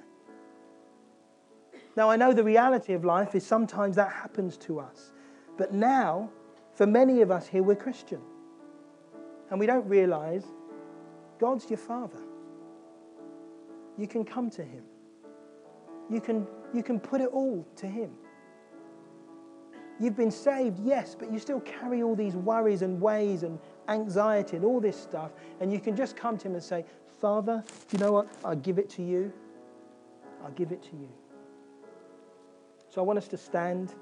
Now, 1.97 2.11
I 2.11 2.17
know 2.17 2.33
the 2.33 2.45
reality 2.45 2.93
of 2.93 3.05
life 3.05 3.35
is 3.35 3.45
sometimes 3.45 3.97
that 3.97 4.13
happens 4.13 4.57
to 4.59 4.81
us. 4.81 5.13
But 5.57 5.73
now, 5.73 6.31
for 6.75 6.87
many 6.87 7.21
of 7.21 7.31
us 7.31 7.47
here, 7.47 7.63
we're 7.63 7.77
Christian. 7.77 8.21
And 9.51 9.59
we 9.59 9.67
don't 9.67 9.87
realize 9.87 10.45
God's 11.39 11.69
your 11.69 11.79
father. 11.79 12.21
You 13.99 14.07
can 14.07 14.25
come 14.25 14.51
to 14.51 14.65
him. 14.65 14.85
You 16.09 16.21
can, 16.21 16.47
you 16.73 16.83
can 16.83 16.99
put 17.01 17.21
it 17.21 17.29
all 17.29 17.67
to 17.77 17.87
him. 17.87 18.11
You've 20.01 20.17
been 20.17 20.31
saved, 20.31 20.81
yes, 20.81 21.15
but 21.17 21.31
you 21.31 21.39
still 21.39 21.61
carry 21.61 22.03
all 22.03 22.17
these 22.17 22.35
worries 22.35 22.81
and 22.81 22.99
ways 23.01 23.43
and 23.43 23.59
anxiety 23.89 24.57
and 24.57 24.65
all 24.65 24.81
this 24.81 24.99
stuff. 24.99 25.33
And 25.61 25.71
you 25.71 25.79
can 25.79 25.95
just 25.95 26.17
come 26.17 26.39
to 26.39 26.49
Him 26.49 26.55
and 26.55 26.63
say, 26.63 26.87
Father, 27.21 27.63
you 27.93 27.99
know 27.99 28.13
what? 28.13 28.29
I'll 28.43 28.57
give 28.57 28.79
it 28.79 28.89
to 28.91 29.03
you. 29.03 29.31
I'll 30.43 30.53
give 30.53 30.73
it 30.73 30.83
to 30.85 30.97
you. 30.97 31.09
So 32.89 33.03
I 33.03 33.05
want 33.05 33.19
us 33.19 33.29
to 33.29 33.37
stand. 33.37 33.95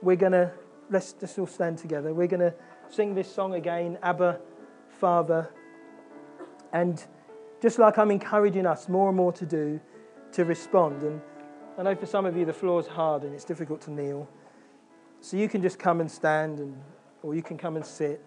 We're 0.00 0.14
going 0.14 0.32
to, 0.32 0.52
let's 0.90 1.12
just 1.12 1.36
all 1.40 1.46
stand 1.46 1.78
together. 1.78 2.14
We're 2.14 2.28
going 2.28 2.38
to 2.38 2.54
sing 2.88 3.16
this 3.16 3.32
song 3.32 3.54
again, 3.54 3.98
Abba, 4.00 4.38
Father. 5.00 5.50
And 6.72 7.04
just 7.60 7.80
like 7.80 7.98
I'm 7.98 8.12
encouraging 8.12 8.64
us 8.64 8.88
more 8.88 9.08
and 9.08 9.16
more 9.16 9.32
to 9.32 9.44
do, 9.44 9.80
to 10.32 10.44
respond. 10.44 11.02
And 11.02 11.20
I 11.76 11.82
know 11.82 11.94
for 11.96 12.06
some 12.06 12.24
of 12.24 12.36
you 12.36 12.44
the 12.44 12.52
floor 12.52 12.78
is 12.80 12.86
hard 12.86 13.24
and 13.24 13.34
it's 13.34 13.44
difficult 13.44 13.80
to 13.82 13.90
kneel. 13.90 14.28
So 15.20 15.36
you 15.36 15.48
can 15.48 15.60
just 15.62 15.78
come 15.78 16.00
and 16.00 16.10
stand, 16.10 16.58
and, 16.60 16.76
or 17.22 17.34
you 17.34 17.42
can 17.42 17.56
come 17.56 17.76
and 17.76 17.84
sit. 17.84 18.22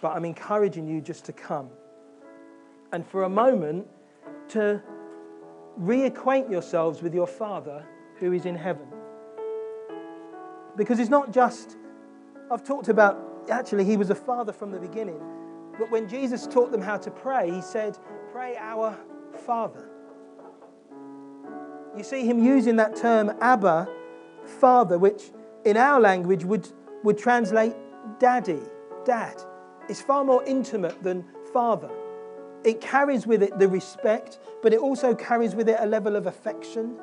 But 0.00 0.16
I'm 0.16 0.24
encouraging 0.24 0.86
you 0.86 1.00
just 1.00 1.24
to 1.26 1.32
come. 1.32 1.68
And 2.92 3.06
for 3.06 3.24
a 3.24 3.28
moment, 3.28 3.86
to 4.50 4.80
reacquaint 5.80 6.50
yourselves 6.50 7.02
with 7.02 7.14
your 7.14 7.26
Father 7.26 7.84
who 8.16 8.32
is 8.32 8.46
in 8.46 8.54
heaven. 8.54 8.86
Because 10.76 10.98
it's 11.00 11.10
not 11.10 11.32
just, 11.32 11.76
I've 12.50 12.64
talked 12.64 12.88
about, 12.88 13.46
actually, 13.50 13.84
he 13.84 13.96
was 13.96 14.10
a 14.10 14.14
father 14.14 14.52
from 14.52 14.70
the 14.70 14.78
beginning. 14.78 15.20
But 15.78 15.90
when 15.90 16.08
Jesus 16.08 16.46
taught 16.46 16.70
them 16.70 16.80
how 16.80 16.96
to 16.98 17.10
pray, 17.10 17.50
he 17.50 17.60
said, 17.60 17.98
Pray 18.32 18.56
our 18.58 18.96
Father. 19.44 19.89
You 21.96 22.04
see 22.04 22.24
him 22.24 22.42
using 22.42 22.76
that 22.76 22.96
term 22.96 23.32
Abba, 23.40 23.88
Father, 24.44 24.98
which 24.98 25.30
in 25.64 25.76
our 25.76 26.00
language 26.00 26.44
would, 26.44 26.68
would 27.02 27.18
translate 27.18 27.74
daddy, 28.18 28.60
dad. 29.04 29.42
It's 29.88 30.00
far 30.00 30.24
more 30.24 30.44
intimate 30.44 31.02
than 31.02 31.24
father. 31.52 31.90
It 32.64 32.80
carries 32.80 33.26
with 33.26 33.42
it 33.42 33.58
the 33.58 33.68
respect, 33.68 34.38
but 34.62 34.72
it 34.72 34.78
also 34.78 35.14
carries 35.14 35.54
with 35.54 35.68
it 35.68 35.76
a 35.80 35.86
level 35.86 36.14
of 36.14 36.26
affection. 36.26 36.96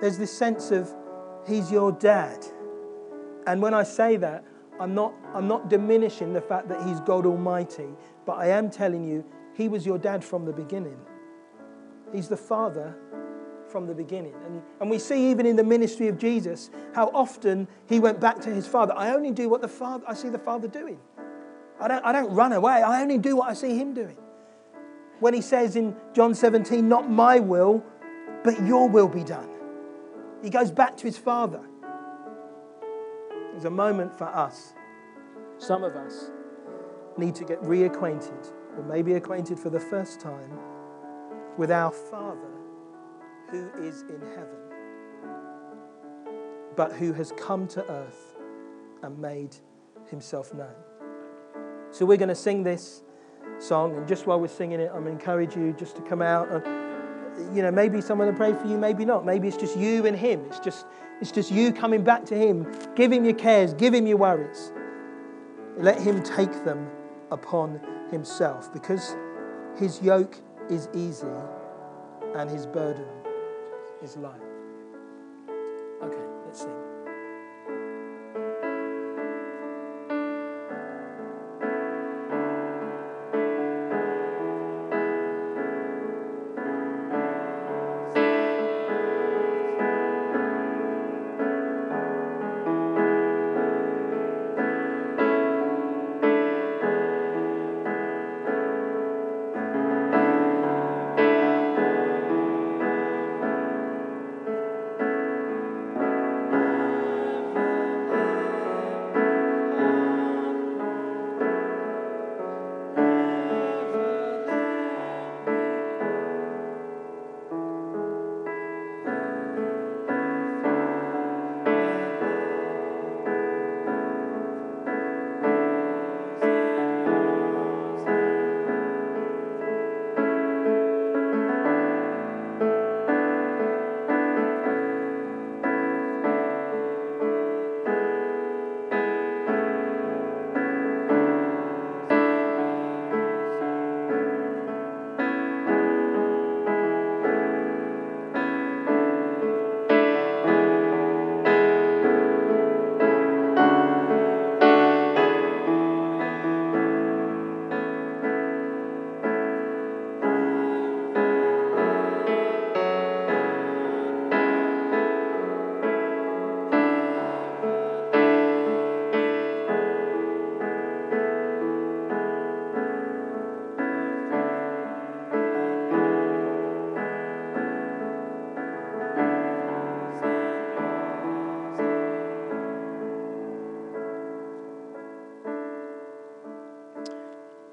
There's 0.00 0.18
this 0.18 0.36
sense 0.36 0.70
of 0.70 0.92
he's 1.46 1.70
your 1.70 1.92
dad. 1.92 2.44
And 3.46 3.62
when 3.62 3.72
I 3.74 3.84
say 3.84 4.16
that, 4.16 4.44
I'm 4.80 4.94
not, 4.94 5.14
I'm 5.32 5.46
not 5.46 5.70
diminishing 5.70 6.32
the 6.32 6.40
fact 6.40 6.68
that 6.68 6.86
he's 6.86 7.00
God 7.00 7.26
Almighty, 7.26 7.88
but 8.26 8.34
I 8.34 8.48
am 8.48 8.70
telling 8.70 9.04
you, 9.04 9.24
he 9.54 9.68
was 9.68 9.86
your 9.86 9.98
dad 9.98 10.24
from 10.24 10.44
the 10.44 10.52
beginning. 10.52 10.98
He's 12.14 12.28
the 12.28 12.36
Father 12.36 12.94
from 13.68 13.88
the 13.88 13.94
beginning. 13.94 14.34
And, 14.46 14.62
and 14.80 14.88
we 14.88 15.00
see 15.00 15.32
even 15.32 15.46
in 15.46 15.56
the 15.56 15.64
ministry 15.64 16.06
of 16.06 16.16
Jesus 16.16 16.70
how 16.94 17.10
often 17.12 17.66
he 17.88 17.98
went 17.98 18.20
back 18.20 18.40
to 18.42 18.50
his 18.54 18.68
Father. 18.68 18.94
I 18.96 19.12
only 19.12 19.32
do 19.32 19.48
what 19.48 19.60
the 19.60 19.68
Father, 19.68 20.04
I 20.06 20.14
see 20.14 20.28
the 20.28 20.38
Father 20.38 20.68
doing. 20.68 21.00
I 21.80 21.88
don't, 21.88 22.04
I 22.04 22.12
don't 22.12 22.32
run 22.32 22.52
away. 22.52 22.70
I 22.70 23.02
only 23.02 23.18
do 23.18 23.34
what 23.34 23.48
I 23.48 23.54
see 23.54 23.76
him 23.76 23.94
doing. 23.94 24.16
When 25.18 25.34
he 25.34 25.40
says 25.40 25.74
in 25.74 25.96
John 26.12 26.36
17, 26.36 26.88
not 26.88 27.10
my 27.10 27.40
will, 27.40 27.84
but 28.44 28.64
your 28.64 28.88
will 28.88 29.08
be 29.08 29.24
done. 29.24 29.50
He 30.40 30.50
goes 30.50 30.70
back 30.70 30.96
to 30.98 31.04
his 31.04 31.18
Father. 31.18 31.62
There's 33.50 33.64
a 33.64 33.70
moment 33.70 34.16
for 34.16 34.26
us. 34.26 34.74
Some 35.58 35.82
of 35.82 35.96
us 35.96 36.30
need 37.16 37.34
to 37.34 37.44
get 37.44 37.60
reacquainted, 37.62 38.52
or 38.76 38.84
maybe 38.84 39.14
acquainted 39.14 39.58
for 39.58 39.70
the 39.70 39.80
first 39.80 40.20
time 40.20 40.60
with 41.56 41.70
our 41.70 41.90
Father 41.90 42.40
who 43.50 43.70
is 43.80 44.02
in 44.02 44.20
heaven, 44.34 44.56
but 46.76 46.92
who 46.92 47.12
has 47.12 47.32
come 47.36 47.66
to 47.68 47.88
earth 47.90 48.36
and 49.02 49.18
made 49.18 49.56
himself 50.08 50.52
known. 50.54 50.74
So 51.90 52.04
we're 52.04 52.16
going 52.16 52.28
to 52.28 52.34
sing 52.34 52.64
this 52.64 53.02
song, 53.58 53.96
and 53.96 54.08
just 54.08 54.26
while 54.26 54.40
we're 54.40 54.48
singing 54.48 54.80
it, 54.80 54.90
I'm 54.92 55.06
encourage 55.06 55.54
you 55.54 55.72
just 55.78 55.94
to 55.96 56.02
come 56.02 56.22
out 56.22 56.50
and, 56.50 57.56
you 57.56 57.62
know, 57.62 57.70
maybe 57.70 58.00
someone 58.00 58.26
will 58.26 58.34
pray 58.34 58.52
for 58.52 58.66
you, 58.66 58.76
maybe 58.76 59.04
not. 59.04 59.24
Maybe 59.24 59.46
it's 59.46 59.56
just 59.56 59.76
you 59.76 60.06
and 60.06 60.16
him. 60.16 60.44
It's 60.46 60.60
just, 60.60 60.86
it's 61.20 61.30
just 61.30 61.50
you 61.52 61.72
coming 61.72 62.02
back 62.02 62.24
to 62.26 62.36
him. 62.36 62.66
Give 62.96 63.12
him 63.12 63.24
your 63.24 63.34
cares, 63.34 63.74
give 63.74 63.94
him 63.94 64.06
your 64.06 64.16
worries. 64.16 64.72
Let 65.76 66.00
him 66.00 66.22
take 66.22 66.64
them 66.64 66.88
upon 67.30 67.80
himself 68.10 68.72
because 68.72 69.16
his 69.76 70.00
yoke 70.02 70.36
is 70.70 70.88
easy 70.94 71.26
and 72.34 72.50
his 72.50 72.66
burden 72.66 73.06
is 74.02 74.16
light. 74.16 74.43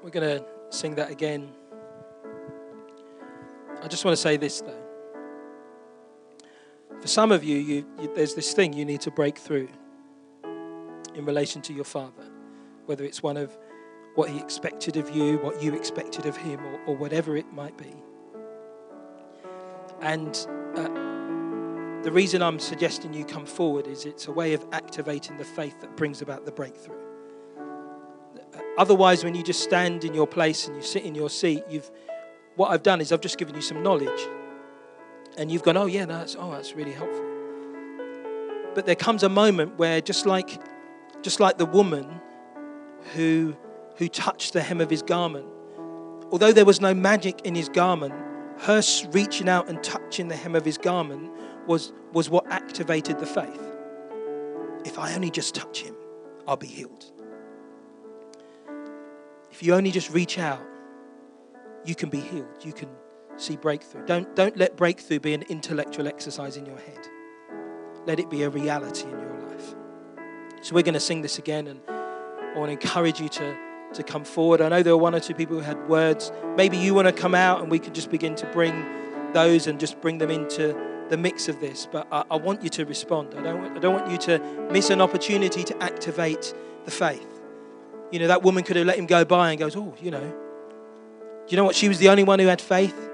We're 0.02 0.10
going 0.10 0.38
to 0.38 0.44
sing 0.70 0.96
that 0.96 1.10
again. 1.10 1.52
I 3.80 3.86
just 3.86 4.04
want 4.04 4.16
to 4.16 4.20
say 4.20 4.36
this, 4.36 4.60
though. 4.60 4.82
For 7.00 7.06
some 7.06 7.30
of 7.30 7.44
you, 7.44 7.56
you, 7.56 7.86
you, 8.00 8.12
there's 8.14 8.34
this 8.34 8.52
thing 8.52 8.72
you 8.72 8.84
need 8.84 9.00
to 9.02 9.10
break 9.10 9.38
through 9.38 9.68
in 11.14 11.24
relation 11.24 11.62
to 11.62 11.72
your 11.72 11.84
father, 11.84 12.24
whether 12.86 13.04
it's 13.04 13.22
one 13.22 13.36
of 13.36 13.56
what 14.14 14.28
he 14.28 14.38
expected 14.38 14.96
of 14.96 15.10
you, 15.10 15.38
what 15.38 15.62
you 15.62 15.74
expected 15.74 16.26
of 16.26 16.36
him, 16.36 16.60
or, 16.60 16.80
or 16.86 16.96
whatever 16.96 17.36
it 17.36 17.52
might 17.52 17.76
be. 17.78 17.94
And 20.00 20.34
uh, 20.74 22.02
the 22.02 22.10
reason 22.12 22.42
I'm 22.42 22.58
suggesting 22.58 23.14
you 23.14 23.24
come 23.24 23.46
forward 23.46 23.86
is 23.86 24.04
it's 24.04 24.26
a 24.26 24.32
way 24.32 24.52
of 24.54 24.66
activating 24.72 25.38
the 25.38 25.44
faith 25.44 25.80
that 25.80 25.96
brings 25.96 26.22
about 26.22 26.44
the 26.44 26.52
breakthrough. 26.52 27.01
Otherwise, 28.78 29.24
when 29.24 29.34
you 29.34 29.42
just 29.42 29.62
stand 29.62 30.04
in 30.04 30.14
your 30.14 30.26
place 30.26 30.66
and 30.66 30.76
you 30.76 30.82
sit 30.82 31.04
in 31.04 31.14
your 31.14 31.28
seat, 31.28 31.62
you've 31.68 31.90
what 32.56 32.70
I've 32.70 32.82
done 32.82 33.00
is 33.00 33.12
I've 33.12 33.20
just 33.20 33.38
given 33.38 33.54
you 33.54 33.62
some 33.62 33.82
knowledge 33.82 34.28
and 35.38 35.50
you've 35.50 35.62
gone, 35.62 35.76
oh, 35.76 35.86
yeah, 35.86 36.04
that's, 36.04 36.36
oh, 36.38 36.50
that's 36.50 36.74
really 36.74 36.92
helpful. 36.92 37.24
But 38.74 38.86
there 38.86 38.94
comes 38.94 39.22
a 39.22 39.28
moment 39.28 39.78
where, 39.78 40.00
just 40.00 40.26
like, 40.26 40.60
just 41.22 41.40
like 41.40 41.58
the 41.58 41.66
woman 41.66 42.20
who, 43.14 43.56
who 43.96 44.08
touched 44.08 44.52
the 44.52 44.60
hem 44.62 44.80
of 44.80 44.90
his 44.90 45.02
garment, 45.02 45.46
although 46.30 46.52
there 46.52 46.64
was 46.64 46.80
no 46.80 46.92
magic 46.94 47.42
in 47.42 47.54
his 47.54 47.68
garment, 47.68 48.14
her 48.60 48.82
reaching 49.10 49.48
out 49.48 49.68
and 49.68 49.82
touching 49.82 50.28
the 50.28 50.36
hem 50.36 50.54
of 50.54 50.64
his 50.64 50.78
garment 50.78 51.30
was, 51.66 51.92
was 52.12 52.28
what 52.28 52.46
activated 52.50 53.18
the 53.18 53.26
faith. 53.26 53.60
If 54.84 54.98
I 54.98 55.14
only 55.14 55.30
just 55.30 55.54
touch 55.54 55.82
him, 55.82 55.94
I'll 56.46 56.56
be 56.56 56.66
healed. 56.66 57.10
If 59.52 59.62
you 59.62 59.74
only 59.74 59.90
just 59.90 60.10
reach 60.10 60.38
out, 60.38 60.62
you 61.84 61.94
can 61.94 62.08
be 62.08 62.20
healed. 62.20 62.48
You 62.62 62.72
can 62.72 62.88
see 63.36 63.56
breakthrough. 63.56 64.06
Don't, 64.06 64.34
don't 64.34 64.56
let 64.56 64.76
breakthrough 64.76 65.20
be 65.20 65.34
an 65.34 65.42
intellectual 65.42 66.08
exercise 66.08 66.56
in 66.56 66.64
your 66.64 66.78
head. 66.78 67.06
Let 68.06 68.18
it 68.18 68.30
be 68.30 68.44
a 68.44 68.48
reality 68.48 69.04
in 69.04 69.10
your 69.10 69.40
life. 69.40 69.74
So 70.62 70.74
we're 70.74 70.82
going 70.82 70.94
to 70.94 71.00
sing 71.00 71.20
this 71.20 71.38
again, 71.38 71.66
and 71.66 71.80
I 71.86 72.54
want 72.56 72.68
to 72.68 72.72
encourage 72.72 73.20
you 73.20 73.28
to, 73.28 73.56
to 73.92 74.02
come 74.02 74.24
forward. 74.24 74.62
I 74.62 74.70
know 74.70 74.82
there 74.82 74.96
were 74.96 75.02
one 75.02 75.14
or 75.14 75.20
two 75.20 75.34
people 75.34 75.56
who 75.56 75.62
had 75.62 75.86
words. 75.86 76.32
Maybe 76.56 76.78
you 76.78 76.94
want 76.94 77.08
to 77.08 77.12
come 77.12 77.34
out, 77.34 77.60
and 77.60 77.70
we 77.70 77.78
could 77.78 77.94
just 77.94 78.10
begin 78.10 78.34
to 78.36 78.46
bring 78.46 78.86
those 79.34 79.66
and 79.66 79.78
just 79.78 80.00
bring 80.00 80.16
them 80.16 80.30
into 80.30 80.74
the 81.10 81.18
mix 81.18 81.48
of 81.48 81.60
this. 81.60 81.86
But 81.92 82.06
I, 82.10 82.24
I 82.30 82.36
want 82.36 82.62
you 82.62 82.70
to 82.70 82.86
respond. 82.86 83.34
I 83.36 83.42
don't, 83.42 83.76
I 83.76 83.78
don't 83.80 83.94
want 83.94 84.10
you 84.10 84.16
to 84.18 84.38
miss 84.70 84.88
an 84.88 85.02
opportunity 85.02 85.62
to 85.62 85.82
activate 85.82 86.54
the 86.86 86.90
faith. 86.90 87.31
You 88.12 88.20
know, 88.20 88.28
that 88.28 88.42
woman 88.42 88.62
could 88.62 88.76
have 88.76 88.86
let 88.86 88.98
him 88.98 89.06
go 89.06 89.24
by 89.24 89.50
and 89.50 89.58
goes, 89.58 89.74
oh, 89.74 89.94
you 90.00 90.10
know, 90.10 90.20
do 90.20 91.48
you 91.48 91.56
know 91.56 91.64
what? 91.64 91.74
She 91.74 91.88
was 91.88 91.98
the 91.98 92.08
only 92.08 92.22
one 92.22 92.38
who 92.38 92.46
had 92.46 92.60
faith 92.60 93.10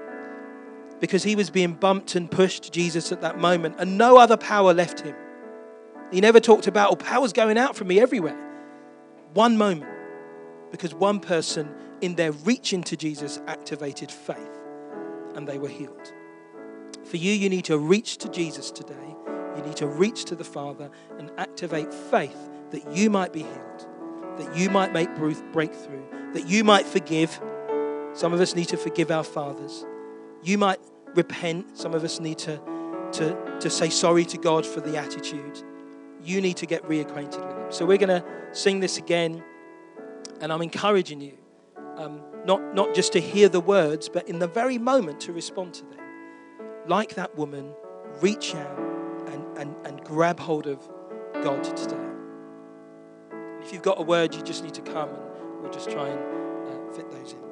because 0.99 1.23
he 1.23 1.35
was 1.35 1.49
being 1.49 1.73
bumped 1.73 2.15
and 2.15 2.29
pushed, 2.29 2.71
Jesus, 2.71 3.11
at 3.11 3.21
that 3.21 3.39
moment, 3.39 3.75
and 3.79 3.97
no 3.97 4.17
other 4.17 4.37
power 4.37 4.73
left 4.73 4.99
him. 4.99 5.15
He 6.11 6.21
never 6.21 6.39
talked 6.39 6.67
about, 6.67 6.91
oh, 6.91 6.95
power's 6.95 7.33
going 7.33 7.57
out 7.57 7.75
from 7.75 7.87
me 7.87 7.99
everywhere. 7.99 8.37
One 9.33 9.57
moment, 9.57 9.89
because 10.71 10.93
one 10.93 11.19
person 11.19 11.73
in 12.01 12.15
their 12.15 12.31
reaching 12.31 12.83
to 12.83 12.97
Jesus 12.97 13.39
activated 13.47 14.11
faith 14.11 14.37
and 15.35 15.47
they 15.47 15.57
were 15.57 15.69
healed. 15.69 16.13
For 17.05 17.17
you, 17.17 17.31
you 17.31 17.49
need 17.49 17.65
to 17.65 17.77
reach 17.77 18.17
to 18.17 18.29
Jesus 18.29 18.71
today. 18.71 19.15
You 19.55 19.63
need 19.63 19.77
to 19.77 19.87
reach 19.87 20.25
to 20.25 20.35
the 20.35 20.43
Father 20.43 20.89
and 21.17 21.31
activate 21.37 21.93
faith 21.93 22.49
that 22.71 22.95
you 22.95 23.09
might 23.09 23.33
be 23.33 23.43
healed, 23.43 23.87
that 24.39 24.55
you 24.55 24.69
might 24.69 24.93
make 24.93 25.13
breakthrough, 25.15 26.03
that 26.33 26.47
you 26.47 26.63
might 26.63 26.85
forgive. 26.85 27.39
Some 28.13 28.33
of 28.33 28.41
us 28.41 28.55
need 28.55 28.69
to 28.69 28.77
forgive 28.77 29.11
our 29.11 29.23
fathers. 29.23 29.85
You 30.43 30.57
might 30.57 30.79
repent. 31.15 31.77
Some 31.77 31.93
of 31.93 32.03
us 32.03 32.19
need 32.19 32.37
to, 32.39 32.59
to, 33.13 33.57
to 33.59 33.69
say 33.69 33.89
sorry 33.89 34.25
to 34.25 34.37
God 34.37 34.65
for 34.65 34.81
the 34.81 34.97
attitude. 34.97 35.61
You 36.23 36.41
need 36.41 36.57
to 36.57 36.65
get 36.65 36.83
reacquainted 36.83 37.45
with 37.45 37.57
Him. 37.57 37.71
So 37.71 37.85
we're 37.85 37.97
going 37.97 38.21
to 38.21 38.25
sing 38.51 38.79
this 38.79 38.97
again, 38.97 39.43
and 40.41 40.51
I'm 40.51 40.61
encouraging 40.61 41.21
you 41.21 41.37
um, 41.99 42.21
not, 42.45 42.73
not 42.73 42.95
just 42.95 43.13
to 43.13 43.21
hear 43.21 43.49
the 43.49 43.59
words, 43.59 44.09
but 44.09 44.27
in 44.27 44.39
the 44.39 44.47
very 44.47 44.77
moment 44.77 45.19
to 45.21 45.33
respond 45.33 45.73
to 45.75 45.83
them. 45.83 45.99
Like 46.87 47.15
that 47.15 47.37
woman, 47.37 47.73
reach 48.21 48.55
out 48.55 48.79
and, 49.27 49.57
and, 49.57 49.75
and 49.85 50.03
grab 50.03 50.39
hold 50.39 50.65
of 50.65 50.87
God 51.43 51.63
today. 51.75 52.08
If 53.69 53.73
you've 53.73 53.83
got 53.83 53.99
a 53.99 54.01
word, 54.01 54.33
you 54.33 54.41
just 54.41 54.63
need 54.63 54.73
to 54.73 54.81
come 54.81 55.09
and 55.09 55.61
we'll 55.61 55.71
just 55.71 55.91
try 55.91 56.07
and 56.07 56.19
uh, 56.19 56.91
fit 56.91 57.11
those 57.11 57.33
in. 57.33 57.48